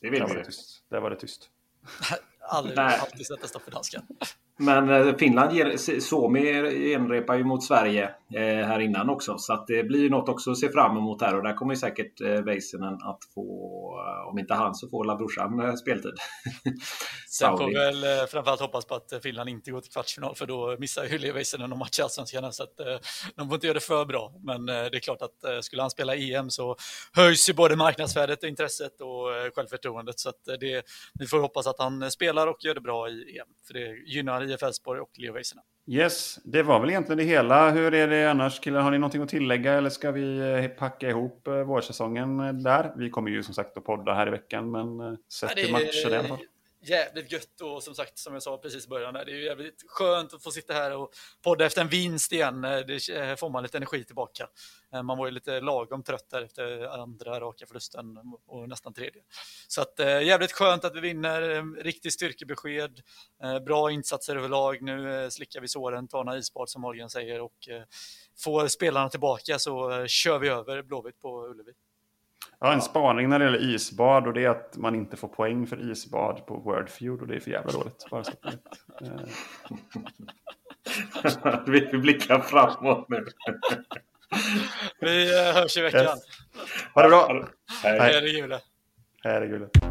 Det 0.00 0.10
vill 0.10 0.20
där 0.20 0.26
vi 0.26 0.34
var 0.34 0.40
det 0.40 0.44
tyst. 0.44 0.84
Där 0.88 1.00
var 1.00 1.10
det 1.10 1.16
tyst. 1.16 1.50
Aldrig, 2.48 2.78
alltid 2.78 3.26
sätta 3.26 3.46
stopp 3.46 3.62
för 3.62 3.70
dansken. 3.70 4.02
Men 4.56 4.90
eh, 4.90 5.16
Finland, 5.16 5.80
Suomi 5.80 6.40
genrepar 6.70 7.34
ju 7.34 7.44
mot 7.44 7.64
Sverige 7.64 8.04
eh, 8.04 8.10
här 8.34 8.80
innan 8.80 9.10
också. 9.10 9.38
Så 9.38 9.52
att 9.52 9.66
det 9.66 9.82
blir 9.82 10.10
något 10.10 10.28
också 10.28 10.50
att 10.50 10.58
se 10.58 10.68
fram 10.68 10.96
emot 10.96 11.22
här. 11.22 11.36
Och 11.36 11.42
där 11.42 11.54
kommer 11.54 11.74
ju 11.74 11.80
säkert 11.80 12.20
eh, 12.20 12.40
Väisänen 12.42 12.94
att 12.94 13.18
få, 13.34 13.46
om 14.30 14.38
inte 14.38 14.54
han 14.54 14.74
så 14.74 14.88
får 14.88 15.04
labrorsan 15.04 15.76
speltid. 15.76 16.14
Sen 17.28 17.58
får 17.58 17.72
väl 17.72 18.26
framförallt 18.26 18.60
hoppas 18.60 18.84
på 18.84 18.94
att 18.94 19.12
Finland 19.22 19.48
inte 19.48 19.70
går 19.70 19.80
till 19.80 19.92
kvartsfinal 19.92 20.34
för 20.34 20.46
då 20.46 20.76
missar 20.78 21.04
ju 21.04 21.32
Väisänen 21.32 21.70
någon 21.70 21.78
match 21.78 21.98
i 21.98 22.02
Allsvenskan. 22.02 22.52
Så 22.52 22.62
att 22.62 22.76
de 23.36 23.48
får 23.48 23.54
inte 23.54 23.66
göra 23.66 23.74
det 23.74 23.80
för 23.80 24.04
bra. 24.04 24.32
Men 24.40 24.66
det 24.66 24.72
är 24.72 25.00
klart 25.00 25.22
att 25.22 25.64
skulle 25.64 25.82
han 25.82 25.90
spela 25.90 26.14
EM 26.16 26.50
så 26.50 26.76
höjs 27.12 27.48
ju 27.48 27.54
både 27.54 27.76
marknadsvärdet, 27.76 28.44
intresset 28.44 29.00
och 29.00 29.54
självförtroendet. 29.54 30.18
Så 30.18 30.28
att 30.28 30.44
det, 30.60 30.82
vi 31.14 31.26
får 31.26 31.40
hoppas 31.40 31.66
att 31.66 31.78
han 31.78 32.10
spelar 32.10 32.46
och 32.46 32.64
gör 32.64 32.74
det 32.74 32.80
bra 32.80 33.08
i 33.08 33.38
EM. 33.38 33.48
För 33.66 33.74
det 33.74 33.96
gynnar 34.06 34.50
IF 34.50 34.62
Elfsborg 34.62 35.00
och 35.00 35.10
Leo 35.18 35.32
Väisänen. 35.32 35.64
Yes, 35.88 36.38
det 36.44 36.62
var 36.62 36.80
väl 36.80 36.90
egentligen 36.90 37.18
det 37.18 37.24
hela. 37.24 37.70
Hur 37.70 37.94
är 37.94 38.08
det 38.08 38.30
annars 38.30 38.60
killar? 38.60 38.80
Har 38.80 38.90
ni 38.90 38.98
någonting 38.98 39.22
att 39.22 39.28
tillägga 39.28 39.72
eller 39.72 39.90
ska 39.90 40.10
vi 40.10 40.38
eh, 40.38 40.68
packa 40.68 41.08
ihop 41.08 41.46
eh, 41.46 41.54
vårsäsongen 41.54 42.40
eh, 42.40 42.52
där? 42.52 42.92
Vi 42.96 43.10
kommer 43.10 43.30
ju 43.30 43.42
som 43.42 43.54
sagt 43.54 43.76
att 43.76 43.84
podda 43.84 44.14
här 44.14 44.26
i 44.26 44.30
veckan 44.30 44.70
men 44.70 45.16
sett 45.32 45.56
till 45.56 45.72
matcher 45.72 46.10
i 46.10 46.16
alla 46.16 46.28
fall 46.28 46.38
jävligt 46.88 47.32
gött 47.32 47.60
och 47.60 47.82
som 47.82 47.94
sagt, 47.94 48.18
som 48.18 48.32
jag 48.32 48.42
sa 48.42 48.58
precis 48.58 48.86
i 48.86 48.88
början, 48.88 49.14
det 49.14 49.20
är 49.20 49.26
ju 49.26 49.44
jävligt 49.44 49.84
skönt 49.86 50.34
att 50.34 50.42
få 50.42 50.50
sitta 50.50 50.72
här 50.72 50.96
och 50.96 51.10
podda 51.42 51.66
efter 51.66 51.80
en 51.80 51.88
vinst 51.88 52.32
igen. 52.32 52.64
Eh, 52.64 52.78
det 52.78 53.08
eh, 53.08 53.36
får 53.36 53.50
man 53.50 53.62
lite 53.62 53.76
energi 53.76 54.04
tillbaka. 54.04 54.48
Eh, 54.94 55.02
man 55.02 55.18
var 55.18 55.26
ju 55.26 55.32
lite 55.32 55.60
lagom 55.60 56.02
trött 56.02 56.30
där 56.30 56.42
efter 56.42 56.86
andra 57.02 57.40
raka 57.40 57.66
förlusten 57.66 58.04
och 58.46 58.68
nästan 58.68 58.94
tredje. 58.94 59.22
Så 59.68 59.80
att 59.80 59.94
jävligt 59.98 60.52
skönt 60.52 60.84
att 60.84 60.96
vi 60.96 61.00
vinner, 61.00 61.62
riktigt 61.82 62.12
styrkebesked, 62.12 63.00
bra 63.66 63.90
insatser 63.90 64.36
överlag. 64.36 64.82
Nu 64.82 65.30
slickar 65.30 65.60
vi 65.60 65.68
såren, 65.68 66.08
tar 66.08 66.24
några 66.24 66.38
isbad 66.38 66.70
som 66.70 66.82
Morgan 66.82 67.10
säger 67.10 67.40
och 67.40 67.68
får 68.38 68.68
spelarna 68.68 69.08
tillbaka 69.08 69.58
så 69.58 70.06
kör 70.06 70.38
vi 70.38 70.48
över 70.48 70.82
Blåvitt 70.82 71.20
på 71.20 71.46
Ullevi. 71.46 71.72
Jag 72.60 72.66
har 72.66 72.74
en 72.74 72.82
spaning 72.82 73.28
när 73.28 73.38
det 73.38 73.44
gäller 73.44 73.74
isbad 73.74 74.26
och 74.26 74.32
det 74.32 74.44
är 74.44 74.48
att 74.48 74.76
man 74.76 74.94
inte 74.94 75.16
får 75.16 75.28
poäng 75.28 75.66
för 75.66 75.90
isbad 75.90 76.46
på 76.46 76.56
Wordfeud 76.56 77.20
och 77.20 77.26
det 77.26 77.36
är 77.36 77.40
för 77.40 77.50
jävla 77.50 77.72
dåligt. 77.72 78.06
Bara 78.10 78.24
så 78.24 78.32
Vi 81.66 81.98
blickar 81.98 82.40
framåt 82.40 83.08
nu. 83.08 83.26
Vi 85.00 85.52
hörs 85.52 85.76
i 85.76 85.80
veckan. 85.82 86.00
Yes. 86.00 86.18
Ha 86.94 87.02
det 87.02 87.08
bra. 87.08 87.48
Hej. 87.82 87.98
Hej. 88.00 88.60
Hej. 89.24 89.40
Hej. 89.40 89.85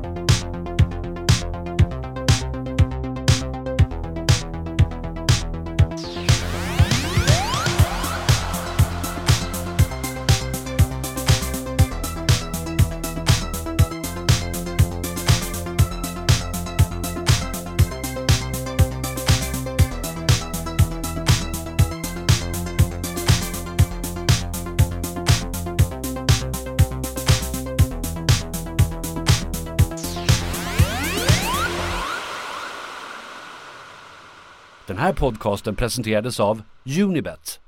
Här 35.05 35.13
podcasten 35.13 35.75
presenterades 35.75 36.39
av 36.39 36.61
Unibet. 36.99 37.59